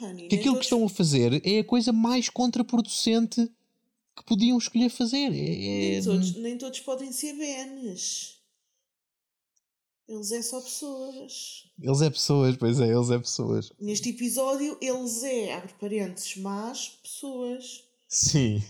honey, 0.00 0.28
que 0.28 0.36
aquilo 0.36 0.56
que 0.56 0.64
estão 0.64 0.84
a 0.84 0.88
fazer 0.88 1.44
é 1.44 1.58
a 1.58 1.64
coisa 1.64 1.92
mais 1.92 2.28
contraproducente 2.28 3.50
que 4.16 4.24
podiam 4.24 4.56
escolher 4.56 4.90
fazer? 4.90 5.32
É, 5.32 5.88
é... 5.88 5.90
Nem, 5.90 6.02
todos, 6.04 6.36
nem 6.36 6.58
todos 6.58 6.80
podem 6.80 7.10
ser 7.10 7.32
benes. 7.32 8.40
Eles 10.06 10.30
é 10.30 10.42
só 10.42 10.60
pessoas. 10.60 11.68
Eles 11.80 12.00
é 12.00 12.10
pessoas, 12.10 12.56
pois 12.56 12.78
é, 12.78 12.94
eles 12.94 13.10
é 13.10 13.18
pessoas. 13.18 13.72
Neste 13.80 14.10
episódio, 14.10 14.76
eles 14.80 15.22
é, 15.24 15.54
abre 15.54 15.72
parênteses, 15.80 16.36
mas 16.36 16.88
pessoas. 17.02 17.84
Sim. 18.12 18.62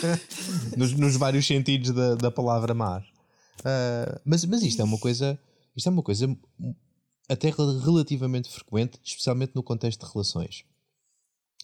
nos, 0.78 0.94
nos, 0.94 1.14
vários 1.16 1.46
sentidos 1.46 1.90
da, 1.90 2.14
da 2.14 2.30
palavra 2.30 2.72
mar. 2.72 3.02
Uh, 3.60 4.18
mas, 4.24 4.46
mas 4.46 4.62
isto 4.62 4.80
é 4.80 4.84
uma 4.84 4.98
coisa. 4.98 5.38
Isto 5.76 5.88
é 5.88 5.92
uma 5.92 6.02
coisa 6.02 6.34
até 7.28 7.50
relativamente 7.50 8.48
frequente, 8.48 8.98
especialmente 9.04 9.54
no 9.54 9.62
contexto 9.62 10.06
de 10.06 10.10
relações. 10.10 10.64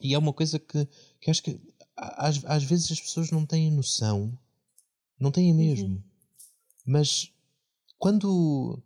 E 0.03 0.13
é 0.13 0.19
uma 0.19 0.35
coisa 0.35 0.59
que, 0.59 0.87
que 1.19 1.31
acho 1.31 1.43
que 1.43 1.59
às, 1.97 2.45
às 2.45 2.63
vezes 2.63 2.93
as 2.93 3.01
pessoas 3.01 3.31
não 3.31 3.47
têm 3.47 3.71
noção, 3.71 4.39
não 5.19 5.31
têm 5.31 5.55
mesmo. 5.55 5.89
Uhum. 5.89 6.03
Mas 6.85 7.33
quando, 7.99 8.83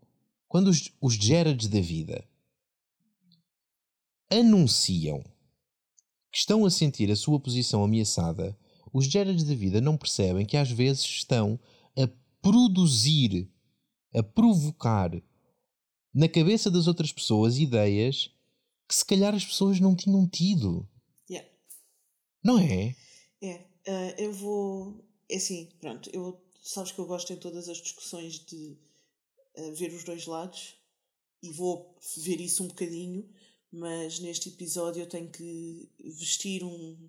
quando 0.46 0.68
os, 0.68 0.92
os 1.00 1.14
Gerards 1.14 1.66
da 1.66 1.80
vida 1.80 2.24
anunciam 4.30 5.24
que 6.32 6.38
estão 6.38 6.64
a 6.64 6.70
sentir 6.70 7.10
a 7.10 7.16
sua 7.16 7.38
posição 7.38 7.84
ameaçada, 7.84 8.58
os 8.90 9.04
Gerards 9.04 9.44
da 9.44 9.54
vida 9.54 9.80
não 9.80 9.98
percebem 9.98 10.46
que 10.46 10.56
às 10.56 10.70
vezes 10.70 11.04
estão 11.04 11.60
a 11.96 12.08
produzir, 12.40 13.50
a 14.14 14.22
provocar 14.22 15.10
na 16.12 16.28
cabeça 16.28 16.70
das 16.70 16.86
outras 16.86 17.12
pessoas 17.12 17.58
ideias 17.58 18.30
que 18.88 18.94
se 18.94 19.04
calhar 19.04 19.34
as 19.34 19.44
pessoas 19.44 19.78
não 19.78 19.94
tinham 19.94 20.26
tido. 20.26 20.88
Yeah. 21.30 21.48
Não 22.42 22.58
é? 22.58 22.96
É. 23.42 23.54
Uh, 23.86 24.14
eu 24.18 24.32
vou. 24.32 25.04
É 25.30 25.36
assim, 25.36 25.70
pronto. 25.80 26.10
Eu, 26.12 26.42
sabes 26.62 26.92
que 26.92 26.98
eu 26.98 27.06
gosto 27.06 27.32
em 27.32 27.36
todas 27.36 27.68
as 27.68 27.78
discussões 27.78 28.38
de 28.44 28.76
uh, 29.56 29.74
ver 29.74 29.92
os 29.92 30.04
dois 30.04 30.26
lados 30.26 30.74
e 31.42 31.50
vou 31.50 31.98
ver 32.18 32.40
isso 32.40 32.62
um 32.62 32.68
bocadinho 32.68 33.28
mas 33.72 34.18
neste 34.18 34.50
episódio 34.50 35.02
eu 35.02 35.08
tenho 35.08 35.30
que 35.30 35.88
vestir 35.98 36.62
um, 36.62 37.08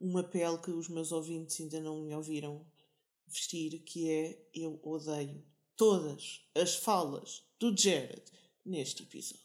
uma 0.00 0.22
pele 0.22 0.58
que 0.58 0.70
os 0.70 0.88
meus 0.88 1.10
ouvintes 1.10 1.60
ainda 1.60 1.80
não 1.80 2.02
me 2.02 2.14
ouviram 2.14 2.64
vestir, 3.26 3.80
que 3.80 4.08
é 4.08 4.38
eu 4.54 4.78
odeio 4.84 5.42
todas 5.76 6.42
as 6.54 6.76
falas 6.76 7.42
do 7.58 7.76
Jared 7.76 8.22
neste 8.64 9.02
episódio. 9.02 9.44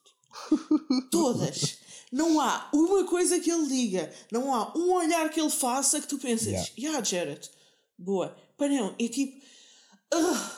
Todas. 1.12 1.78
Não 2.10 2.40
há 2.40 2.70
uma 2.74 3.04
coisa 3.06 3.40
que 3.40 3.52
ele 3.52 3.68
diga, 3.68 4.14
não 4.32 4.54
há 4.54 4.78
um 4.78 4.94
olhar 4.94 5.30
que 5.30 5.42
ele 5.42 5.50
faça 5.50 6.00
que 6.00 6.08
tu 6.08 6.18
penses, 6.18 6.48
yeah, 6.48 6.72
yeah 6.78 7.04
Jared, 7.04 7.50
boa. 7.98 8.36
Para 8.56 8.70
não, 8.70 8.96
é 8.98 9.08
tipo. 9.08 9.44
Uh, 10.14 10.52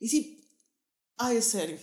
e 0.00 0.08
tipo. 0.08 0.42
Ai, 1.18 1.36
é 1.36 1.40
sério. 1.40 1.78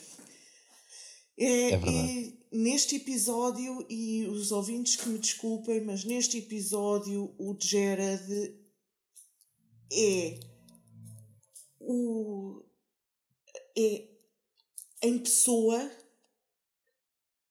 É, 1.37 1.45
é. 1.45 1.73
É, 1.73 2.33
neste 2.53 2.97
episódio, 2.97 3.85
e 3.89 4.25
os 4.27 4.51
ouvintes 4.51 4.95
que 4.95 5.09
me 5.09 5.17
desculpem, 5.17 5.81
mas 5.81 6.05
neste 6.05 6.37
episódio 6.37 7.33
o 7.37 7.57
Jared 7.59 8.55
é 9.91 10.39
o. 11.79 12.63
é 13.77 14.07
em 15.01 15.19
pessoa 15.19 15.91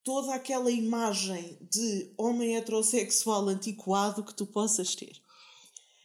toda 0.04 0.34
aquela 0.34 0.70
imagem 0.70 1.58
de 1.60 2.12
homem 2.16 2.56
heterossexual 2.56 3.48
antiquado 3.48 4.24
que 4.24 4.34
tu 4.34 4.46
possas 4.46 4.94
ter. 4.94 5.20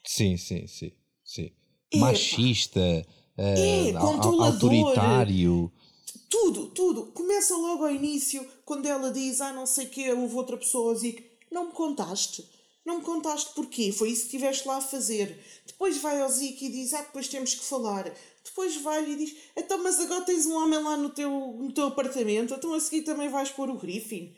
Sim, 0.05 0.37
sim, 0.37 0.67
sim. 0.67 0.91
sim. 1.23 1.51
Machista, 1.95 3.05
é, 3.37 3.91
uh, 3.93 3.97
autoritário 4.43 5.71
tudo, 6.29 6.67
tudo. 6.69 7.07
Começa 7.07 7.55
logo 7.55 7.85
ao 7.85 7.91
início, 7.91 8.45
quando 8.65 8.85
ela 8.85 9.11
diz, 9.11 9.41
ah, 9.41 9.53
não 9.53 9.65
sei 9.65 9.85
o 9.85 9.89
quê, 9.89 10.11
houve 10.11 10.35
outra 10.35 10.57
pessoa, 10.57 10.95
Zico. 10.95 11.23
Não 11.51 11.67
me 11.67 11.71
contaste. 11.71 12.47
Não 12.85 12.97
me 12.99 13.03
contaste 13.03 13.53
porquê. 13.53 13.91
Foi 13.91 14.09
isso 14.09 14.21
que 14.21 14.27
estiveste 14.27 14.67
lá 14.67 14.77
a 14.77 14.81
fazer. 14.81 15.43
Depois 15.65 15.97
vai 15.97 16.21
ao 16.21 16.29
Zico 16.29 16.63
e 16.63 16.69
diz, 16.69 16.93
ah, 16.93 17.01
depois 17.01 17.27
temos 17.27 17.53
que 17.53 17.63
falar. 17.63 18.13
Depois 18.43 18.77
vai 18.77 19.09
e 19.09 19.15
diz, 19.15 19.35
então, 19.55 19.81
mas 19.83 19.99
agora 19.99 20.23
tens 20.23 20.45
um 20.45 20.55
homem 20.55 20.81
lá 20.81 20.95
no 20.95 21.09
teu, 21.09 21.29
no 21.29 21.71
teu 21.71 21.87
apartamento, 21.87 22.53
então 22.53 22.73
a 22.73 22.79
seguir 22.79 23.03
também 23.03 23.29
vais 23.29 23.49
pôr 23.49 23.69
o 23.69 23.77
Griffin. 23.77 24.33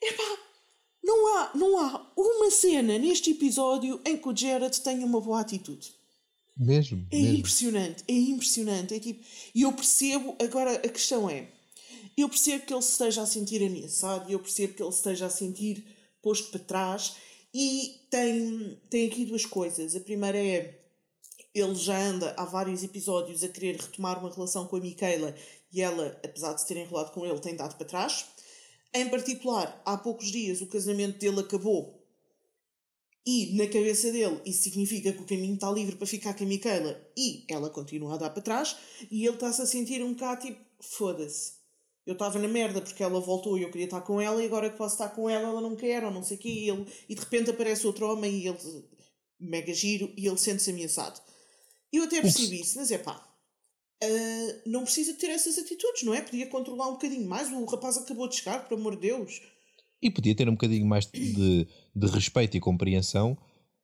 Epá, 0.00 0.38
não 1.02 1.36
há, 1.36 1.50
não 1.54 1.78
há 1.78 2.12
uma 2.16 2.50
cena 2.50 2.98
neste 2.98 3.30
episódio 3.30 4.00
em 4.04 4.16
que 4.16 4.28
o 4.28 4.36
Jared 4.36 4.78
tenha 4.82 5.06
uma 5.06 5.20
boa 5.20 5.40
atitude. 5.40 5.94
Mesmo. 6.56 7.06
É 7.10 7.16
mesmo. 7.16 7.38
impressionante, 7.38 8.04
é 8.06 8.12
impressionante. 8.12 8.94
É 8.94 9.00
tipo, 9.00 9.24
e 9.54 9.62
eu 9.62 9.72
percebo, 9.72 10.36
agora 10.40 10.74
a 10.74 10.88
questão 10.88 11.28
é, 11.28 11.48
eu 12.16 12.28
percebo 12.28 12.64
que 12.64 12.72
ele 12.72 12.82
se 12.82 12.92
esteja 12.92 13.22
a 13.22 13.26
sentir 13.26 13.64
ameaçado, 13.64 14.30
eu 14.30 14.38
percebo 14.38 14.74
que 14.74 14.82
ele 14.82 14.92
se 14.92 14.98
esteja 14.98 15.26
a 15.26 15.30
sentir 15.30 15.84
posto 16.22 16.50
para 16.50 16.60
trás, 16.60 17.16
e 17.52 18.00
tem, 18.10 18.80
tem 18.88 19.06
aqui 19.06 19.24
duas 19.24 19.44
coisas. 19.44 19.94
A 19.94 20.00
primeira 20.00 20.38
é, 20.38 20.80
ele 21.54 21.74
já 21.74 21.96
anda 21.98 22.34
há 22.36 22.44
vários 22.44 22.82
episódios 22.82 23.44
a 23.44 23.48
querer 23.48 23.76
retomar 23.76 24.18
uma 24.18 24.32
relação 24.32 24.66
com 24.66 24.76
a 24.76 24.80
Micaela, 24.80 25.34
e 25.72 25.80
ela, 25.80 26.18
apesar 26.24 26.52
de 26.52 26.60
se 26.60 26.68
ter 26.68 26.76
enrolado 26.76 27.10
com 27.10 27.26
ele, 27.26 27.40
tem 27.40 27.56
dado 27.56 27.76
para 27.76 27.86
trás. 27.86 28.26
Em 28.92 29.08
particular, 29.08 29.82
há 29.84 29.96
poucos 29.96 30.30
dias 30.30 30.60
o 30.60 30.66
casamento 30.66 31.18
dele 31.18 31.40
acabou 31.40 32.03
e 33.26 33.56
na 33.56 33.66
cabeça 33.66 34.12
dele 34.12 34.40
isso 34.44 34.62
significa 34.62 35.12
que 35.12 35.22
o 35.22 35.26
caminho 35.26 35.54
está 35.54 35.70
livre 35.70 35.96
para 35.96 36.06
ficar 36.06 36.34
com 36.34 36.44
a 36.44 36.46
Micaela 36.46 37.00
e 37.16 37.44
ela 37.48 37.70
continua 37.70 38.14
a 38.14 38.18
dar 38.18 38.30
para 38.30 38.42
trás 38.42 38.76
e 39.10 39.24
ele 39.24 39.34
está-se 39.34 39.62
a 39.62 39.66
sentir 39.66 40.02
um 40.02 40.12
bocado 40.12 40.46
tipo, 40.46 40.60
foda-se. 40.80 41.54
Eu 42.06 42.12
estava 42.12 42.38
na 42.38 42.48
merda 42.48 42.82
porque 42.82 43.02
ela 43.02 43.18
voltou 43.18 43.56
e 43.56 43.62
eu 43.62 43.70
queria 43.70 43.86
estar 43.86 44.02
com 44.02 44.20
ela 44.20 44.42
e 44.42 44.46
agora 44.46 44.68
que 44.68 44.76
posso 44.76 44.94
estar 44.94 45.08
com 45.08 45.28
ela 45.28 45.48
ela 45.48 45.60
não 45.60 45.74
quer 45.74 46.04
ou 46.04 46.10
não 46.10 46.22
sei 46.22 46.36
o 46.36 46.40
quê 46.40 46.50
e, 46.50 46.68
ele, 46.68 46.86
e 47.08 47.14
de 47.14 47.20
repente 47.20 47.50
aparece 47.50 47.86
outro 47.86 48.06
homem 48.06 48.40
e 48.40 48.46
ele 48.46 48.58
mega 49.40 49.72
giro 49.72 50.12
e 50.16 50.26
ele 50.26 50.38
sente-se 50.38 50.70
ameaçado. 50.70 51.20
Eu 51.92 52.04
até 52.04 52.20
percebi 52.20 52.60
isso, 52.60 52.76
mas 52.76 52.90
é 52.90 52.98
pá, 52.98 53.24
uh, 54.02 54.60
não 54.66 54.82
precisa 54.82 55.14
ter 55.14 55.28
essas 55.28 55.56
atitudes, 55.58 56.02
não 56.02 56.14
é? 56.14 56.20
Podia 56.20 56.46
controlar 56.48 56.88
um 56.88 56.94
bocadinho 56.94 57.26
mais. 57.26 57.50
O 57.50 57.64
rapaz 57.64 57.96
acabou 57.96 58.28
de 58.28 58.36
chegar, 58.36 58.68
por 58.68 58.76
amor 58.76 58.96
de 58.96 59.08
Deus. 59.08 59.40
E 60.04 60.10
podia 60.10 60.34
ter 60.34 60.48
um 60.48 60.52
bocadinho 60.52 60.86
mais 60.86 61.06
de, 61.06 61.66
de 61.96 62.06
respeito 62.08 62.56
e 62.56 62.60
compreensão 62.60 63.38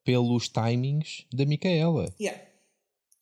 pelos 0.04 0.48
timings 0.50 1.24
da 1.32 1.46
Micaela. 1.46 2.12
Yeah. 2.20 2.38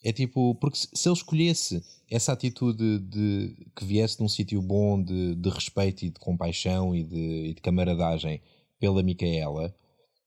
É 0.02 0.12
tipo, 0.12 0.54
porque 0.56 0.76
se 0.76 1.08
ele 1.08 1.16
escolhesse 1.16 1.82
essa 2.10 2.32
atitude 2.32 2.98
de 2.98 3.66
que 3.76 3.84
viesse 3.84 4.16
de 4.16 4.24
um 4.24 4.28
sítio 4.28 4.60
bom 4.60 5.00
de, 5.00 5.36
de 5.36 5.48
respeito 5.48 6.04
e 6.04 6.10
de 6.10 6.18
compaixão 6.18 6.94
e 6.94 7.04
de, 7.04 7.50
e 7.50 7.54
de 7.54 7.60
camaradagem 7.60 8.40
pela 8.80 9.02
Micaela, 9.02 9.72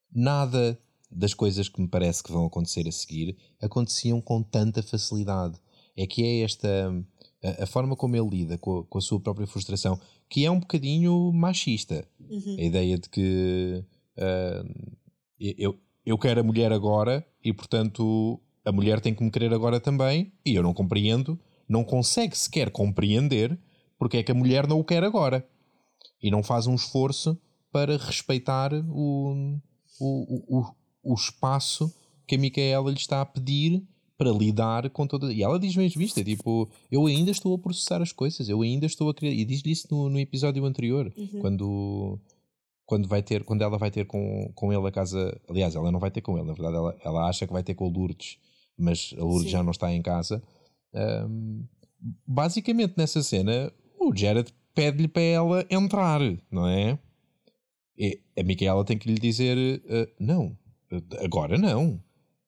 nada 0.09 0.79
das 1.11 1.33
coisas 1.33 1.67
que 1.67 1.81
me 1.81 1.89
parece 1.89 2.23
que 2.23 2.31
vão 2.31 2.45
acontecer 2.45 2.87
a 2.87 2.91
seguir 2.91 3.37
aconteciam 3.61 4.21
com 4.21 4.41
tanta 4.41 4.81
facilidade. 4.81 5.59
É 5.97 6.07
que 6.07 6.23
é 6.23 6.41
esta 6.41 6.89
a, 7.43 7.63
a 7.63 7.67
forma 7.67 7.95
como 7.95 8.15
ele 8.15 8.29
lida 8.29 8.57
com 8.57 8.79
a, 8.79 8.83
com 8.85 8.97
a, 8.97 9.01
sua 9.01 9.19
própria 9.19 9.47
frustração, 9.47 9.99
que 10.31 10.45
é 10.45 10.49
um 10.49 10.61
bocadinho 10.61 11.29
machista. 11.33 12.07
Uhum. 12.17 12.55
A 12.57 12.61
ideia 12.61 12.97
de 12.97 13.09
que 13.09 13.83
uh, 14.17 14.97
eu, 15.37 15.77
eu 16.05 16.17
quero 16.17 16.39
a 16.39 16.43
mulher 16.43 16.71
agora 16.71 17.27
e, 17.43 17.51
portanto, 17.51 18.39
a 18.63 18.71
mulher 18.71 19.01
tem 19.01 19.13
que 19.13 19.21
me 19.21 19.29
querer 19.29 19.53
agora 19.53 19.77
também, 19.77 20.31
e 20.45 20.55
eu 20.55 20.63
não 20.63 20.73
compreendo, 20.73 21.37
não 21.67 21.83
consegue 21.83 22.37
sequer 22.37 22.71
compreender 22.71 23.59
porque 23.99 24.17
é 24.17 24.23
que 24.23 24.31
a 24.31 24.35
mulher 24.35 24.65
não 24.67 24.79
o 24.79 24.85
quer 24.85 25.03
agora. 25.03 25.45
E 26.23 26.31
não 26.31 26.41
faz 26.41 26.65
um 26.65 26.75
esforço 26.75 27.37
para 27.69 27.97
respeitar 27.97 28.73
o, 28.73 29.59
o, 29.99 30.59
o, 30.59 30.75
o 31.03 31.13
espaço 31.13 31.93
que 32.25 32.35
a 32.35 32.37
Micaela 32.37 32.89
lhe 32.89 32.97
está 32.97 33.19
a 33.19 33.25
pedir 33.25 33.83
para 34.21 34.29
lidar 34.31 34.87
com 34.91 35.07
toda. 35.07 35.33
E 35.33 35.41
ela 35.41 35.57
diz 35.57 35.75
mesmo 35.75 35.99
isto: 36.03 36.19
é 36.19 36.23
tipo, 36.23 36.69
eu 36.91 37.07
ainda 37.07 37.31
estou 37.31 37.55
a 37.55 37.57
processar 37.57 38.01
as 38.03 38.11
coisas, 38.11 38.47
eu 38.47 38.61
ainda 38.61 38.85
estou 38.85 39.09
a 39.09 39.13
querer. 39.15 39.33
E 39.33 39.43
diz-lhe 39.43 39.71
isso 39.71 39.87
no, 39.89 40.09
no 40.09 40.19
episódio 40.19 40.63
anterior, 40.63 41.11
Uhum. 41.17 41.39
quando, 41.41 42.19
quando, 42.85 43.07
vai 43.07 43.23
ter, 43.23 43.43
quando 43.43 43.63
ela 43.63 43.79
vai 43.79 43.89
ter 43.89 44.05
com, 44.05 44.51
com 44.53 44.71
ele 44.71 44.87
a 44.87 44.91
casa. 44.91 45.35
Aliás, 45.49 45.73
ela 45.75 45.91
não 45.91 45.99
vai 45.99 46.11
ter 46.11 46.21
com 46.21 46.37
ele, 46.37 46.45
na 46.45 46.53
verdade, 46.53 46.75
ela, 46.75 46.95
ela 47.03 47.27
acha 47.27 47.47
que 47.47 47.53
vai 47.53 47.63
ter 47.63 47.73
com 47.73 47.87
o 47.87 47.91
Lourdes, 47.91 48.37
mas 48.77 49.15
a 49.17 49.23
Lourdes 49.23 49.45
Sim. 49.45 49.49
já 49.49 49.63
não 49.63 49.71
está 49.71 49.91
em 49.91 50.01
casa. 50.03 50.43
Ahm, 50.93 51.63
basicamente, 52.27 52.93
nessa 52.97 53.23
cena, 53.23 53.71
o 53.99 54.15
Jared 54.15 54.53
pede-lhe 54.75 55.07
para 55.07 55.23
ela 55.23 55.65
entrar, 55.69 56.21
não 56.51 56.67
é? 56.67 56.99
E 57.97 58.19
a 58.39 58.43
Micaela 58.43 58.85
tem 58.85 58.97
que 58.99 59.07
lhe 59.11 59.19
dizer: 59.19 59.81
"Ah, 59.89 60.07
não, 60.19 60.55
agora 61.23 61.57
não. 61.57 61.99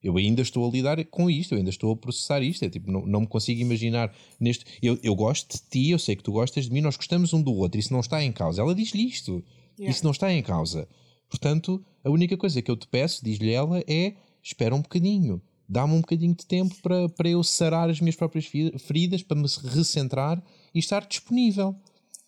Eu 0.03 0.17
ainda 0.17 0.41
estou 0.41 0.67
a 0.67 0.71
lidar 0.71 1.03
com 1.05 1.29
isto, 1.29 1.53
eu 1.53 1.57
ainda 1.57 1.69
estou 1.69 1.93
a 1.93 1.95
processar 1.95 2.41
isto. 2.41 2.65
É 2.65 2.69
tipo, 2.69 2.91
não, 2.91 3.05
não 3.05 3.21
me 3.21 3.27
consigo 3.27 3.61
imaginar 3.61 4.13
neste. 4.39 4.65
Eu, 4.81 4.99
eu 5.01 5.15
gosto 5.15 5.53
de 5.53 5.61
ti, 5.69 5.89
eu 5.91 5.99
sei 5.99 6.15
que 6.15 6.23
tu 6.23 6.31
gostas 6.33 6.65
de 6.65 6.71
mim, 6.71 6.81
nós 6.81 6.97
gostamos 6.97 7.33
um 7.33 7.41
do 7.41 7.53
outro, 7.53 7.79
isso 7.79 7.93
não 7.93 8.01
está 8.01 8.21
em 8.23 8.31
causa. 8.31 8.61
Ela 8.61 8.75
diz-lhe 8.75 9.05
isto, 9.05 9.43
Yeah. 9.77 9.91
isso 9.91 10.03
não 10.03 10.11
está 10.11 10.31
em 10.31 10.41
causa. 10.43 10.87
Portanto, 11.29 11.83
a 12.03 12.09
única 12.09 12.37
coisa 12.37 12.61
que 12.61 12.69
eu 12.69 12.77
te 12.77 12.87
peço, 12.87 13.23
diz-lhe 13.23 13.51
ela, 13.51 13.83
é 13.87 14.13
espera 14.41 14.75
um 14.75 14.81
bocadinho, 14.81 15.41
dá-me 15.67 15.93
um 15.93 16.01
bocadinho 16.01 16.35
de 16.35 16.45
tempo 16.45 16.75
para, 16.81 17.09
para 17.09 17.29
eu 17.29 17.43
sarar 17.43 17.89
as 17.89 17.99
minhas 17.99 18.15
próprias 18.15 18.45
feridas, 18.45 19.23
para 19.23 19.37
me 19.37 19.47
recentrar 19.63 20.43
e 20.73 20.79
estar 20.79 21.05
disponível. 21.07 21.75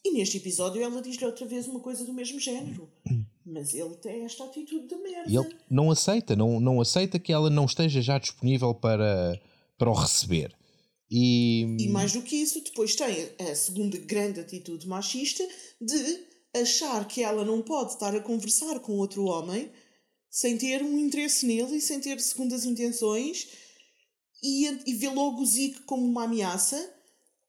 E 0.05 0.11
neste 0.11 0.37
episódio 0.37 0.83
ela 0.83 1.01
diz-lhe 1.01 1.25
outra 1.25 1.47
vez 1.47 1.67
uma 1.67 1.79
coisa 1.79 2.05
do 2.05 2.13
mesmo 2.13 2.39
género. 2.39 2.87
Mas 3.43 3.73
ele 3.73 3.95
tem 3.95 4.23
esta 4.23 4.43
atitude 4.43 4.87
de 4.87 4.95
merda. 4.95 5.31
E 5.31 5.35
ele 5.35 5.55
não 5.67 5.89
aceita, 5.89 6.35
não, 6.35 6.59
não 6.59 6.79
aceita 6.79 7.17
que 7.17 7.33
ela 7.33 7.49
não 7.49 7.65
esteja 7.65 8.03
já 8.03 8.19
disponível 8.19 8.73
para, 8.75 9.41
para 9.79 9.89
o 9.89 9.93
receber. 9.93 10.55
E, 11.09 11.61
E 11.79 11.87
mais 11.89 12.13
do 12.13 12.21
que 12.21 12.35
isso, 12.35 12.63
depois 12.63 12.95
tem 12.95 13.29
a 13.49 13.55
segunda 13.55 13.97
grande 13.97 14.39
atitude 14.39 14.87
machista 14.87 15.43
de 15.81 16.23
achar 16.55 17.07
que 17.07 17.23
ela 17.23 17.43
não 17.43 17.63
pode 17.63 17.93
estar 17.93 18.15
a 18.15 18.21
conversar 18.21 18.79
com 18.81 18.93
outro 18.93 19.25
homem 19.25 19.71
sem 20.29 20.55
ter 20.55 20.83
um 20.83 20.99
interesse 20.99 21.47
nele 21.47 21.77
e 21.77 21.81
sem 21.81 21.99
ter 21.99 22.19
segundas 22.19 22.63
intenções 22.63 23.47
e, 24.43 24.67
e 24.85 24.93
vê 24.93 25.09
logo 25.09 25.41
o 25.41 25.45
Zeke 25.45 25.81
como 25.83 26.05
uma 26.05 26.25
ameaça, 26.25 26.77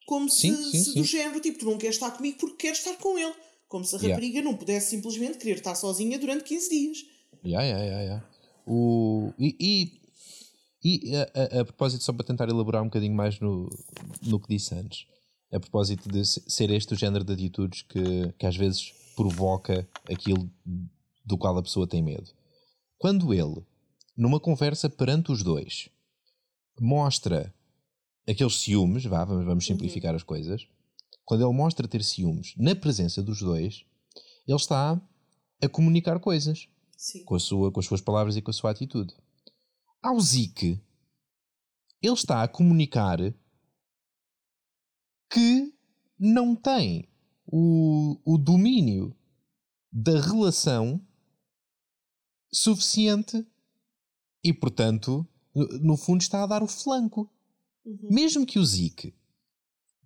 como 0.07 0.31
Sim, 0.31 0.55
se, 0.55 0.71
sim, 0.71 0.85
se 0.85 0.95
do 0.95 1.05
género, 1.05 1.41
tipo, 1.41 1.59
tu 1.59 1.65
não 1.67 1.77
queres 1.79 1.97
estar 1.97 2.11
comigo 2.13 2.39
porque 2.39 2.57
queres 2.57 2.79
estar 2.79 2.97
com 2.97 3.19
ele. 3.19 3.35
Como 3.69 3.85
se 3.85 3.97
a 3.97 3.99
Yeah. 3.99 4.15
rapariga 4.15 4.41
não 4.43 4.57
pudesse 4.57 4.91
simplesmente 4.91 5.39
querer 5.39 5.57
estar 5.57 5.75
sozinha 5.75 6.19
durante 6.19 6.45
15 6.45 6.71
dias. 6.71 6.99
Ya, 7.45 7.63
ya, 7.63 7.79
ya, 7.79 8.03
ya. 8.03 8.25
O, 8.67 9.33
e 9.39 9.57
e, 9.61 10.01
e 11.11 11.17
a, 11.17 11.23
a- 11.35 11.61
a 11.61 11.65
propósito, 11.65 12.05
só 12.05 12.13
para 12.13 12.25
tentar 12.27 12.49
elaborar 12.49 12.83
um 12.83 12.87
bocadinho 12.87 13.15
mais 13.15 13.39
no, 13.41 13.69
no 14.23 14.39
que 14.41 14.49
disse 14.49 14.73
antes, 14.75 15.07
a 15.53 15.59
propósito 15.59 16.09
de 16.09 16.25
se- 16.25 16.43
ser 16.49 16.71
este 16.71 16.95
o 16.95 16.97
género 16.97 17.25
de 17.25 17.33
atitudes 17.33 17.83
que, 17.83 18.33
que 18.39 18.47
às 18.47 18.57
vezes 18.57 18.93
provoca 19.17 19.89
aquilo 20.09 20.49
do 21.25 21.37
qual 21.37 21.59
a 21.59 21.63
pessoa 21.63 21.87
tem 21.89 22.03
medo. 22.03 22.31
Quando 22.99 23.35
ele, 23.35 23.65
numa 24.17 24.39
conversa 24.39 24.89
perante 24.89 25.33
os 25.33 25.43
dois, 25.43 25.89
mostra 26.81 27.53
aqueles 28.29 28.57
ciúmes, 28.57 29.05
vá, 29.05 29.24
vamos, 29.24 29.45
vamos 29.45 29.66
simplificar 29.66 30.14
as 30.14 30.22
coisas, 30.22 30.66
quando 31.24 31.45
ele 31.45 31.57
mostra 31.57 31.89
ter 31.89 32.03
ciúmes 32.05 32.55
na 32.57 32.74
presença 32.74 33.22
dos 33.22 33.41
dois, 33.41 33.85
ele 34.47 34.57
está 34.57 35.01
a 35.61 35.68
comunicar 35.68 36.20
coisas 36.20 36.68
Sim. 36.97 37.24
com, 37.24 37.35
a 37.35 37.41
sua, 37.41 37.72
com 37.72 37.81
as 37.81 37.87
suas 37.87 38.01
palavras 38.01 38.37
e 38.37 38.43
com 38.43 38.51
a 38.51 38.55
sua 38.55 38.70
atitude. 38.70 39.14
Ao 40.03 40.18
Zeke, 40.20 40.81
ele 42.03 42.14
está 42.14 42.43
a 42.43 42.49
comunicar 42.49 43.18
que 45.31 45.74
não 46.18 46.55
tem 46.55 47.09
o, 47.47 48.20
o 48.24 48.39
domínio 48.39 49.14
da 49.93 50.20
relação 50.20 51.01
suficiente 52.53 53.47
e, 54.43 54.53
portanto, 54.53 55.27
no, 55.55 55.66
no 55.79 55.97
fundo 55.97 56.20
está 56.20 56.43
a 56.43 56.47
dar 56.47 56.62
o 56.62 56.68
flanco. 56.68 57.31
Uhum. 57.87 58.09
Mesmo 58.11 58.45
que 58.45 58.59
o 58.59 58.64
Zeke 58.64 59.14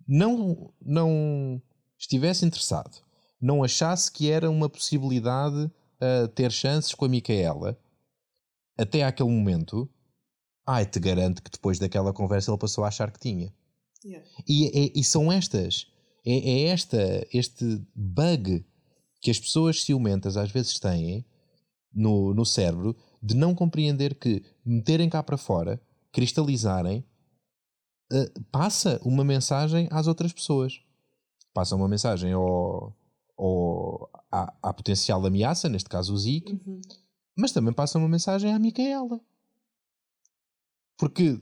não, 0.07 0.71
não 0.79 1.61
estivesse 1.97 2.45
interessado, 2.45 3.01
não 3.41 3.63
achasse 3.63 4.11
que 4.11 4.29
era 4.29 4.49
uma 4.49 4.69
possibilidade 4.69 5.63
uh, 5.65 6.27
ter 6.35 6.51
chances 6.51 6.93
com 6.93 7.05
a 7.05 7.09
Micaela, 7.09 7.77
até 8.77 9.03
àquele 9.03 9.29
momento, 9.29 9.89
ai, 10.65 10.85
te 10.85 10.99
garanto 10.99 11.41
que 11.41 11.49
depois 11.49 11.79
daquela 11.79 12.13
conversa 12.13 12.51
ele 12.51 12.57
passou 12.59 12.83
a 12.83 12.87
achar 12.87 13.11
que 13.11 13.19
tinha. 13.19 13.53
Yeah. 14.03 14.27
E, 14.47 14.67
é- 14.67 14.91
e 14.99 15.03
são 15.03 15.31
estas, 15.31 15.87
é, 16.25 16.33
é 16.33 16.61
esta, 16.67 17.27
este 17.33 17.81
bug 17.95 18.65
que 19.21 19.29
as 19.29 19.39
pessoas 19.39 19.83
ciumentas 19.83 20.37
às 20.37 20.51
vezes 20.51 20.79
têm 20.79 21.25
no, 21.93 22.33
no 22.33 22.45
cérebro 22.45 22.95
de 23.21 23.35
não 23.35 23.53
compreender 23.53 24.15
que 24.15 24.43
meterem 24.65 25.09
cá 25.09 25.21
para 25.21 25.37
fora, 25.37 25.79
cristalizarem, 26.11 27.05
eh, 28.11 28.31
passa 28.51 28.99
uma 29.03 29.23
mensagem 29.23 29.87
às 29.91 30.07
outras 30.07 30.31
pessoas. 30.33 30.79
Passa 31.53 31.75
uma 31.75 31.87
mensagem 31.87 32.31
ao, 32.33 32.95
ao, 33.37 34.09
à, 34.31 34.53
à 34.61 34.73
potencial 34.73 35.25
ameaça, 35.25 35.67
neste 35.69 35.89
caso 35.89 36.13
o 36.13 36.17
Zeke, 36.17 36.53
Uhum. 36.65 36.81
mas 37.35 37.51
também 37.51 37.73
passa 37.73 37.97
uma 37.97 38.07
mensagem 38.07 38.53
à 38.53 38.59
Micaela. 38.59 39.19
Porque 40.97 41.39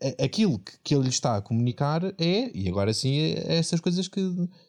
eh, 0.00 0.24
aquilo 0.24 0.58
que, 0.58 0.78
que 0.82 0.94
ele 0.94 1.08
está 1.08 1.36
a 1.36 1.42
comunicar 1.42 2.04
é, 2.18 2.50
e 2.56 2.68
agora 2.68 2.92
sim, 2.94 3.18
é 3.18 3.56
essas 3.58 3.80
coisas 3.80 4.06
que, 4.08 4.20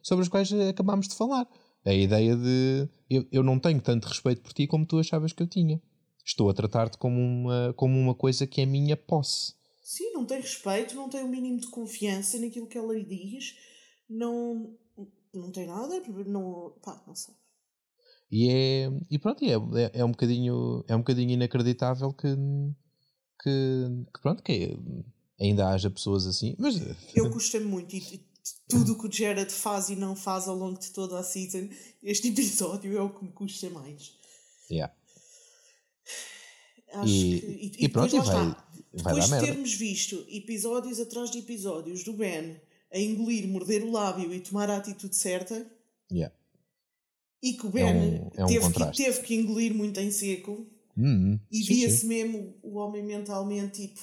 sobre 0.02 0.24
as 0.24 0.30
quais 0.30 0.52
acabámos 0.54 1.08
de 1.08 1.16
falar. 1.16 1.48
A 1.86 1.94
ideia 1.94 2.36
de 2.36 2.90
eu, 3.10 3.28
eu 3.32 3.44
não 3.44 3.60
tenho 3.60 3.80
tanto 3.80 4.08
respeito 4.08 4.42
por 4.42 4.52
ti 4.54 4.66
como 4.66 4.86
tu 4.86 4.98
achavas 4.98 5.32
que 5.32 5.44
eu 5.44 5.48
tinha. 5.48 5.80
Estou 6.26 6.50
a 6.50 6.54
tratar-te 6.56 6.98
como 6.98 7.20
uma, 7.22 7.74
como 7.76 7.96
uma 8.00 8.16
coisa 8.16 8.48
que 8.48 8.60
é 8.62 8.66
minha 8.66 8.98
posse. 8.98 9.54
Sim, 9.86 10.14
não 10.14 10.26
tem 10.26 10.42
respeito, 10.42 10.96
não 10.96 11.08
tem 11.08 11.22
o 11.22 11.28
um 11.28 11.30
mínimo 11.30 11.60
de 11.60 11.68
confiança 11.68 12.40
naquilo 12.40 12.66
que 12.66 12.76
ela 12.76 12.92
lhe 12.92 13.06
diz, 13.06 13.56
não, 14.10 14.76
não 15.32 15.52
tem 15.52 15.68
nada, 15.68 16.02
não, 16.26 16.74
pá, 16.82 17.04
não 17.06 17.14
sei. 17.14 17.36
E, 18.32 18.50
é, 18.50 18.90
e 19.12 19.20
pronto, 19.20 19.46
é, 19.46 19.52
é, 19.52 20.00
é, 20.00 20.04
um 20.04 20.10
bocadinho, 20.10 20.84
é 20.88 20.96
um 20.96 21.02
bocadinho 21.02 21.30
inacreditável 21.30 22.12
que, 22.12 22.36
que, 23.44 23.86
que 24.12 24.22
pronto, 24.24 24.42
que 24.42 24.76
ainda 25.40 25.70
haja 25.70 25.92
pessoas 25.92 26.26
assim. 26.26 26.56
Mas... 26.58 26.82
Eu 27.14 27.30
custa-me 27.30 27.66
muito 27.66 27.96
e 27.96 28.26
tudo 28.68 28.94
o 28.94 28.98
que 28.98 29.08
o 29.08 29.12
Jared 29.12 29.54
faz 29.54 29.90
e 29.90 29.96
não 29.96 30.16
faz 30.16 30.48
ao 30.48 30.56
longo 30.56 30.80
de 30.80 30.90
toda 30.94 31.20
a 31.20 31.24
season, 31.24 31.70
este 32.02 32.30
episódio 32.30 32.98
é 32.98 33.02
o 33.04 33.14
que 33.14 33.24
me 33.24 33.32
custa 33.32 33.70
mais. 33.70 34.18
Yeah. 34.72 34.92
Acho 36.92 37.08
e, 37.08 37.40
que, 37.40 37.46
e, 37.46 37.72
e, 37.82 37.86
e 37.86 37.90
pronto, 37.90 38.10
depois, 38.10 38.28
vai, 38.28 38.46
vai 38.48 38.64
depois 38.96 39.26
de 39.26 39.39
termos 39.39 39.74
visto 39.74 40.26
episódios 40.30 41.00
atrás 41.00 41.32
de 41.32 41.39
episódios 41.39 42.04
do 42.04 42.14
Ben 42.14 42.60
a 42.91 43.00
engolir, 43.00 43.48
morder 43.48 43.84
o 43.84 43.91
lábio 43.91 44.34
e 44.34 44.39
tomar 44.39 44.70
a 44.70 44.78
atitude 44.78 45.16
certa, 45.16 45.66
yeah. 46.12 46.34
e 47.43 47.54
que 47.54 47.66
o 47.66 47.70
Ben 47.70 47.84
é 47.84 47.93
um, 47.93 48.32
é 48.38 48.43
um 48.43 48.48
teve, 48.48 48.74
que, 48.74 48.98
teve 48.98 49.22
que 49.22 49.36
engolir 49.36 49.74
muito 49.74 50.00
em 50.00 50.12
seco, 50.12 50.66
mm, 50.96 51.39
e 51.52 51.64
via-se 51.64 52.06
mesmo 52.06 52.56
o 52.64 52.78
homem 52.78 53.04
mentalmente 53.04 53.88
tipo 53.88 54.02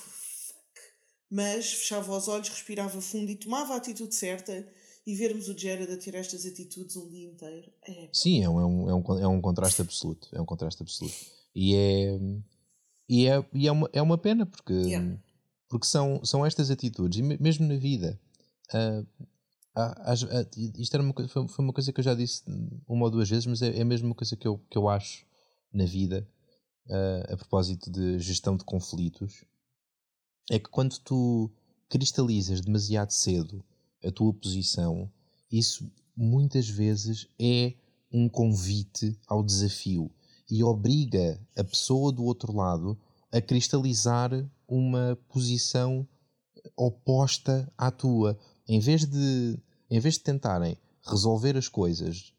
mas 1.32 1.72
fechava 1.72 2.14
os 2.14 2.28
olhos, 2.28 2.51
respirava 2.51 3.01
fundo 3.01 3.30
e 3.30 3.34
tomava 3.34 3.72
a 3.72 3.78
atitude 3.78 4.14
certa 4.14 4.68
e 5.07 5.14
vermos 5.14 5.49
o 5.49 5.59
Jared 5.59 5.90
a 5.90 5.97
ter 5.97 6.14
estas 6.14 6.45
atitudes 6.45 6.95
um 6.95 7.09
dia 7.09 7.26
inteiro. 7.26 7.72
É... 7.88 8.11
Sim, 8.12 8.43
é 8.43 8.45
é, 8.45 8.49
um, 8.51 8.90
é, 8.90 8.95
um, 8.95 9.18
é 9.18 9.26
um 9.26 9.40
contraste 9.40 9.80
absoluto. 9.80 10.28
É 10.30 10.40
um 10.43 10.45
contraste 10.45 10.82
absoluto. 10.82 11.16
E 11.55 11.74
é, 11.74 12.18
e 13.09 13.26
é, 13.26 13.44
e 13.53 13.68
é, 13.68 13.72
uma, 13.72 13.90
é 13.92 14.03
uma 14.03 14.18
pena 14.18 14.46
porque, 14.46 14.72
yeah. 14.72 15.18
porque 15.68 15.86
são, 15.86 16.24
são 16.24 16.44
estas 16.44 16.70
atitudes, 16.70 17.18
e 17.18 17.22
mesmo 17.22 17.66
na 17.66 17.76
vida. 17.76 18.18
Uh, 18.72 19.07
uh, 19.76 20.80
isto 20.80 20.94
era 20.94 21.03
uma, 21.03 21.12
foi, 21.28 21.48
foi 21.48 21.64
uma 21.64 21.72
coisa 21.72 21.92
que 21.92 22.00
eu 22.00 22.05
já 22.05 22.14
disse 22.14 22.42
uma 22.88 23.05
ou 23.05 23.11
duas 23.11 23.28
vezes, 23.28 23.46
mas 23.46 23.62
é, 23.62 23.76
é 23.78 23.82
a 23.82 23.86
mesma 23.86 24.14
coisa 24.14 24.36
que 24.36 24.46
eu, 24.46 24.59
que 24.70 24.78
eu 24.78 24.88
acho 24.88 25.26
na 25.72 25.84
vida 25.84 26.26
uh, 26.86 27.32
a 27.32 27.36
propósito 27.36 27.90
de 27.90 28.18
gestão 28.18 28.57
de 28.57 28.64
conflitos 28.64 29.44
é 30.50 30.59
que 30.59 30.68
quando 30.68 30.98
tu 30.98 31.50
cristalizas 31.88 32.61
demasiado 32.61 33.11
cedo 33.11 33.64
a 34.05 34.11
tua 34.11 34.32
posição, 34.32 35.11
isso 35.50 35.90
muitas 36.16 36.68
vezes 36.68 37.28
é 37.38 37.74
um 38.11 38.28
convite 38.28 39.18
ao 39.26 39.42
desafio 39.42 40.11
e 40.53 40.62
obriga 40.62 41.40
a 41.57 41.64
pessoa 41.64 42.12
do 42.12 42.22
outro 42.24 42.55
lado 42.55 42.98
a 43.32 43.40
cristalizar 43.40 44.30
uma 44.68 45.18
posição 45.30 46.07
oposta 46.76 47.72
à 47.78 47.90
tua. 47.90 48.38
Em 48.68 48.78
vez 48.78 49.07
de, 49.07 49.59
em 49.90 49.98
vez 49.98 50.16
de 50.16 50.20
tentarem 50.20 50.76
resolver 51.09 51.57
as 51.57 51.68
coisas 51.68 52.34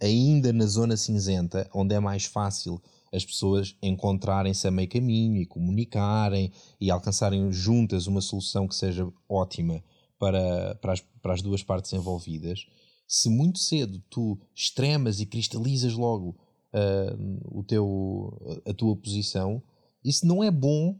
ainda 0.00 0.54
na 0.54 0.64
zona 0.64 0.96
cinzenta, 0.96 1.68
onde 1.74 1.94
é 1.94 2.00
mais 2.00 2.24
fácil 2.24 2.80
as 3.12 3.26
pessoas 3.26 3.76
encontrarem-se 3.82 4.66
a 4.66 4.70
meio 4.70 4.88
caminho 4.88 5.36
e 5.36 5.44
comunicarem 5.44 6.50
e 6.80 6.90
alcançarem 6.90 7.52
juntas 7.52 8.06
uma 8.06 8.22
solução 8.22 8.66
que 8.66 8.74
seja 8.74 9.06
ótima 9.28 9.84
para, 10.18 10.76
para, 10.76 10.94
as, 10.94 11.00
para 11.20 11.34
as 11.34 11.42
duas 11.42 11.62
partes 11.62 11.92
envolvidas, 11.92 12.64
se 13.06 13.28
muito 13.28 13.58
cedo 13.58 14.02
tu 14.08 14.40
extremas 14.54 15.20
e 15.20 15.26
cristalizas 15.26 15.92
logo 15.92 16.38
uh, 16.74 17.58
o 17.58 17.62
teu, 17.64 18.62
a 18.66 18.72
tua 18.72 18.96
posição, 18.96 19.62
isso 20.04 20.26
não 20.26 20.42
é 20.42 20.50
bom 20.50 20.98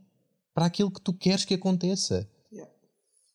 para 0.54 0.66
aquilo 0.66 0.90
que 0.90 1.00
tu 1.00 1.12
queres 1.12 1.44
que 1.44 1.54
aconteça. 1.54 2.28
Yeah. 2.52 2.72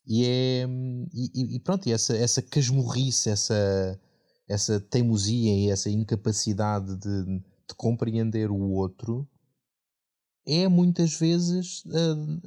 E, 0.07 0.25
é, 0.25 0.67
e, 1.13 1.55
e 1.55 1.59
pronto, 1.59 1.87
e 1.87 1.91
essa, 1.91 2.15
essa 2.15 2.41
casmurrice, 2.41 3.29
essa, 3.29 3.99
essa 4.47 4.79
teimosia 4.79 5.53
e 5.55 5.69
essa 5.69 5.89
incapacidade 5.89 6.95
de 6.97 7.41
de 7.67 7.75
compreender 7.75 8.51
o 8.51 8.71
outro 8.71 9.27
é 10.45 10.67
muitas 10.67 11.15
vezes 11.15 11.83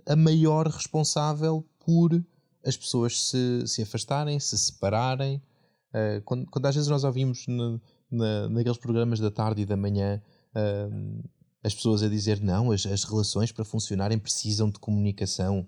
a, 0.06 0.12
a 0.12 0.16
maior 0.16 0.68
responsável 0.68 1.66
por 1.80 2.24
as 2.64 2.76
pessoas 2.76 3.20
se, 3.20 3.66
se 3.66 3.82
afastarem, 3.82 4.38
se 4.38 4.56
separarem. 4.56 5.42
Uh, 5.88 6.22
quando, 6.24 6.46
quando 6.48 6.66
às 6.66 6.74
vezes 6.74 6.88
nós 6.88 7.02
ouvimos 7.02 7.46
no, 7.48 7.80
na, 8.10 8.48
naqueles 8.48 8.78
programas 8.78 9.20
da 9.20 9.30
tarde 9.30 9.62
e 9.62 9.66
da 9.66 9.76
manhã 9.76 10.22
uh, 10.54 11.28
as 11.62 11.74
pessoas 11.74 12.02
a 12.02 12.08
dizer 12.08 12.40
não, 12.40 12.70
as, 12.70 12.86
as 12.86 13.04
relações 13.04 13.52
para 13.52 13.64
funcionarem 13.64 14.18
precisam 14.18 14.70
de 14.70 14.78
comunicação. 14.78 15.66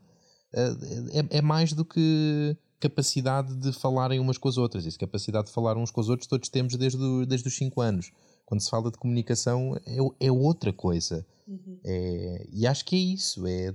Uh, 0.53 1.11
é, 1.13 1.39
é, 1.39 1.43
mais 1.43 1.73
do 1.73 1.85
que 1.85 2.57
capacidade 2.79 3.55
de 3.57 3.73
falarem 3.73 4.19
umas 4.19 4.39
com 4.39 4.49
as 4.49 4.57
outras. 4.57 4.87
Isso, 4.87 4.99
capacidade 4.99 5.49
de 5.49 5.53
falar 5.53 5.77
uns 5.77 5.91
com 5.91 6.01
os 6.01 6.09
outros, 6.09 6.27
todos 6.29 6.49
temos 6.49 6.77
desde, 6.77 7.03
o, 7.03 7.27
desde 7.27 7.47
os 7.49 7.57
5 7.57 7.81
anos 7.81 8.11
quando 8.51 8.63
se 8.63 8.69
fala 8.69 8.91
de 8.91 8.99
comunicação 8.99 9.77
é, 9.87 10.27
é 10.27 10.33
outra 10.33 10.73
coisa. 10.73 11.25
Uhum. 11.47 11.79
É, 11.85 12.49
e 12.53 12.67
acho 12.67 12.85
que 12.85 12.97
é 12.97 12.99
isso: 12.99 13.47
é, 13.47 13.69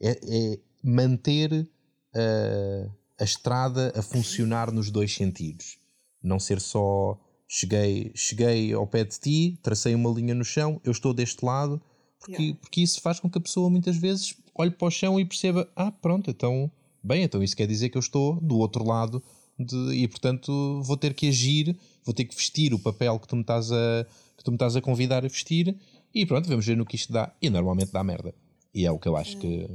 é, 0.00 0.10
é 0.10 0.58
manter 0.82 1.68
a, 2.14 2.90
a 3.20 3.24
estrada 3.24 3.92
a 3.94 4.00
funcionar 4.00 4.72
nos 4.72 4.90
dois 4.90 5.14
sentidos. 5.14 5.78
Não 6.22 6.40
ser 6.40 6.62
só 6.62 7.20
cheguei, 7.48 8.12
cheguei 8.14 8.72
ao 8.72 8.86
pé 8.86 9.04
de 9.04 9.18
ti, 9.18 9.58
tracei 9.62 9.94
uma 9.94 10.10
linha 10.10 10.34
no 10.34 10.44
chão, 10.44 10.80
eu 10.84 10.92
estou 10.92 11.12
deste 11.12 11.44
lado, 11.44 11.80
porque, 12.18 12.42
yeah. 12.42 12.58
porque 12.60 12.80
isso 12.80 13.00
faz 13.00 13.20
com 13.20 13.30
que 13.30 13.38
a 13.38 13.40
pessoa 13.40 13.68
muitas 13.68 13.96
vezes 13.96 14.34
olhe 14.54 14.70
para 14.70 14.88
o 14.88 14.90
chão 14.90 15.18
e 15.18 15.24
perceba: 15.24 15.68
ah, 15.76 15.92
pronto, 15.92 16.30
então, 16.30 16.70
bem, 17.02 17.22
então 17.22 17.42
isso 17.42 17.56
quer 17.56 17.66
dizer 17.66 17.90
que 17.90 17.96
eu 17.96 18.00
estou 18.00 18.40
do 18.40 18.58
outro 18.58 18.84
lado 18.84 19.22
de, 19.58 19.76
e 19.94 20.08
portanto 20.08 20.82
vou 20.82 20.96
ter 20.96 21.14
que 21.14 21.28
agir 21.28 21.76
vou 22.04 22.12
ter 22.12 22.24
que 22.24 22.34
vestir 22.34 22.74
o 22.74 22.78
papel 22.78 23.18
que 23.18 23.28
tu 23.28 23.36
me 23.36 23.42
estás 23.42 23.70
a, 23.70 24.06
que 24.36 24.44
tu 24.44 24.50
me 24.50 24.56
estás 24.56 24.76
a 24.76 24.80
convidar 24.80 25.24
a 25.24 25.28
vestir 25.28 25.76
e 26.14 26.24
pronto, 26.24 26.48
vamos 26.48 26.64
ver 26.64 26.76
no 26.76 26.86
que 26.86 26.94
isto 26.94 27.12
dá. 27.12 27.34
E 27.42 27.50
normalmente 27.50 27.90
dá 27.90 28.04
merda. 28.04 28.32
E 28.72 28.86
é 28.86 28.90
o 28.90 28.98
que 28.98 29.08
eu 29.08 29.16
acho 29.16 29.36
que. 29.38 29.68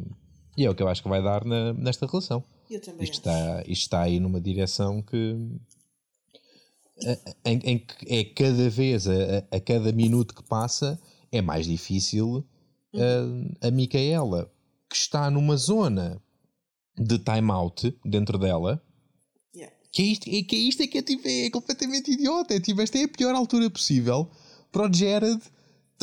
E 0.55 0.65
é 0.65 0.69
o 0.69 0.75
que 0.75 0.81
eu 0.81 0.87
acho 0.87 1.03
que 1.03 1.09
vai 1.09 1.21
dar 1.21 1.43
na, 1.43 1.73
nesta 1.73 2.05
relação. 2.05 2.43
Eu 2.69 2.81
também 2.81 3.03
isto, 3.03 3.13
está, 3.15 3.61
isto 3.61 3.83
está 3.83 4.01
aí 4.01 4.19
numa 4.19 4.39
direção 4.39 5.01
que. 5.01 5.35
Em, 7.45 7.59
em 7.63 7.79
que 7.79 8.13
é 8.13 8.23
cada 8.23 8.69
vez, 8.69 9.07
a, 9.07 9.13
a, 9.51 9.59
cada 9.59 9.91
minuto 9.91 10.35
que 10.35 10.43
passa, 10.43 10.99
é 11.31 11.41
mais 11.41 11.65
difícil 11.65 12.45
uhum. 12.93 13.49
a, 13.61 13.67
a 13.67 13.71
Micaela, 13.71 14.51
que 14.89 14.95
está 14.95 15.29
numa 15.29 15.55
zona 15.55 16.21
de 16.97 17.17
time-out 17.19 17.95
dentro 18.03 18.37
dela, 18.37 18.81
que 19.91 20.01
é 20.01 20.05
isto, 20.05 20.29
é, 20.29 20.43
que 20.43 20.55
é, 20.55 20.59
isto 20.59 20.83
é 20.83 20.87
que 20.87 20.97
é, 20.97 21.01
tipo, 21.01 21.27
é 21.27 21.49
completamente 21.49 22.11
idiota. 22.11 22.53
É, 22.53 22.59
tipo, 22.59 22.81
esta 22.81 22.97
é 22.97 23.03
a 23.03 23.07
pior 23.07 23.33
altura 23.33 23.69
possível 23.69 24.29
para 24.71 24.87
o 24.87 24.93
Jared 24.93 25.41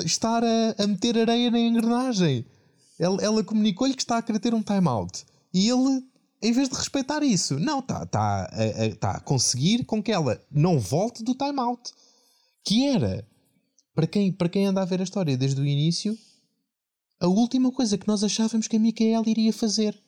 estar 0.05 0.42
a, 0.42 0.74
a 0.78 0.86
meter 0.86 1.18
areia 1.18 1.51
na 1.51 1.61
engrenagem. 1.61 2.44
Ela, 2.99 3.22
ela 3.22 3.44
comunicou-lhe 3.44 3.94
que 3.94 4.03
está 4.03 4.18
a 4.18 4.22
querer 4.22 4.40
ter 4.40 4.55
um 4.55 4.62
time-out. 4.62 5.24
E 5.53 5.68
ele, 5.68 6.03
em 6.47 6.53
vez 6.53 6.68
de 6.68 6.76
respeitar 6.76 7.22
isso, 7.24 7.59
não, 7.59 7.80
está 7.80 8.07
tá 8.07 8.44
a, 8.44 8.97
tá 8.97 9.11
a 9.12 9.20
conseguir 9.20 9.84
com 9.84 10.01
que 10.01 10.12
ela 10.12 10.40
não 10.51 10.78
volte 10.78 11.24
do 11.24 11.34
time-out. 11.34 11.92
Que 12.64 12.86
era, 12.86 13.26
para 13.92 14.07
quem, 14.07 14.32
para 14.32 14.49
quem 14.49 14.66
anda 14.66 14.80
a 14.80 14.84
ver 14.84 15.01
a 15.01 15.05
história 15.05 15.36
desde 15.36 15.61
o 15.61 15.66
início, 15.66 16.16
a 17.18 17.26
última 17.26 17.72
coisa 17.72 17.99
que 17.99 18.07
nós 18.07 18.22
achávamos 18.22 18.68
que 18.68 18.76
a 18.76 18.78
Micaela 18.78 19.28
iria 19.28 19.53
fazer 19.53 20.01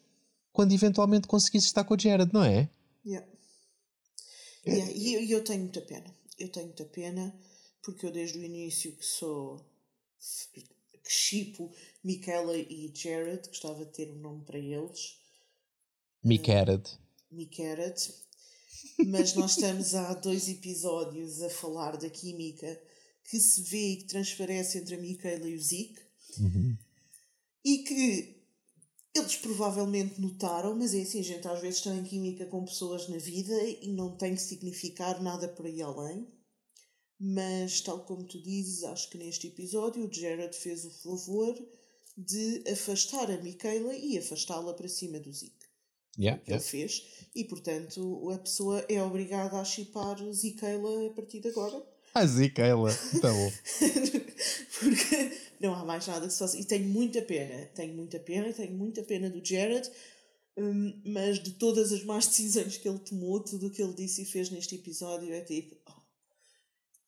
quando 0.52 0.72
eventualmente 0.72 1.26
conseguisse 1.26 1.66
estar 1.66 1.82
com 1.82 1.94
o 1.94 1.98
Jared, 1.98 2.32
não 2.32 2.44
é? 2.44 2.70
Yeah. 3.04 3.26
Yeah, 4.64 4.92
e 4.92 5.14
eu, 5.14 5.38
eu 5.38 5.44
tenho 5.44 5.62
muita 5.62 5.80
pena. 5.80 6.14
Eu 6.38 6.50
tenho 6.50 6.66
muita 6.66 6.84
pena 6.84 7.34
porque 7.82 8.06
eu 8.06 8.12
desde 8.12 8.38
o 8.38 8.44
início 8.44 8.92
que 8.92 9.04
sou 9.04 9.64
que 10.52 11.12
chipo 11.12 11.72
Michaela 12.04 12.56
e 12.56 12.92
Jared, 12.94 13.48
gostava 13.48 13.84
de 13.84 13.92
ter 13.92 14.10
um 14.10 14.18
nome 14.18 14.44
para 14.44 14.58
eles. 14.58 15.18
Micared. 16.22 16.88
Uh, 17.30 17.34
Micared. 17.34 18.14
Mas 19.06 19.34
nós 19.34 19.52
estamos 19.52 19.94
há 19.94 20.14
dois 20.14 20.48
episódios 20.48 21.42
a 21.42 21.50
falar 21.50 21.96
da 21.96 22.10
química 22.10 22.80
que 23.24 23.38
se 23.38 23.62
vê 23.62 23.92
e 23.92 23.96
que 23.98 24.06
transparece 24.06 24.78
entre 24.78 24.94
a 24.94 24.98
Michaela 24.98 25.48
e 25.48 25.54
o 25.54 25.62
Zeke. 25.62 26.00
Uhum. 26.38 26.76
E 27.64 27.78
que 27.78 28.38
eles 29.14 29.36
provavelmente 29.36 30.20
notaram, 30.20 30.76
mas 30.76 30.94
é 30.94 31.02
assim, 31.02 31.22
gente 31.22 31.46
às 31.46 31.60
vezes 31.60 31.78
está 31.78 31.94
em 31.94 32.04
química 32.04 32.46
com 32.46 32.64
pessoas 32.64 33.08
na 33.08 33.18
vida 33.18 33.54
e 33.64 33.88
não 33.88 34.16
tem 34.16 34.34
que 34.34 34.42
significar 34.42 35.22
nada 35.22 35.48
por 35.48 35.66
aí 35.66 35.82
além. 35.82 36.26
Mas, 37.20 37.80
tal 37.80 38.04
como 38.04 38.24
tu 38.24 38.40
dizes, 38.40 38.84
acho 38.84 39.10
que 39.10 39.18
neste 39.18 39.48
episódio 39.48 40.06
o 40.06 40.12
Jared 40.12 40.56
fez 40.56 40.84
o 40.84 40.90
favor 40.90 41.52
de 42.16 42.64
afastar 42.70 43.30
a 43.30 43.42
Michaela 43.42 43.94
e 43.94 44.16
afastá-la 44.18 44.72
para 44.72 44.88
cima 44.88 45.18
do 45.18 45.32
Zeke. 45.32 45.57
Yeah, 46.18 46.42
que 46.42 46.50
yeah. 46.50 46.54
ele 46.54 46.60
fez. 46.60 47.06
E, 47.34 47.44
portanto, 47.44 48.30
a 48.32 48.38
pessoa 48.38 48.84
é 48.88 49.02
obrigada 49.02 49.58
a 49.58 49.64
chipar 49.64 50.18
Zikeila 50.32 51.06
a 51.06 51.10
partir 51.10 51.40
de 51.40 51.48
agora. 51.48 51.80
A 52.14 52.26
Zikeila, 52.26 52.90
tá 53.20 53.32
bom. 53.32 53.52
porque, 54.80 55.32
Não 55.60 55.74
há 55.74 55.84
mais 55.84 56.06
nada 56.06 56.26
que 56.26 56.32
se 56.32 56.38
faça. 56.38 56.58
E 56.58 56.64
tenho 56.64 56.88
muita 56.88 57.22
pena, 57.22 57.66
tenho 57.74 57.94
muita 57.94 58.18
pena, 58.18 58.52
tenho 58.52 58.72
muita 58.72 59.02
pena 59.02 59.28
do 59.28 59.44
Jared, 59.44 59.88
hum, 60.56 61.00
mas 61.04 61.42
de 61.42 61.52
todas 61.52 61.92
as 61.92 62.04
más 62.04 62.26
decisões 62.26 62.76
que 62.76 62.88
ele 62.88 62.98
tomou, 62.98 63.40
tudo 63.40 63.66
o 63.66 63.70
que 63.70 63.82
ele 63.82 63.94
disse 63.94 64.22
e 64.22 64.26
fez 64.26 64.50
neste 64.50 64.74
episódio 64.74 65.32
é 65.32 65.40
tipo. 65.40 65.76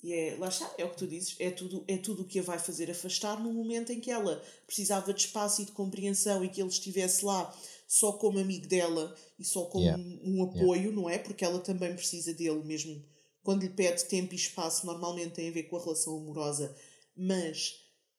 E 0.03 0.15
é, 0.15 0.37
lá 0.39 0.49
está, 0.49 0.73
é 0.79 0.85
o 0.85 0.91
que 0.91 0.97
tu 0.97 1.07
dizes, 1.07 1.37
é 1.39 1.51
tudo 1.51 1.85
é 1.87 1.99
tudo 1.99 2.23
o 2.23 2.25
que 2.25 2.39
a 2.39 2.43
vai 2.43 2.59
fazer 2.59 2.91
afastar 2.91 3.39
no 3.39 3.53
momento 3.53 3.93
em 3.93 4.01
que 4.01 4.11
ela 4.11 4.43
precisava 4.67 5.13
de 5.13 5.21
espaço 5.21 5.61
e 5.61 5.67
de 5.67 5.73
compreensão 5.73 6.43
e 6.43 6.49
que 6.49 6.61
ele 6.61 6.71
estivesse 6.71 7.23
lá 7.23 7.55
só 7.87 8.13
como 8.13 8.39
amigo 8.39 8.67
dela 8.67 9.15
e 9.39 9.45
só 9.45 9.67
como 9.67 9.85
yeah. 9.85 10.03
um, 10.03 10.39
um, 10.39 10.45
apoio, 10.45 10.75
yeah. 10.75 10.97
não 10.97 11.11
é? 11.11 11.19
Porque 11.19 11.45
ela 11.45 11.59
também 11.59 11.95
precisa 11.95 12.33
dele, 12.33 12.65
mesmo 12.65 13.05
quando 13.43 13.63
lhe 13.63 13.69
pede 13.69 14.05
tempo 14.05 14.33
e 14.33 14.37
espaço, 14.37 14.87
normalmente 14.87 15.35
tem 15.35 15.49
a 15.49 15.53
ver 15.53 15.65
com 15.65 15.77
a 15.77 15.83
relação 15.83 16.17
amorosa, 16.17 16.75
mas 17.17 17.75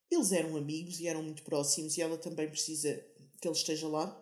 eles 0.09 0.31
eram 0.31 0.57
amigos 0.57 0.99
e 0.99 1.07
eram 1.07 1.23
muito 1.23 1.41
próximos 1.43 1.97
e 1.97 2.01
ela 2.01 2.17
também 2.17 2.49
precisa 2.49 2.93
que 3.39 3.47
ele 3.47 3.55
esteja 3.55 3.87
lá. 3.87 4.21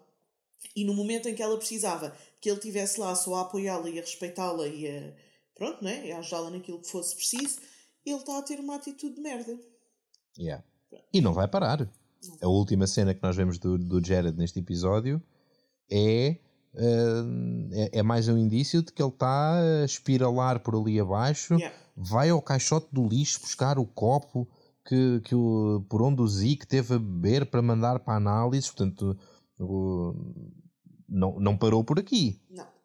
E 0.75 0.83
no 0.83 0.93
momento 0.93 1.27
em 1.27 1.35
que 1.35 1.41
ela 1.41 1.57
precisava 1.57 2.15
que 2.39 2.49
ele 2.49 2.57
estivesse 2.57 2.99
lá 2.99 3.15
só 3.15 3.35
a 3.35 3.41
apoiá-la 3.41 3.89
e 3.89 3.97
a 3.97 4.01
respeitá-la 4.01 4.67
e 4.67 4.87
a, 4.87 5.13
pronto, 5.59 5.83
né? 5.83 6.07
e 6.07 6.11
ajudá-la 6.13 6.49
naquilo 6.49 6.79
que 6.79 6.89
fosse 6.89 7.15
preciso, 7.15 7.59
ele 8.05 8.15
está 8.15 8.39
a 8.39 8.41
ter 8.41 8.59
uma 8.59 8.75
atitude 8.75 9.15
de 9.15 9.21
merda. 9.21 9.59
Yeah. 10.37 10.63
E 11.13 11.21
não 11.21 11.33
vai 11.33 11.47
parar. 11.47 11.79
Não. 11.81 12.37
A 12.41 12.47
última 12.47 12.87
cena 12.87 13.13
que 13.13 13.21
nós 13.21 13.35
vemos 13.35 13.59
do, 13.59 13.77
do 13.77 14.03
Jared 14.03 14.37
neste 14.37 14.59
episódio 14.59 15.21
é, 15.91 16.37
uh, 16.73 17.69
é, 17.73 17.99
é, 17.99 18.03
mais 18.03 18.27
um 18.27 18.37
indício 18.37 18.81
de 18.81 18.93
que 18.93 19.01
ele 19.01 19.11
está 19.11 19.59
a 19.59 19.85
espiralar 19.85 20.61
por 20.61 20.75
ali 20.75 20.99
abaixo, 20.99 21.55
yeah. 21.55 21.75
vai 21.95 22.29
ao 22.29 22.41
caixote 22.41 22.87
do 22.91 23.07
lixo 23.07 23.41
buscar 23.41 23.77
o 23.77 23.85
copo 23.85 24.47
que, 24.85 25.21
que 25.25 25.35
o, 25.35 25.85
por 25.89 26.01
onde 26.01 26.21
o 26.21 26.27
Zeke 26.27 26.65
teve 26.65 26.95
a 26.95 26.99
beber 26.99 27.45
para 27.45 27.61
mandar 27.61 27.99
para 27.99 28.13
a 28.13 28.17
análise, 28.17 28.67
portanto 28.67 29.17
o, 29.59 30.15
não, 31.07 31.39
não 31.39 31.57
parou 31.57 31.83
por 31.83 31.99
aqui. 31.99 32.41
Não. 32.49 32.78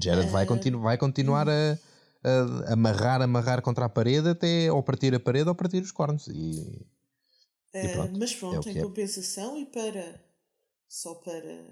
Jared 0.00 0.28
uh... 0.28 0.30
vai, 0.30 0.46
continu, 0.46 0.80
vai 0.80 0.98
continuar 0.98 1.48
a, 1.48 1.78
a, 2.24 2.72
amarrar, 2.72 3.22
amarrar 3.22 3.62
contra 3.62 3.86
a 3.86 3.88
parede 3.88 4.28
até 4.28 4.70
ou 4.72 4.82
partir 4.82 5.14
a 5.14 5.20
parede 5.20 5.48
ou 5.48 5.54
partir 5.54 5.82
os 5.82 5.92
cornos. 5.92 6.28
E, 6.28 6.86
e 7.74 7.88
pronto, 7.88 8.14
uh, 8.14 8.18
mas 8.18 8.34
pronto, 8.34 8.68
é 8.68 8.72
em 8.72 8.78
é. 8.78 8.82
compensação 8.82 9.58
e 9.58 9.66
para 9.66 10.20
só 10.88 11.14
para 11.14 11.64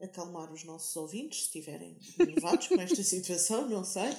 acalmar 0.00 0.52
os 0.52 0.64
nossos 0.64 0.94
ouvintes, 0.96 1.40
se 1.40 1.44
estiverem 1.46 1.98
nervados 2.18 2.68
com 2.68 2.80
esta 2.80 3.02
situação, 3.04 3.68
não 3.68 3.84
sei, 3.84 4.16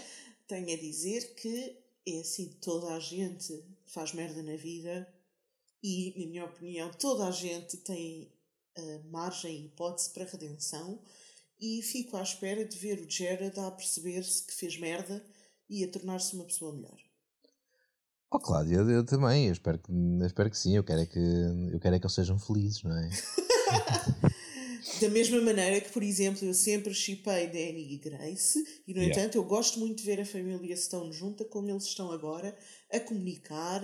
tenho 0.47 0.71
a 0.71 0.77
dizer 0.77 1.33
que 1.35 1.77
é 2.07 2.19
assim, 2.19 2.49
toda 2.61 2.93
a 2.93 2.99
gente 2.99 3.63
faz 3.85 4.13
merda 4.13 4.43
na 4.43 4.55
vida 4.55 5.07
e, 5.81 6.13
na 6.17 6.31
minha 6.31 6.45
opinião, 6.45 6.91
toda 6.91 7.27
a 7.27 7.31
gente 7.31 7.77
tem 7.77 8.31
uh, 8.77 9.09
margem 9.09 9.55
e 9.55 9.65
hipótese 9.65 10.11
para 10.11 10.25
redenção 10.25 11.01
e 11.59 11.81
fico 11.81 12.17
à 12.17 12.21
espera 12.21 12.65
de 12.65 12.77
ver 12.77 12.99
o 12.99 13.09
Jared 13.09 13.59
a 13.59 13.71
perceber-se 13.71 14.45
que 14.45 14.53
fez 14.53 14.77
merda 14.77 15.25
e 15.69 15.83
a 15.83 15.87
tornar-se 15.87 16.35
uma 16.35 16.45
pessoa 16.45 16.73
melhor. 16.73 16.99
Oh, 18.31 18.39
Cláudia, 18.39 18.75
eu, 18.75 18.89
eu, 18.89 19.05
também, 19.05 19.47
eu 19.47 19.53
espero 19.53 19.79
que, 19.79 19.91
eu 19.91 20.25
espero 20.25 20.49
que 20.49 20.57
sim, 20.57 20.75
eu 20.75 20.83
quero 20.83 21.01
é 21.01 21.05
que, 21.05 21.19
eu 21.71 21.79
quero 21.79 21.95
é 21.95 21.99
que 21.99 22.05
eles 22.05 22.15
sejam 22.15 22.37
felizes, 22.37 22.83
não 22.83 22.97
é? 22.97 23.09
Da 25.01 25.09
mesma 25.09 25.41
maneira 25.41 25.81
que, 25.81 25.91
por 25.91 26.03
exemplo, 26.03 26.47
eu 26.47 26.53
sempre 26.53 26.93
chipei 26.93 27.47
Danny 27.47 27.93
e 27.93 27.97
Grace, 27.97 28.63
e 28.87 28.93
no 28.93 29.01
yeah. 29.01 29.19
entanto 29.19 29.35
eu 29.35 29.43
gosto 29.43 29.79
muito 29.79 29.97
de 29.97 30.03
ver 30.03 30.21
a 30.21 30.25
família 30.25 30.77
Stone 30.77 31.11
junta, 31.11 31.43
como 31.43 31.69
eles 31.69 31.85
estão 31.85 32.11
agora, 32.11 32.55
a 32.91 32.99
comunicar 32.99 33.81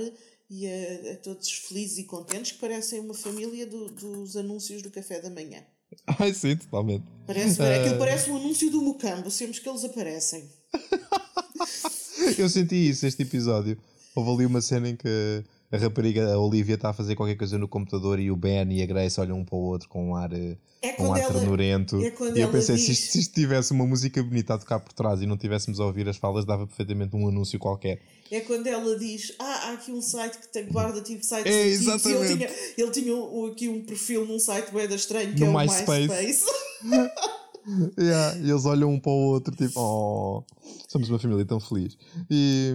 e 0.49 0.67
a, 0.67 1.13
a 1.13 1.17
todos 1.17 1.51
felizes 1.51 1.97
e 1.97 2.03
contentes, 2.05 2.53
que 2.53 2.59
parecem 2.59 2.99
uma 2.99 3.13
família 3.13 3.65
do, 3.65 3.89
dos 3.89 4.37
anúncios 4.37 4.81
do 4.81 4.91
café 4.91 5.19
da 5.19 5.29
manhã. 5.29 5.65
Ai, 6.19 6.33
sim, 6.33 6.55
totalmente. 6.55 7.03
Parece, 7.25 7.61
uh... 7.61 7.65
Aquilo 7.65 7.97
parece 7.97 8.29
um 8.29 8.37
anúncio 8.37 8.69
do 8.69 8.81
Mucambo, 8.81 9.29
sempre 9.29 9.59
que 9.59 9.69
eles 9.69 9.83
aparecem. 9.83 10.49
eu 12.37 12.49
senti 12.49 12.89
isso 12.89 13.05
este 13.05 13.23
episódio. 13.23 13.77
Houve 14.15 14.31
ali 14.31 14.45
uma 14.45 14.61
cena 14.61 14.89
em 14.89 14.95
que 14.95 15.43
a 15.71 15.77
rapariga, 15.77 16.33
a 16.33 16.37
Olivia, 16.37 16.75
está 16.75 16.89
a 16.89 16.93
fazer 16.93 17.15
qualquer 17.15 17.35
coisa 17.35 17.57
no 17.57 17.67
computador 17.67 18.19
e 18.19 18.29
o 18.29 18.35
Ben 18.35 18.71
e 18.73 18.83
a 18.83 18.85
Grace 18.85 19.19
olham 19.21 19.39
um 19.39 19.45
para 19.45 19.55
o 19.55 19.61
outro 19.61 19.87
com 19.87 20.09
um 20.09 20.15
ar, 20.15 20.33
eh, 20.33 20.57
é 20.81 20.91
com 20.91 21.03
um 21.03 21.13
ar 21.13 21.21
ela, 21.21 21.33
ternurento. 21.33 21.95
É 22.03 22.13
e 22.35 22.41
eu 22.41 22.51
pensei, 22.51 22.75
diz... 22.75 22.85
se, 22.85 22.91
isto, 22.91 23.11
se 23.11 23.19
isto 23.19 23.33
tivesse 23.33 23.71
uma 23.71 23.87
música 23.87 24.21
bonita 24.21 24.55
a 24.55 24.57
tocar 24.57 24.81
por 24.81 24.91
trás 24.91 25.21
e 25.21 25.25
não 25.25 25.37
tivéssemos 25.37 25.79
a 25.79 25.85
ouvir 25.85 26.09
as 26.09 26.17
falas, 26.17 26.43
dava 26.43 26.67
perfeitamente 26.67 27.15
um 27.15 27.25
anúncio 27.25 27.57
qualquer. 27.57 28.01
É 28.29 28.41
quando 28.41 28.67
ela 28.67 28.97
diz: 28.99 29.33
Ah, 29.39 29.69
há 29.69 29.73
aqui 29.73 29.91
um 29.91 30.01
site 30.01 30.39
que 30.39 30.47
tem 30.49 30.67
guarda 30.67 31.01
tipo 31.01 31.23
sites 31.23 31.45
é, 31.45 31.67
exatamente. 31.67 32.33
Ele 32.33 32.35
tinha, 32.35 32.49
ele 32.77 32.91
tinha 32.91 33.51
aqui 33.51 33.69
um 33.69 33.85
perfil 33.85 34.25
num 34.25 34.39
site 34.39 34.73
bem 34.73 34.93
estranho 34.93 35.33
que 35.33 35.39
no 35.39 35.45
é 35.45 35.49
o 35.49 35.59
MySpace. 35.59 36.07
MySpace. 36.07 36.45
yeah, 37.97 38.37
e 38.37 38.49
eles 38.49 38.65
olham 38.65 38.89
um 38.89 38.99
para 38.99 39.11
o 39.11 39.15
outro, 39.15 39.55
tipo, 39.55 39.79
oh, 39.79 40.43
somos 40.87 41.09
uma 41.09 41.19
família 41.19 41.45
tão 41.45 41.59
feliz. 41.59 41.97
E, 42.29 42.73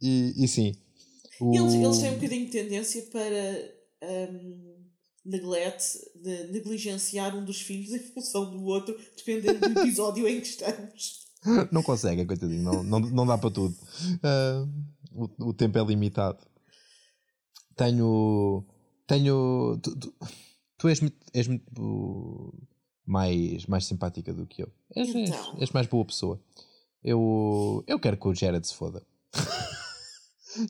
e, 0.00 0.44
e 0.44 0.48
sim, 0.48 0.72
o... 1.42 1.54
Eles, 1.54 1.74
eles 1.74 1.98
têm 1.98 2.10
um 2.10 2.14
bocadinho 2.14 2.46
de 2.46 2.52
tendência 2.52 3.02
para 3.10 4.30
um, 4.32 4.72
neglect, 5.24 5.98
de 6.22 6.52
negligenciar 6.52 7.36
um 7.36 7.44
dos 7.44 7.60
filhos 7.60 7.92
em 7.92 7.98
função 7.98 8.50
do 8.50 8.62
outro, 8.64 8.96
dependendo 9.16 9.60
do 9.60 9.80
episódio 9.80 10.28
em 10.28 10.40
que 10.40 10.46
estamos. 10.46 11.22
Não 11.72 11.82
conseguem, 11.82 12.24
coitadinho, 12.24 12.62
não, 12.62 12.84
não, 12.84 13.00
não 13.00 13.26
dá 13.26 13.36
para 13.36 13.50
tudo. 13.50 13.74
Uh, 13.74 14.70
o, 15.12 15.48
o 15.48 15.52
tempo 15.52 15.76
é 15.76 15.82
limitado. 15.82 16.38
Tenho. 17.74 18.64
Tenho. 19.08 19.76
Tu, 19.82 19.98
tu, 19.98 20.14
tu 20.78 20.88
és 20.88 21.00
muito, 21.00 21.16
és 21.34 21.48
muito 21.48 22.54
mais, 23.04 23.66
mais 23.66 23.84
simpática 23.84 24.32
do 24.32 24.46
que 24.46 24.62
eu. 24.62 24.72
És, 24.94 25.08
então. 25.08 25.54
és, 25.54 25.62
és 25.62 25.70
mais 25.72 25.88
boa 25.88 26.04
pessoa. 26.04 26.40
Eu, 27.02 27.82
eu 27.88 27.98
quero 27.98 28.16
que 28.16 28.28
o 28.28 28.34
Jared 28.36 28.64
se 28.64 28.74
foda. 28.74 29.04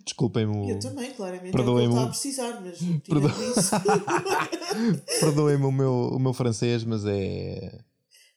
Desculpem-me. 0.05 0.71
Eu 0.71 0.79
também, 0.79 1.13
claramente. 1.13 1.53
Perdoem-me. 1.53 1.95
É 1.95 1.97
está 1.97 2.05
a 2.05 2.09
precisar, 2.09 2.61
mas. 2.61 2.79
Perdo... 3.03 3.29
Perdoem-me 5.21 5.65
o 5.65 5.73
meu, 5.73 5.93
o 6.13 6.19
meu 6.19 6.33
francês, 6.33 6.85
mas 6.85 7.05
é. 7.05 7.81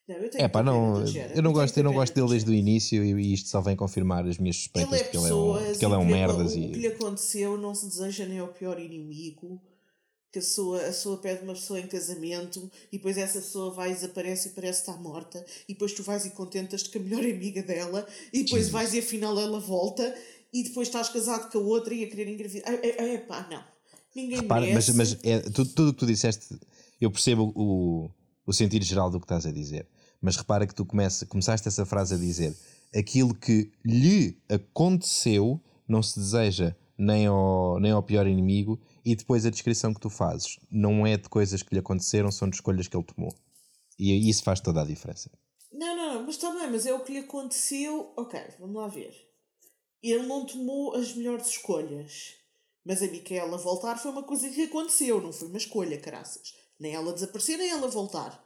Não, 0.08 0.16
eu 0.18 0.30
é 0.36 0.48
pá, 0.48 0.62
não, 0.62 1.04
eu 1.34 1.42
não 1.42 1.52
gosto, 1.52 1.76
eu 1.78 1.84
não 1.84 1.92
gosto 1.92 2.14
dele 2.14 2.30
desde 2.30 2.52
o 2.52 2.54
início 2.54 3.04
e 3.04 3.34
isto 3.34 3.50
só 3.50 3.60
vem 3.60 3.76
confirmar 3.76 4.24
as 4.28 4.38
minhas 4.38 4.58
suspeitas 4.58 4.94
ele 4.94 5.02
é 5.02 5.04
que, 5.10 5.18
ele 5.18 5.28
é 5.28 5.34
um, 5.34 5.74
que 5.74 5.86
ele 5.86 5.94
é 5.96 5.98
um 5.98 6.06
merdas. 6.06 6.54
O, 6.54 6.60
e... 6.60 6.68
o 6.68 6.72
que 6.74 6.80
lhe 6.80 6.88
aconteceu 6.88 7.58
não 7.58 7.74
se 7.74 7.88
deseja 7.88 8.26
nem 8.26 8.38
ao 8.40 8.50
pior 8.50 8.80
inimigo. 8.80 9.60
Que 10.32 10.40
a 10.40 10.42
pessoa, 10.42 10.82
a 10.82 10.88
pessoa 10.88 11.18
pede 11.18 11.44
uma 11.44 11.54
pessoa 11.54 11.80
em 11.80 11.88
casamento 11.88 12.70
e 12.92 12.98
depois 12.98 13.18
essa 13.18 13.40
pessoa 13.40 13.74
vai 13.74 13.92
e 13.92 13.94
desaparece 13.94 14.50
e 14.50 14.52
parece 14.52 14.82
estar 14.82 15.02
morta. 15.02 15.44
E 15.68 15.74
depois 15.74 15.94
tu 15.94 16.04
vais 16.04 16.26
e 16.26 16.32
contentas-te 16.32 16.90
com 16.90 17.00
a 17.00 17.02
melhor 17.02 17.24
amiga 17.24 17.64
dela 17.64 18.06
e 18.34 18.44
depois 18.44 18.66
Jesus. 18.66 18.70
vais 18.70 18.94
e 18.94 19.00
afinal 19.00 19.40
ela 19.40 19.62
volta 19.62 20.14
e 20.56 20.64
depois 20.64 20.88
estás 20.88 21.10
casado 21.10 21.52
com 21.52 21.58
a 21.58 21.62
outra 21.62 21.94
e 21.94 22.06
a 22.06 22.08
querer 22.08 22.30
engravidar. 22.30 22.74
É, 22.74 23.18
pá, 23.18 23.46
não. 23.52 23.62
Ninguém 24.16 24.40
Repara, 24.40 24.62
merece. 24.62 24.94
Mas, 24.94 25.14
mas 25.14 25.26
é, 25.26 25.40
tudo, 25.42 25.90
o 25.90 25.94
que 25.94 26.00
tu 26.00 26.06
disseste, 26.06 26.58
eu 27.02 27.12
percebo 27.12 27.52
o, 27.54 28.10
o 28.48 28.54
sentido 28.54 28.86
geral 28.86 29.10
do 29.10 29.20
que 29.20 29.26
estás 29.26 29.46
a 29.46 29.52
dizer. 29.52 29.86
Mas 30.22 30.38
repara 30.38 30.66
que 30.66 30.74
tu 30.74 30.86
começa, 30.86 31.26
começaste 31.26 31.68
essa 31.68 31.86
frase 31.86 32.16
a 32.16 32.18
dizer 32.18 32.56
aquilo 32.96 33.36
que 33.36 33.70
lhe 33.84 34.42
aconteceu 34.48 35.62
não 35.86 36.02
se 36.02 36.18
deseja 36.18 36.74
nem 36.98 37.26
ao, 37.26 37.78
nem 37.82 37.92
ao 37.92 38.02
pior 38.02 38.26
inimigo 38.26 38.80
e 39.04 39.14
depois 39.14 39.46
a 39.46 39.50
descrição 39.50 39.94
que 39.94 40.00
tu 40.00 40.10
fazes 40.10 40.58
não 40.72 41.06
é 41.06 41.18
de 41.18 41.28
coisas 41.28 41.62
que 41.62 41.76
lhe 41.76 41.80
aconteceram, 41.82 42.32
são 42.32 42.50
de 42.50 42.56
escolhas 42.56 42.88
que 42.88 42.96
ele 42.96 43.04
tomou. 43.04 43.36
E 44.00 44.30
isso 44.30 44.42
faz 44.42 44.62
toda 44.62 44.82
a 44.82 44.86
diferença. 44.86 45.30
Não, 45.74 45.98
não, 45.98 46.26
mas 46.26 46.36
está 46.36 46.50
bem, 46.52 46.72
mas 46.72 46.86
é 46.86 46.94
o 46.94 47.02
que 47.02 47.12
lhe 47.12 47.20
aconteceu. 47.20 48.14
Ok, 48.16 48.40
vamos 48.58 48.78
lá 48.78 48.88
ver 48.88 49.26
ele 50.02 50.26
não 50.26 50.46
tomou 50.46 50.96
as 50.96 51.14
melhores 51.14 51.48
escolhas. 51.48 52.36
Mas 52.86 53.02
a 53.02 53.08
Micaela 53.08 53.58
voltar 53.58 53.98
foi 53.98 54.12
uma 54.12 54.24
coisa 54.24 54.50
que 54.50 54.64
aconteceu, 54.64 55.20
não 55.20 55.34
foi 55.34 55.48
uma 55.48 55.58
escolha, 55.58 56.00
caraças. 56.00 56.54
Nem 56.80 56.94
ela 56.94 57.14
desaparecer, 57.14 57.58
nem 57.58 57.70
ela 57.70 57.88
voltar. 57.88 58.44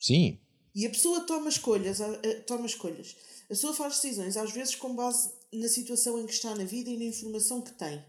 Sim. 0.00 0.40
E 0.74 0.84
a 0.86 0.90
pessoa 0.90 1.20
toma 1.20 1.48
escolhas, 1.48 1.98
toma 2.46 2.66
escolhas. 2.66 3.16
A 3.44 3.48
pessoa 3.48 3.72
faz 3.72 3.94
decisões, 3.94 4.36
às 4.36 4.50
vezes 4.50 4.74
com 4.74 4.94
base 4.94 5.30
na 5.52 5.68
situação 5.68 6.18
em 6.18 6.26
que 6.26 6.32
está 6.32 6.54
na 6.54 6.64
vida 6.64 6.90
e 6.90 6.98
na 6.98 7.04
informação 7.04 7.62
que 7.62 7.72
tem. 7.72 8.04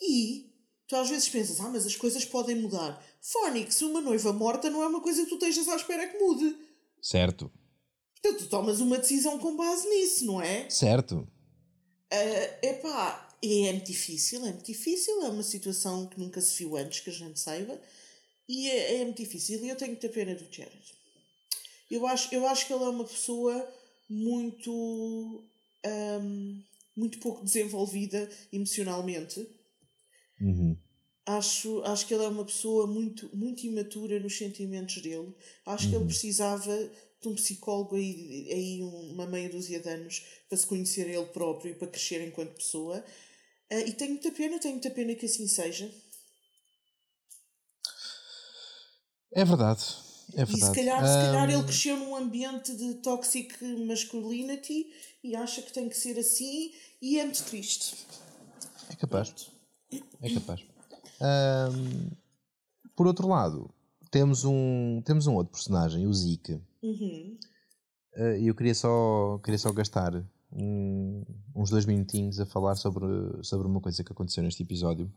E 0.00 0.50
tu 0.88 0.96
às 0.96 1.08
vezes 1.08 1.28
pensas, 1.28 1.60
ah, 1.60 1.68
mas 1.68 1.86
as 1.86 1.96
coisas 1.96 2.24
podem 2.24 2.56
mudar. 2.56 3.04
Fónix, 3.20 3.82
uma 3.82 4.00
noiva 4.00 4.32
morta 4.32 4.70
não 4.70 4.82
é 4.82 4.86
uma 4.86 5.00
coisa 5.00 5.22
que 5.22 5.28
tu 5.28 5.34
estejas 5.34 5.68
à 5.68 5.76
espera 5.76 6.08
que 6.08 6.18
mude. 6.18 6.56
Certo. 7.00 7.50
Portanto, 8.20 8.44
tu 8.44 8.48
tomas 8.48 8.80
uma 8.80 8.98
decisão 8.98 9.38
com 9.38 9.54
base 9.54 9.88
nisso, 9.88 10.24
não 10.24 10.40
é? 10.40 10.68
Certo. 10.70 11.28
Uh, 12.14 12.66
epá, 12.66 13.28
e 13.42 13.66
é 13.66 13.72
muito 13.72 13.86
difícil, 13.86 14.38
é 14.46 14.52
muito 14.52 14.66
difícil, 14.66 15.22
é 15.22 15.28
uma 15.28 15.42
situação 15.42 16.06
que 16.06 16.20
nunca 16.20 16.40
se 16.40 16.58
viu 16.58 16.76
antes 16.76 17.00
que 17.00 17.10
a 17.10 17.12
gente 17.12 17.40
saiba 17.40 17.80
e 18.48 18.70
é, 18.70 19.00
é 19.00 19.04
muito 19.04 19.22
difícil 19.22 19.64
e 19.64 19.68
eu 19.68 19.76
tenho 19.76 19.90
muita 19.92 20.08
pena 20.08 20.34
do 20.34 20.44
Jared. 20.50 20.94
Eu 21.90 22.06
acho, 22.06 22.34
eu 22.34 22.46
acho 22.46 22.66
que 22.66 22.72
ele 22.72 22.84
é 22.84 22.88
uma 22.88 23.04
pessoa 23.04 23.68
muito 24.08 25.44
um, 25.84 26.62
muito 26.96 27.18
pouco 27.18 27.44
desenvolvida 27.44 28.30
emocionalmente 28.52 29.46
Uhum. 30.40 30.76
Acho, 31.26 31.82
acho 31.84 32.06
que 32.06 32.12
ele 32.12 32.24
é 32.24 32.28
uma 32.28 32.44
pessoa 32.44 32.86
muito, 32.86 33.34
muito 33.34 33.66
imatura 33.66 34.20
nos 34.20 34.36
sentimentos 34.36 35.00
dele. 35.00 35.34
Acho 35.64 35.88
que 35.88 35.96
ele 35.96 36.04
precisava 36.04 36.90
de 37.24 37.28
um 37.30 37.34
psicólogo 37.34 37.96
aí, 37.96 38.48
aí 38.52 38.82
uma 38.82 39.26
meia 39.26 39.48
dúzia 39.48 39.80
de 39.80 39.88
anos 39.88 40.22
para 40.48 40.56
se 40.58 40.66
conhecer 40.66 41.08
ele 41.08 41.26
próprio 41.26 41.72
e 41.72 41.74
para 41.74 41.88
crescer 41.88 42.20
enquanto 42.26 42.54
pessoa. 42.56 43.04
Ah, 43.70 43.80
e 43.80 43.92
tenho 43.92 44.12
muita 44.12 44.30
pena, 44.32 44.58
tenho 44.58 44.74
muita 44.74 44.90
pena 44.90 45.14
que 45.14 45.26
assim 45.26 45.46
seja. 45.48 45.90
É 49.32 49.44
verdade. 49.44 49.84
É 50.34 50.44
E 50.48 50.56
se 50.56 50.70
verdade. 50.70 50.74
calhar, 50.74 51.06
se 51.06 51.18
calhar 51.18 51.50
ele 51.50 51.62
Ahm, 51.62 51.64
cresceu 51.64 51.96
num 51.96 52.16
ambiente 52.16 52.74
de 52.76 52.94
toxic 52.96 53.62
masculinity 53.86 54.92
e 55.22 55.34
acha 55.36 55.62
que 55.62 55.72
tem 55.72 55.88
que 55.88 55.96
ser 55.96 56.18
assim 56.18 56.72
e 57.00 57.18
é 57.18 57.24
muito 57.24 57.42
triste. 57.44 57.94
É 58.90 58.96
capaz. 58.96 59.34
É 60.22 60.30
capaz. 60.30 60.60
Ahm, 61.20 62.10
por 62.96 63.06
outro 63.06 63.28
lado, 63.28 63.70
temos 64.10 64.44
um, 64.44 65.02
temos 65.04 65.26
um 65.26 65.34
outro 65.34 65.52
personagem, 65.52 66.06
o 66.06 66.12
Zeke. 66.14 66.60
Uhum. 66.84 67.38
E 68.40 68.46
eu 68.46 68.54
queria 68.54 68.74
só, 68.74 69.38
queria 69.38 69.58
só 69.58 69.72
gastar 69.72 70.12
um- 70.52 71.24
uns 71.56 71.70
dois 71.70 71.86
minutinhos 71.86 72.38
a 72.38 72.46
falar 72.46 72.76
sobre, 72.76 73.06
sobre 73.42 73.66
uma 73.66 73.80
coisa 73.80 74.04
que 74.04 74.12
aconteceu 74.12 74.42
neste 74.42 74.62
episódio. 74.62 75.10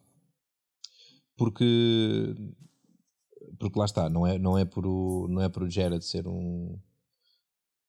Porque, 1.36 2.34
porque 3.59 3.78
lá 3.78 3.86
está, 3.86 4.09
não 4.09 4.26
é, 4.26 4.39
não 4.39 4.57
é, 4.57 4.65
por, 4.65 4.88
o, 4.88 5.28
não 5.28 5.41
é 5.41 5.49
por 5.49 5.63
o 5.63 5.70
Jared 5.70 6.03
ser 6.03 6.28
um, 6.28 6.80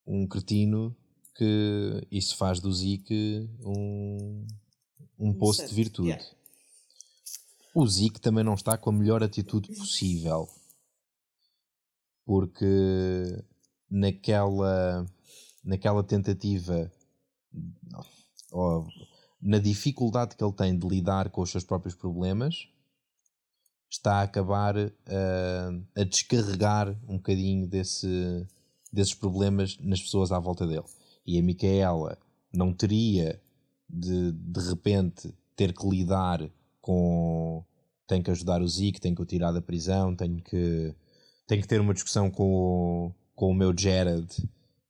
um 0.06 0.26
cretino 0.26 0.94
que 1.34 2.06
isso 2.10 2.36
faz 2.36 2.60
do 2.60 2.70
Zeke 2.72 3.48
um, 3.64 4.46
um 5.18 5.32
poço 5.32 5.66
de 5.66 5.74
virtude. 5.74 6.08
yeah. 6.08 6.24
O 7.74 7.86
Zeke 7.86 8.20
também 8.20 8.42
não 8.44 8.54
está 8.54 8.76
com 8.76 8.90
a 8.90 8.92
melhor 8.92 9.22
atitude 9.22 9.68
possível. 9.76 10.48
Porque 12.26 12.66
naquela, 13.91 15.07
naquela 15.64 16.03
tentativa 16.03 16.91
ou 18.51 18.86
na 19.41 19.59
dificuldade 19.59 20.36
que 20.36 20.43
ele 20.43 20.53
tem 20.53 20.76
de 20.76 20.86
lidar 20.86 21.30
com 21.30 21.43
os 21.43 21.51
seus 21.51 21.64
próprios 21.64 21.95
problemas, 21.95 22.68
está 23.91 24.16
a 24.16 24.22
acabar 24.22 24.74
ah, 24.76 25.70
a 25.97 26.05
descarregar 26.05 26.89
um 27.09 27.16
bocadinho 27.16 27.66
desse, 27.66 28.47
desses 28.93 29.14
problemas 29.14 29.78
nas 29.80 30.01
pessoas 30.01 30.32
à 30.32 30.39
volta 30.39 30.66
dele. 30.66 30.84
E 31.26 31.39
a 31.39 31.43
Micaela 31.43 32.18
não 32.53 32.72
teria 32.72 33.41
de, 33.89 34.32
de 34.32 34.61
repente 34.68 35.32
ter 35.57 35.72
que 35.72 35.89
lidar 35.89 36.49
com 36.80 37.64
tenho 38.07 38.22
que 38.24 38.30
ajudar 38.30 38.62
o 38.62 38.68
Zeke, 38.68 39.01
tenho 39.01 39.14
que 39.14 39.20
o 39.22 39.26
tirar 39.26 39.53
da 39.53 39.61
prisão, 39.61 40.16
tenho 40.16 40.43
que, 40.43 40.95
que 41.47 41.68
ter 41.68 41.78
uma 41.78 41.93
discussão 41.93 42.30
com, 42.30 42.45
o- 42.51 43.14
com 43.39 43.49
o 43.53 43.55
meu 43.55 43.72
Jared 43.76 44.26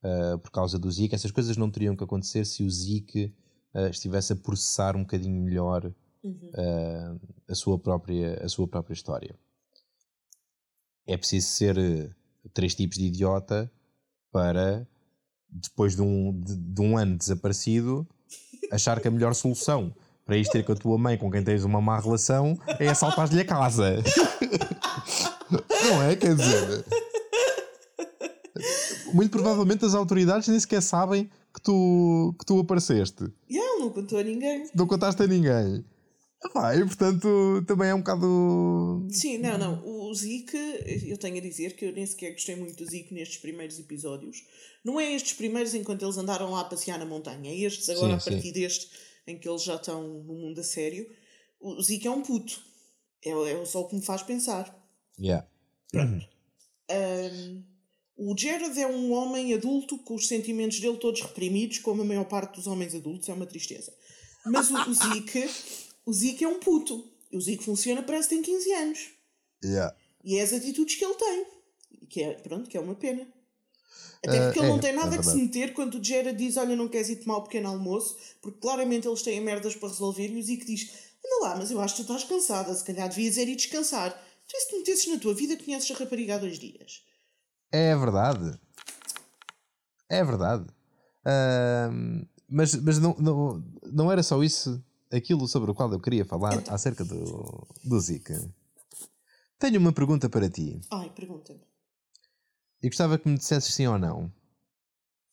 uh, 0.03 0.39
por 0.39 0.51
causa 0.51 0.79
do 0.79 0.91
Zeke. 0.91 1.15
Essas 1.15 1.31
coisas 1.31 1.55
não 1.59 1.71
teriam 1.71 1.95
que 1.95 2.03
acontecer 2.03 2.47
se 2.47 2.63
o 2.63 2.71
Zeke 2.71 3.31
uh, 3.75 3.89
estivesse 3.89 4.33
a 4.33 4.37
processar 4.37 4.97
um 4.97 5.03
bocadinho 5.03 5.39
melhor 5.43 5.93
Uhum. 6.25 6.51
uh, 6.55 7.21
a, 7.47 7.55
sua 7.55 7.79
própria, 7.79 8.43
a 8.45 8.49
sua 8.49 8.67
própria 8.67 8.93
história. 8.93 9.37
É 11.07 11.17
preciso 11.17 11.47
ser 11.47 12.17
três 12.53 12.75
tipos 12.75 12.99
de 12.99 13.05
idiota 13.05 13.71
para, 14.33 14.87
depois 15.49 15.95
de 15.95 16.03
um, 16.03 16.33
de, 16.41 16.57
de 16.57 16.81
um 16.81 16.99
ano 16.99 17.17
desaparecido, 17.17 18.07
achar 18.73 19.01
que 19.01 19.07
a 19.07 19.11
melhor 19.11 19.33
solução 19.35 19.95
para 20.25 20.37
isto 20.37 20.53
ter 20.53 20.65
com 20.65 20.73
a 20.73 20.77
tua 20.77 20.99
mãe, 20.99 21.17
com 21.17 21.31
quem 21.31 21.45
tens 21.45 21.65
uma 21.65 21.81
má 21.81 22.01
relação, 22.01 22.59
é 22.81 22.89
assaltar-lhe 22.89 23.41
a 23.41 23.45
casa. 23.45 24.03
Não 25.89 26.03
é? 26.03 26.17
Quer 26.17 26.35
dizer. 26.35 26.85
Muito 29.15 29.31
provavelmente 29.31 29.85
as 29.85 29.95
autoridades 29.95 30.49
nem 30.49 30.59
sequer 30.59 30.83
sabem 30.83 31.31
que 31.55 31.63
tu, 31.63 32.35
que 32.39 32.47
tu 32.47 32.59
apareceste. 32.59 33.25
E 33.49 33.57
ele 33.57 33.81
não 33.81 33.91
contou 33.91 34.19
a 34.19 34.23
ninguém. 34.23 34.69
Não 34.75 34.87
contaste 34.87 35.23
a 35.23 35.27
ninguém. 35.27 35.85
Epá, 36.45 36.77
e 36.77 36.85
portanto 36.85 37.65
também 37.67 37.89
é 37.89 37.95
um 37.95 37.99
bocado. 37.99 39.07
Sim, 39.11 39.39
não, 39.39 39.59
não. 39.59 39.85
O 39.85 40.15
Zeke, 40.15 40.57
eu 41.09 41.19
tenho 41.19 41.39
a 41.39 41.41
dizer 41.41 41.75
que 41.75 41.87
eu 41.87 41.93
nem 41.93 42.07
sequer 42.07 42.33
gostei 42.33 42.55
muito 42.55 42.77
do 42.77 42.89
Zeke 42.89 43.13
nestes 43.13 43.39
primeiros 43.39 43.79
episódios. 43.79 44.45
Não 44.85 45.01
é 45.01 45.13
estes 45.13 45.33
primeiros 45.33 45.75
enquanto 45.75 46.03
eles 46.03 46.17
andaram 46.17 46.53
lá 46.53 46.61
a 46.61 46.65
passear 46.65 46.99
na 46.99 47.05
montanha, 47.05 47.51
é 47.51 47.59
estes 47.59 47.89
agora 47.89 48.11
Sim, 48.11 48.17
a 48.17 48.21
sim. 48.21 48.31
partir 48.31 48.53
deste 48.53 48.89
em 49.27 49.37
que 49.37 49.49
eles 49.49 49.65
já 49.65 49.75
estão 49.75 50.03
no 50.03 50.35
mundo 50.35 50.61
a 50.61 50.65
sério. 50.65 51.11
O 51.61 51.83
Zeke 51.83 52.07
é 52.07 52.11
um 52.11 52.23
puto. 52.23 52.63
É, 53.25 53.31
é 53.31 53.65
só 53.67 53.81
o 53.81 53.89
que 53.89 53.97
me 53.97 54.03
faz 54.03 54.23
pensar. 54.23 54.75
Yeah. 55.19 55.47
Um, 55.95 57.65
o 58.19 58.37
Jared 58.37 58.79
é 58.81 58.87
um 58.87 59.12
homem 59.12 59.55
adulto 59.55 59.97
com 59.99 60.16
os 60.16 60.27
sentimentos 60.27 60.81
dele 60.81 60.97
todos 60.97 61.23
reprimidos, 61.23 61.79
como 61.79 62.03
a 62.03 62.05
maior 62.05 62.25
parte 62.25 62.57
dos 62.57 62.66
homens 62.66 62.93
adultos, 62.93 63.29
é 63.29 63.33
uma 63.33 63.47
tristeza. 63.47 63.95
Mas 64.45 64.69
o, 64.71 64.75
o 64.75 64.93
Zeke, 64.93 65.49
o 66.05 66.12
Zeke 66.12 66.45
é 66.45 66.49
um 66.49 66.59
puto. 66.59 67.09
O 67.33 67.41
Zeke 67.41 67.62
funciona, 67.62 68.03
parece 68.03 68.29
que 68.29 68.35
tem 68.35 68.43
15 68.43 68.73
anos. 68.73 69.11
Yeah. 69.64 69.97
E 70.25 70.37
é 70.37 70.43
as 70.43 70.53
atitudes 70.53 70.97
que 70.97 71.05
ele 71.05 71.14
tem. 71.14 71.47
Que 72.09 72.23
é, 72.25 72.35
pronto, 72.35 72.69
que 72.69 72.77
é 72.77 72.81
uma 72.81 72.97
pena. 72.97 73.25
Até 74.27 74.39
Ah, 74.39 74.45
porque 74.47 74.59
ele 74.59 74.66
é, 74.66 74.71
não 74.71 74.81
tem 74.81 74.91
é 74.91 74.95
nada 74.95 75.16
que 75.16 75.25
se 75.25 75.37
meter 75.37 75.73
quando 75.73 75.95
o 75.99 76.05
Jared 76.05 76.37
diz: 76.37 76.57
Olha, 76.57 76.75
não 76.75 76.89
queres 76.89 77.09
ir 77.11 77.16
tomar 77.16 77.37
o 77.37 77.45
pequeno 77.45 77.69
almoço, 77.69 78.16
porque 78.43 78.59
claramente 78.59 79.07
eles 79.07 79.23
têm 79.23 79.41
merdas 79.41 79.77
para 79.77 79.89
resolver. 79.89 80.27
E 80.27 80.41
o 80.41 80.43
Zico 80.43 80.64
diz: 80.64 80.91
Anda 81.25 81.49
lá, 81.49 81.57
mas 81.57 81.71
eu 81.71 81.81
acho 81.81 81.95
que 81.95 82.05
tu 82.05 82.12
estás 82.12 82.29
cansada, 82.29 82.75
se 82.75 82.83
calhar 82.83 83.09
devias 83.09 83.37
ir 83.37 83.55
descansar. 83.55 84.11
Tu, 84.49 84.59
se 84.59 84.69
te 84.69 84.77
metesses 84.77 85.07
na 85.07 85.19
tua 85.19 85.35
vida, 85.35 85.57
conheces 85.57 85.91
a 85.93 85.95
rapariga 85.95 86.35
há 86.35 86.39
dois 86.39 86.59
dias. 86.59 87.03
É 87.73 87.95
verdade. 87.97 88.59
É 90.09 90.25
verdade. 90.25 90.66
Ahm, 91.25 92.25
mas 92.49 92.75
mas 92.77 92.99
não, 92.99 93.14
não, 93.19 93.62
não 93.93 94.11
era 94.12 94.23
só 94.23 94.43
isso, 94.43 94.83
aquilo 95.12 95.47
sobre 95.47 95.71
o 95.71 95.75
qual 95.75 95.93
eu 95.93 96.01
queria 96.01 96.25
falar 96.25 96.55
Então. 96.59 96.75
acerca 96.75 97.05
do, 97.05 97.66
do 97.85 98.01
Zika. 98.01 98.51
Tenho 99.59 99.81
uma 99.81 99.93
pergunta 99.93 100.29
para 100.29 100.49
ti. 100.49 100.81
Ai, 100.91 101.11
pergunta-me. 101.11 101.61
E 102.83 102.89
gostava 102.89 103.19
que 103.19 103.29
me 103.29 103.37
dissesses 103.37 103.75
sim 103.75 103.87
ou 103.87 103.99
não. 103.99 104.33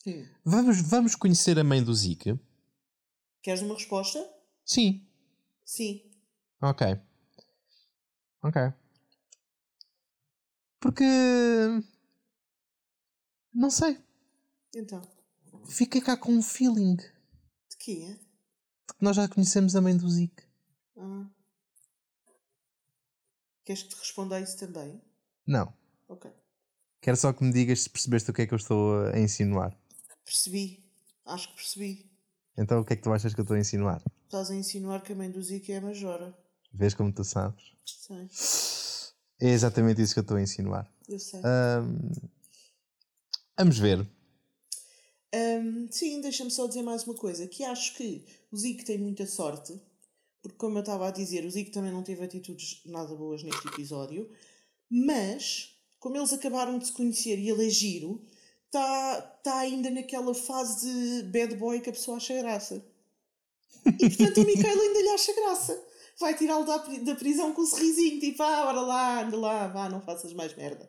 Hum. 0.05 0.25
Vamos, 0.43 0.81
vamos 0.81 1.15
conhecer 1.15 1.57
a 1.59 1.63
mãe 1.63 1.81
do 1.83 1.93
Zika? 1.93 2.39
Queres 3.41 3.61
uma 3.61 3.75
resposta? 3.75 4.19
Sim. 4.65 5.07
Sim. 5.63 6.01
Ok. 6.61 6.99
Ok. 8.43 8.61
Porque. 10.79 11.03
Não 13.55 13.71
sei. 13.71 13.97
Então, 14.75 15.01
Fica 15.67 16.01
cá 16.01 16.15
com 16.17 16.31
um 16.33 16.41
feeling 16.43 16.95
de 16.97 17.03
de 17.69 17.77
quê? 17.79 18.19
que 18.87 18.95
nós 19.03 19.15
já 19.15 19.27
conhecemos 19.27 19.75
a 19.75 19.81
mãe 19.81 19.95
do 19.97 20.07
Zika. 20.09 20.43
Ah. 20.97 21.25
Queres 23.63 23.83
que 23.83 23.89
te 23.89 23.95
responda 23.95 24.35
a 24.35 24.41
isso 24.41 24.57
também? 24.59 25.01
Não. 25.47 25.73
Ok. 26.07 26.29
Quero 27.01 27.17
só 27.17 27.33
que 27.33 27.43
me 27.43 27.51
digas 27.51 27.81
se 27.83 27.89
percebeste 27.89 28.29
o 28.29 28.33
que 28.33 28.41
é 28.43 28.47
que 28.47 28.53
eu 28.53 28.57
estou 28.57 29.05
a 29.07 29.19
insinuar. 29.19 29.75
Percebi. 30.23 30.83
Acho 31.25 31.49
que 31.49 31.55
percebi. 31.55 32.11
Então 32.57 32.79
o 32.81 32.85
que 32.85 32.93
é 32.93 32.95
que 32.95 33.01
tu 33.01 33.11
achas 33.11 33.33
que 33.33 33.39
eu 33.39 33.43
estou 33.43 33.55
a 33.55 33.59
insinuar? 33.59 34.01
Estás 34.25 34.51
a 34.51 34.55
insinuar 34.55 35.01
que 35.01 35.13
a 35.13 35.15
mãe 35.15 35.31
do 35.31 35.41
Zico 35.41 35.71
é 35.71 35.77
a 35.77 35.81
Majora. 35.81 36.37
Vês 36.73 36.93
como 36.93 37.11
tu 37.13 37.23
sabes? 37.23 37.73
Sei. 37.85 38.29
É 39.39 39.49
exatamente 39.49 40.01
isso 40.01 40.13
que 40.13 40.19
eu 40.19 40.23
estou 40.23 40.37
a 40.37 40.41
insinuar. 40.41 40.91
Eu 41.07 41.19
sei. 41.19 41.41
Ahm, 41.43 41.97
vamos 43.57 43.77
ver. 43.77 44.07
Hum, 45.33 45.87
sim, 45.91 46.21
deixa-me 46.21 46.51
só 46.51 46.65
dizer 46.67 46.81
mais 46.81 47.03
uma 47.03 47.15
coisa. 47.15 47.47
Que 47.47 47.63
acho 47.63 47.95
que 47.95 48.25
o 48.51 48.57
Zico 48.57 48.85
tem 48.85 48.97
muita 48.97 49.25
sorte. 49.27 49.79
Porque, 50.41 50.57
como 50.57 50.77
eu 50.77 50.81
estava 50.81 51.07
a 51.07 51.11
dizer, 51.11 51.43
o 51.43 51.49
Zico 51.49 51.71
também 51.71 51.91
não 51.91 52.03
teve 52.03 52.23
atitudes 52.23 52.81
nada 52.85 53.13
boas 53.15 53.43
neste 53.43 53.67
episódio. 53.67 54.29
Mas, 54.89 55.75
como 55.99 56.15
eles 56.15 56.31
acabaram 56.31 56.77
de 56.77 56.85
se 56.85 56.93
conhecer 56.93 57.37
e 57.39 57.49
ele 57.49 57.67
é 57.67 57.69
giro, 57.69 58.21
está 58.65 59.21
tá 59.43 59.59
ainda 59.59 59.89
naquela 59.89 60.33
fase 60.33 60.87
de 60.87 61.23
bad 61.23 61.55
boy 61.55 61.81
que 61.81 61.89
a 61.89 61.93
pessoa 61.93 62.17
acha 62.17 62.33
graça. 62.35 62.85
E, 63.85 64.09
portanto, 64.09 64.41
o 64.41 64.45
Micaela 64.45 64.81
ainda 64.81 65.01
lhe 65.01 65.09
acha 65.09 65.33
graça. 65.33 65.83
Vai 66.17 66.37
tirá-lo 66.37 66.65
da, 66.65 66.77
da 66.77 67.15
prisão 67.15 67.51
com 67.53 67.63
um 67.63 67.65
sorrisinho, 67.65 68.19
tipo, 68.19 68.41
ah, 68.41 68.65
bora 68.65 68.81
lá, 68.81 69.23
anda 69.23 69.37
lá, 69.37 69.67
vá, 69.67 69.89
não 69.89 70.01
faças 70.01 70.31
mais 70.33 70.55
merda. 70.55 70.87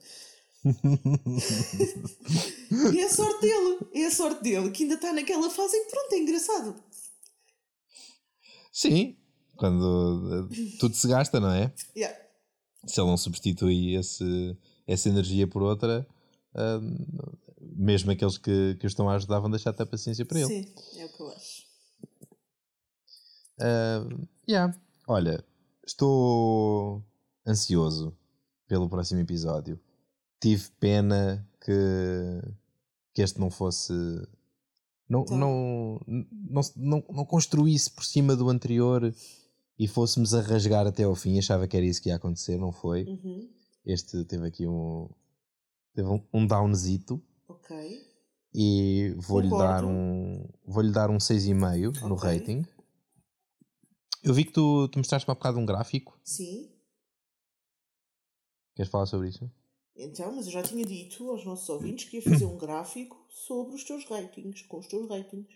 É 2.99 3.05
a 3.05 3.11
sorte 3.11 3.41
dele, 3.41 3.79
é 3.95 4.07
a 4.07 4.11
sorte 4.11 4.43
dele, 4.43 4.71
que 4.71 4.83
ainda 4.83 4.97
está 4.97 5.13
naquela 5.13 5.49
fase 5.49 5.77
em 5.77 5.85
que 5.85 5.91
pronto, 5.91 6.13
é 6.13 6.19
engraçado. 6.19 6.75
Sim, 8.73 9.17
quando 9.57 10.49
eh, 10.51 10.77
tudo 10.79 10.95
se 10.95 11.09
gasta, 11.09 11.41
não 11.41 11.51
é? 11.51 11.73
Yeah. 11.97 12.19
Se 12.87 13.01
ele 13.01 13.09
não 13.09 13.17
substitui 13.17 13.95
esse, 13.95 14.57
essa 14.87 15.09
energia 15.09 15.47
por 15.47 15.63
outra, 15.63 16.07
ahm, 16.55 17.07
mesmo 17.61 18.11
aqueles 18.11 18.39
que, 18.39 18.77
que 18.79 18.87
o 18.87 18.89
estão 18.89 19.09
a 19.09 19.15
ajudar 19.15 19.41
vão 19.41 19.51
deixar 19.51 19.71
até 19.71 19.85
paciência 19.85 20.25
para 20.25 20.41
ele. 20.41 20.49
Sim, 20.49 20.75
é 20.99 21.07
o 21.07 21.09
que 21.13 21.23
eu 21.23 21.29
acho. 21.31 21.67
Ah, 23.61 24.07
yeah. 24.49 24.79
Olha, 25.09 25.45
estou 25.87 27.03
ansioso 27.47 28.17
pelo 28.67 28.89
próximo 28.89 29.21
episódio. 29.21 29.81
Tive 30.41 30.71
pena 30.79 31.49
que, 31.65 31.73
que 33.15 33.23
este 33.23 33.39
não 33.41 33.51
fosse. 33.51 33.93
Não, 35.09 35.23
Então. 35.23 35.37
não, 35.39 36.01
não, 36.07 36.61
não, 36.77 37.05
não 37.11 37.25
construísse 37.25 37.91
por 37.91 38.05
cima 38.05 38.35
do 38.37 38.49
anterior 38.51 39.15
e 39.79 39.87
fôssemos 39.87 40.35
a 40.35 40.41
rasgar 40.41 40.87
até 40.87 41.05
ao 41.05 41.15
fim. 41.15 41.39
Achava 41.39 41.67
que 41.69 41.77
era 41.77 41.87
isso 41.87 42.03
que 42.03 42.09
ia 42.09 42.17
acontecer, 42.17 42.57
não 42.59 42.73
foi? 42.73 43.05
Uhum. 43.05 43.49
Este 43.85 44.25
teve 44.25 44.47
aqui 44.47 44.67
um. 44.67 45.09
Teve 45.95 46.09
um, 46.09 46.23
um 46.35 46.47
downzito 46.47 47.23
Ok. 47.49 47.77
e 48.53 49.15
vou-lhe 49.17 49.49
dar 49.49 49.85
um. 49.85 50.47
Vou-lhe 50.67 50.93
dar 50.93 51.09
um 51.11 51.19
6,5 51.19 52.01
no 52.03 52.15
Ok. 52.17 52.29
rating. 52.29 52.65
Eu 54.23 54.35
vi 54.35 54.45
que 54.45 54.53
tu, 54.53 54.89
tu 54.89 54.99
mostraste-me 54.99 55.31
há 55.31 55.35
bocado 55.37 55.59
um 55.59 55.65
gráfico. 55.65 56.19
Sim. 56.25 56.69
Queres 58.75 58.91
falar 58.91 59.07
sobre 59.07 59.29
isso? 59.29 59.49
Então, 59.97 60.31
mas 60.35 60.47
eu 60.47 60.53
já 60.53 60.63
tinha 60.63 60.85
dito 60.85 61.29
aos 61.31 61.45
nossos 61.45 61.69
ouvintes 61.69 62.09
que 62.09 62.17
ia 62.17 62.23
fazer 62.23 62.45
um 62.45 62.57
gráfico 62.59 63.17
sobre 63.31 63.75
os 63.75 63.83
teus 63.85 64.05
ratings, 64.05 64.63
com 64.63 64.79
os 64.79 64.87
teus 64.87 65.09
ratings. 65.09 65.49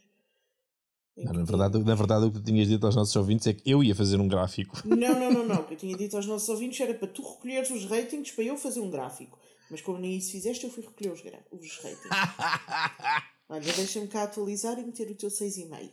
Não, 1.17 1.33
na, 1.35 1.45
verdade, 1.45 1.79
na 1.85 1.95
verdade, 1.95 2.25
o 2.25 2.33
que 2.33 2.39
tu 2.39 2.45
tinhas 2.45 2.67
dito 2.67 2.87
aos 2.87 2.97
nossos 2.97 3.15
ouvintes 3.15 3.47
é 3.47 3.53
que 3.53 3.71
eu 3.71 3.85
ia 3.85 3.95
fazer 3.95 4.19
um 4.19 4.27
gráfico. 4.27 4.81
Não, 4.87 5.19
não, 5.21 5.31
não, 5.31 5.47
não. 5.47 5.61
O 5.61 5.67
que 5.67 5.75
eu 5.75 5.79
tinha 5.79 5.95
dito 5.95 6.17
aos 6.17 6.25
nossos 6.25 6.49
ouvintes 6.49 6.81
era 6.81 6.95
para 6.95 7.09
tu 7.09 7.21
recolheres 7.23 7.69
os 7.71 7.85
ratings 7.85 8.31
para 8.33 8.45
eu 8.45 8.57
fazer 8.57 8.81
um 8.81 8.91
gráfico. 8.91 9.39
Mas 9.71 9.83
como 9.83 9.99
nem 9.99 10.17
isso 10.17 10.31
fizeste, 10.33 10.65
eu 10.65 10.71
fui 10.71 10.83
recolher 10.83 11.13
os, 11.13 11.21
gra- 11.21 11.45
os 11.51 11.77
ratings. 11.77 12.09
Olha, 13.51 13.73
deixa-me 13.75 14.09
cá 14.09 14.23
atualizar 14.23 14.79
e 14.79 14.85
meter 14.85 15.11
o 15.11 15.15
teu 15.15 15.29
6,5. 15.29 15.91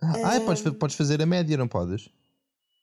Ah, 0.00 0.40
podes, 0.44 0.62
podes 0.78 0.96
fazer 0.96 1.22
a 1.22 1.26
média, 1.26 1.56
não 1.56 1.68
podes? 1.68 2.10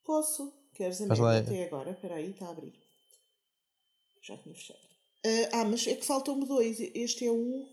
Posso? 0.04 0.52
Queres 0.74 1.02
a 1.02 1.08
Faz 1.08 1.20
média 1.20 1.24
lá. 1.34 1.38
até 1.40 1.66
agora? 1.66 1.92
Espera 1.92 2.16
aí, 2.16 2.32
está 2.32 2.48
a 2.48 2.50
abrir. 2.52 2.74
Já 4.30 4.38
tinha 4.38 4.54
fechado. 4.54 4.80
Ah, 5.26 5.62
ah, 5.62 5.66
mas 5.66 5.88
é 5.88 5.96
que 5.96 6.06
faltam-me 6.06 6.46
dois. 6.46 6.80
Este 6.80 7.26
é 7.26 7.32
o... 7.32 7.68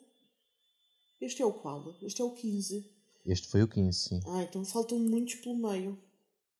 Este 1.20 1.42
é 1.42 1.46
o 1.46 1.52
qual? 1.52 1.94
Este 2.02 2.22
é 2.22 2.24
o 2.24 2.30
15. 2.30 2.90
Este 3.26 3.48
foi 3.48 3.62
o 3.62 3.68
15, 3.68 3.98
sim. 3.98 4.20
Ah, 4.26 4.42
então 4.42 4.64
faltam 4.64 4.98
muitos 4.98 5.34
pelo 5.36 5.57
meio. 5.57 5.98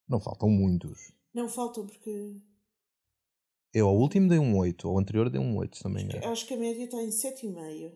Não 0.07 0.21
faltam 0.21 0.51
muitos. 0.51 1.13
Não, 1.33 1.49
faltam 1.49 1.87
porque... 1.87 2.37
Eu 3.73 3.89
ao 3.89 3.97
último 3.97 4.29
dei 4.29 4.39
um 4.39 4.57
8, 4.57 4.87
ao 4.87 4.99
anterior 4.99 5.31
dei 5.31 5.41
um 5.41 5.57
8, 5.57 5.77
se 5.79 5.85
não 5.85 5.91
me 5.91 6.03
engano. 6.03 6.27
Acho 6.27 6.47
que 6.47 6.55
a 6.55 6.57
média 6.57 6.85
está 6.85 7.03
em 7.03 7.09
7,5. 7.09 7.93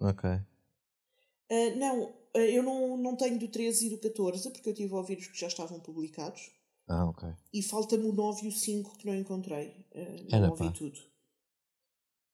Ok. 0.00 0.30
Ah, 0.30 1.76
não, 1.76 2.14
ah, 2.34 2.38
eu 2.38 2.62
não, 2.62 2.96
não 2.96 3.16
tenho 3.16 3.38
do 3.38 3.48
13 3.48 3.86
e 3.86 3.90
do 3.90 3.98
14, 3.98 4.50
porque 4.50 4.68
eu 4.68 4.74
tive 4.74 4.94
a 4.94 4.98
ouvir 4.98 5.18
os 5.18 5.26
que 5.26 5.38
já 5.38 5.48
estavam 5.48 5.80
publicados. 5.80 6.50
Ah, 6.88 7.04
ok. 7.08 7.28
E 7.52 7.62
falta-me 7.62 8.04
o 8.04 8.12
9 8.12 8.46
e 8.46 8.48
o 8.48 8.52
5 8.52 8.98
que 8.98 9.06
não 9.06 9.14
encontrei. 9.14 9.74
Ana, 10.30 10.46
não 10.46 10.50
ouvi 10.50 10.64
pá. 10.64 10.72
tudo. 10.72 11.11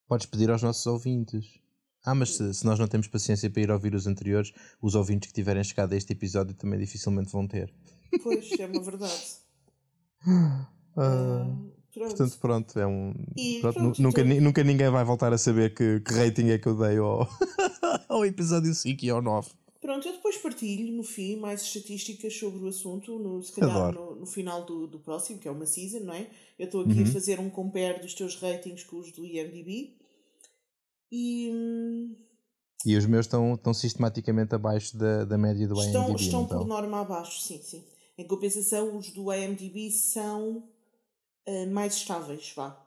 Podes 0.09 0.27
pedir 0.27 0.51
aos 0.51 0.63
nossos 0.63 0.85
ouvintes. 0.87 1.45
Ah, 2.05 2.15
mas 2.15 2.35
se, 2.37 2.55
se 2.55 2.65
nós 2.65 2.79
não 2.79 2.89
temos 2.89 3.07
paciência 3.09 3.51
para 3.51 3.63
ir 3.63 3.71
ouvir 3.71 3.95
os 3.95 4.07
anteriores, 4.07 4.53
os 4.81 4.95
ouvintes 4.95 5.29
que 5.29 5.35
tiverem 5.35 5.63
chegado 5.63 5.93
a 5.93 5.97
este 5.97 6.13
episódio 6.13 6.55
também 6.55 6.79
dificilmente 6.79 7.31
vão 7.31 7.47
ter. 7.47 7.73
Pois, 8.23 8.51
é 8.59 8.67
uma 8.67 8.83
verdade. 8.83 9.23
Ah, 10.27 10.69
Ah, 10.97 11.45
pronto. 11.93 12.09
portanto, 12.17 12.39
pronto, 12.41 12.79
é 12.79 12.87
um. 12.87 13.13
E 13.37 13.59
pronto, 13.61 13.75
pronto, 13.75 13.99
nu- 14.03 14.09
nunca, 14.09 14.21
então- 14.23 14.41
nunca 14.41 14.65
ninguém 14.65 14.89
vai 14.91 15.05
voltar 15.05 15.33
a 15.33 15.39
saber 15.39 15.75
que, 15.75 16.01
que 16.01 16.13
rating 16.15 16.49
é 16.49 16.59
que 16.59 16.67
eu 16.69 16.77
dei 16.77 16.97
ao, 16.99 17.29
ao 18.09 18.25
episódio 18.25 18.75
5 18.75 19.05
e 19.05 19.11
ao 19.11 19.21
9. 19.21 19.51
Pronto, 19.81 20.09
eu 20.09 20.13
depois 20.15 20.37
partilho 20.39 20.93
no 20.97 21.05
fim 21.05 21.37
mais 21.37 21.63
estatísticas 21.63 22.37
sobre 22.37 22.65
o 22.65 22.67
assunto, 22.69 23.17
no, 23.19 23.41
se 23.43 23.53
calhar 23.53 23.93
no, 23.93 24.17
no 24.17 24.27
final 24.27 24.65
do, 24.65 24.87
do 24.89 24.99
próximo, 24.99 25.39
que 25.39 25.47
é 25.47 25.51
uma 25.51 25.67
season, 25.67 26.01
não 26.01 26.15
é? 26.15 26.27
Eu 26.59 26.65
estou 26.67 26.81
aqui 26.83 26.95
Uhum. 27.01 27.03
a 27.05 27.07
fazer 27.07 27.39
um 27.39 27.49
compare 27.49 28.01
dos 28.01 28.13
teus 28.15 28.35
ratings 28.41 28.83
com 28.85 28.99
os 28.99 29.13
do 29.13 29.25
IMDb. 29.25 29.95
E 31.11 32.17
E 32.85 32.97
os 32.97 33.07
meus 33.07 33.27
estão, 33.27 33.55
estão 33.55 33.75
sistematicamente 33.75 34.55
abaixo 34.55 34.97
da, 34.97 35.25
da 35.25 35.39
média 35.39 35.67
do 35.67 35.75
estão, 35.75 36.11
IMDb. 36.11 36.21
estão 36.25 36.43
então. 36.45 36.59
por 36.59 36.67
norma 36.67 37.01
abaixo, 37.01 37.41
sim, 37.41 37.61
sim. 37.63 37.85
Em 38.17 38.27
compensação, 38.27 38.97
os 38.97 39.11
do 39.11 39.33
IMDb 39.33 39.91
são 39.91 40.69
ah, 41.47 41.67
mais 41.67 41.95
estáveis, 41.95 42.53
vá. 42.55 42.85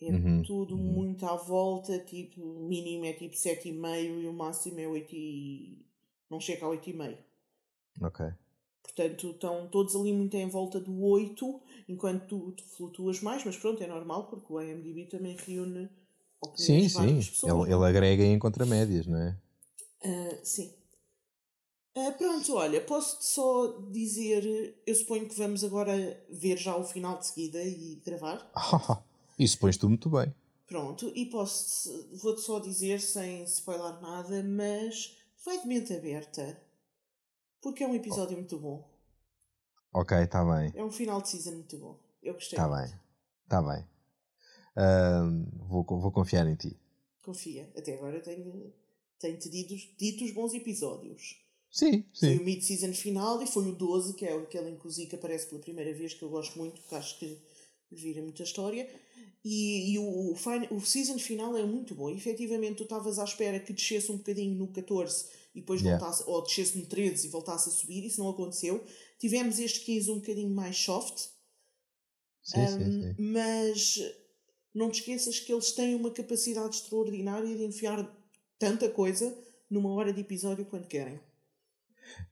É 0.00 0.12
Uhum, 0.12 0.42
tudo 0.42 0.76
uhum. 0.76 0.82
muito 0.82 1.26
à 1.26 1.34
volta, 1.34 1.98
tipo, 1.98 2.40
o 2.40 2.68
mínimo 2.68 3.04
é 3.04 3.12
tipo 3.12 3.34
7,5 3.34 4.22
e 4.22 4.26
o 4.28 4.32
máximo 4.32 4.78
é 4.78 4.86
8 4.86 5.12
e... 5.14 5.84
não 6.30 6.40
chega 6.40 6.66
a 6.66 6.68
8,5. 6.68 7.18
Ok. 8.02 8.26
Portanto, 8.80 9.30
estão 9.30 9.68
todos 9.68 9.96
ali 9.96 10.12
muito 10.12 10.34
em 10.36 10.48
volta 10.48 10.80
do 10.80 11.02
8, 11.02 11.60
enquanto 11.88 12.26
tu, 12.26 12.52
tu 12.52 12.64
flutuas 12.64 13.20
mais, 13.20 13.44
mas 13.44 13.56
pronto, 13.56 13.82
é 13.82 13.88
normal, 13.88 14.28
porque 14.28 14.52
o 14.52 14.60
IMDb 14.60 15.06
também 15.06 15.36
reúne 15.36 15.90
Sim, 16.54 16.88
sim. 16.88 17.18
Ele, 17.44 17.72
ele 17.72 17.84
agrega 17.84 18.22
e 18.22 18.32
encontra 18.32 18.66
médias, 18.66 19.06
não 19.06 19.18
é? 19.18 19.36
Ah, 20.04 20.38
sim. 20.42 20.72
Ah, 21.96 22.12
pronto, 22.12 22.54
olha, 22.54 22.80
posso-te 22.80 23.24
só 23.24 23.80
dizer, 23.90 24.80
eu 24.86 24.94
suponho 24.94 25.28
que 25.28 25.34
vamos 25.34 25.64
agora 25.64 26.24
ver 26.30 26.56
já 26.56 26.76
o 26.76 26.84
final 26.84 27.18
de 27.18 27.26
seguida 27.26 27.60
e 27.62 27.96
gravar. 28.04 28.50
Isso 29.38 29.58
pões 29.58 29.76
tu 29.76 29.88
muito 29.88 30.08
bem. 30.08 30.32
Pronto, 30.66 31.10
e 31.14 31.26
posso 31.26 32.08
vou-te 32.12 32.42
só 32.42 32.60
dizer, 32.60 33.00
sem 33.00 33.42
spoiler 33.44 34.00
nada, 34.00 34.42
mas 34.44 35.16
vai 35.44 35.60
de 35.60 35.66
mente 35.66 35.94
aberta, 35.94 36.60
porque 37.60 37.82
é 37.82 37.88
um 37.88 37.94
episódio 37.94 38.36
muito 38.36 38.58
bom. 38.58 38.86
Ok, 39.92 40.16
está 40.18 40.44
bem. 40.44 40.72
É 40.74 40.84
um 40.84 40.90
final 40.90 41.22
de 41.22 41.30
season 41.30 41.52
muito 41.52 41.78
bom. 41.78 41.98
Eu 42.22 42.34
gostei. 42.34 42.58
Está 42.58 42.68
bem. 42.68 42.94
Está 43.44 43.62
bem. 43.62 43.84
Ahm, 44.78 45.44
vou, 45.68 45.84
vou 45.84 46.12
confiar 46.12 46.46
em 46.46 46.54
ti. 46.54 46.76
Confia, 47.22 47.68
até 47.76 47.94
agora 47.94 48.20
tenho, 48.20 48.72
tenho-te 49.18 49.48
dito, 49.50 49.74
dito 49.98 50.24
os 50.24 50.30
bons 50.30 50.54
episódios. 50.54 51.36
Sim, 51.70 52.04
Foi 52.18 52.28
sim. 52.28 52.38
o 52.38 52.44
mid-season 52.44 52.92
final 52.94 53.42
e 53.42 53.46
foi 53.46 53.68
o 53.68 53.74
12, 53.74 54.14
que 54.14 54.24
é 54.24 54.32
aquele 54.34 54.70
em 54.70 54.76
que 55.06 55.14
aparece 55.14 55.46
pela 55.46 55.60
primeira 55.60 55.92
vez, 55.92 56.14
que 56.14 56.22
eu 56.22 56.30
gosto 56.30 56.58
muito, 56.58 56.80
porque 56.80 56.94
acho 56.94 57.18
que 57.18 57.38
vira 57.90 58.22
muita 58.22 58.42
história. 58.42 58.88
E, 59.44 59.92
e 59.92 59.98
o, 59.98 60.32
o, 60.32 60.36
fin- 60.36 60.66
o 60.70 60.80
season 60.80 61.18
final 61.18 61.56
é 61.56 61.64
muito 61.64 61.94
bom. 61.94 62.10
E, 62.10 62.16
efetivamente, 62.16 62.76
tu 62.78 62.82
estavas 62.84 63.18
à 63.18 63.24
espera 63.24 63.60
que 63.60 63.72
descesse 63.72 64.10
um 64.10 64.16
bocadinho 64.16 64.54
no 64.54 64.68
14 64.68 65.26
e 65.54 65.60
depois 65.60 65.80
Yeah. 65.80 65.98
voltasse, 65.98 66.24
ou 66.26 66.42
descesse 66.42 66.78
no 66.78 66.86
13 66.86 67.26
e 67.26 67.30
voltasse 67.30 67.68
a 67.68 67.72
subir. 67.72 68.04
Isso 68.04 68.20
não 68.20 68.30
aconteceu. 68.30 68.84
Tivemos 69.18 69.58
este 69.58 69.80
15 69.80 70.10
um 70.10 70.16
bocadinho 70.20 70.50
mais 70.50 70.76
soft, 70.76 71.28
Sim, 72.42 72.66
sim, 72.66 72.84
um, 72.84 73.00
sim. 73.02 73.16
mas 73.18 74.00
não 74.78 74.90
te 74.90 75.00
esqueças 75.00 75.40
que 75.40 75.52
eles 75.52 75.72
têm 75.72 75.94
uma 75.94 76.10
capacidade 76.12 76.76
extraordinária 76.76 77.54
de 77.56 77.64
enfiar 77.64 78.08
tanta 78.58 78.88
coisa 78.88 79.36
numa 79.70 79.90
hora 79.90 80.12
de 80.12 80.20
episódio 80.20 80.64
quando 80.64 80.86
querem. 80.86 81.20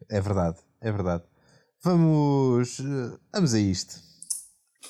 É 0.08 0.20
verdade, 0.20 0.58
é 0.80 0.90
verdade. 0.92 1.24
Vamos. 1.82 2.80
eh, 2.80 3.18
Vamos 3.32 3.52
a 3.52 3.58
isto. 3.60 4.00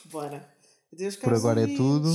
Bora. 0.06 0.54
Adeus, 0.92 1.16
Por 1.16 1.34
agora 1.34 1.62
é 1.62 1.74
tudo. 1.74 2.14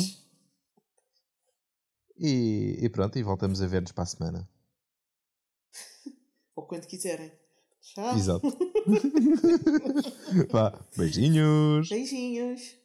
E, 2.17 2.77
e 2.79 2.89
pronto, 2.89 3.17
e 3.17 3.23
voltamos 3.23 3.61
a 3.61 3.67
ver-nos 3.67 3.91
para 3.91 4.03
a 4.03 4.07
semana. 4.07 4.49
Ou 6.55 6.65
quando 6.67 6.85
quiserem. 6.87 7.31
Tchau. 7.81 8.15
Exato. 8.15 8.47
Vá, 10.51 10.79
beijinhos. 10.95 11.89
Beijinhos. 11.89 12.75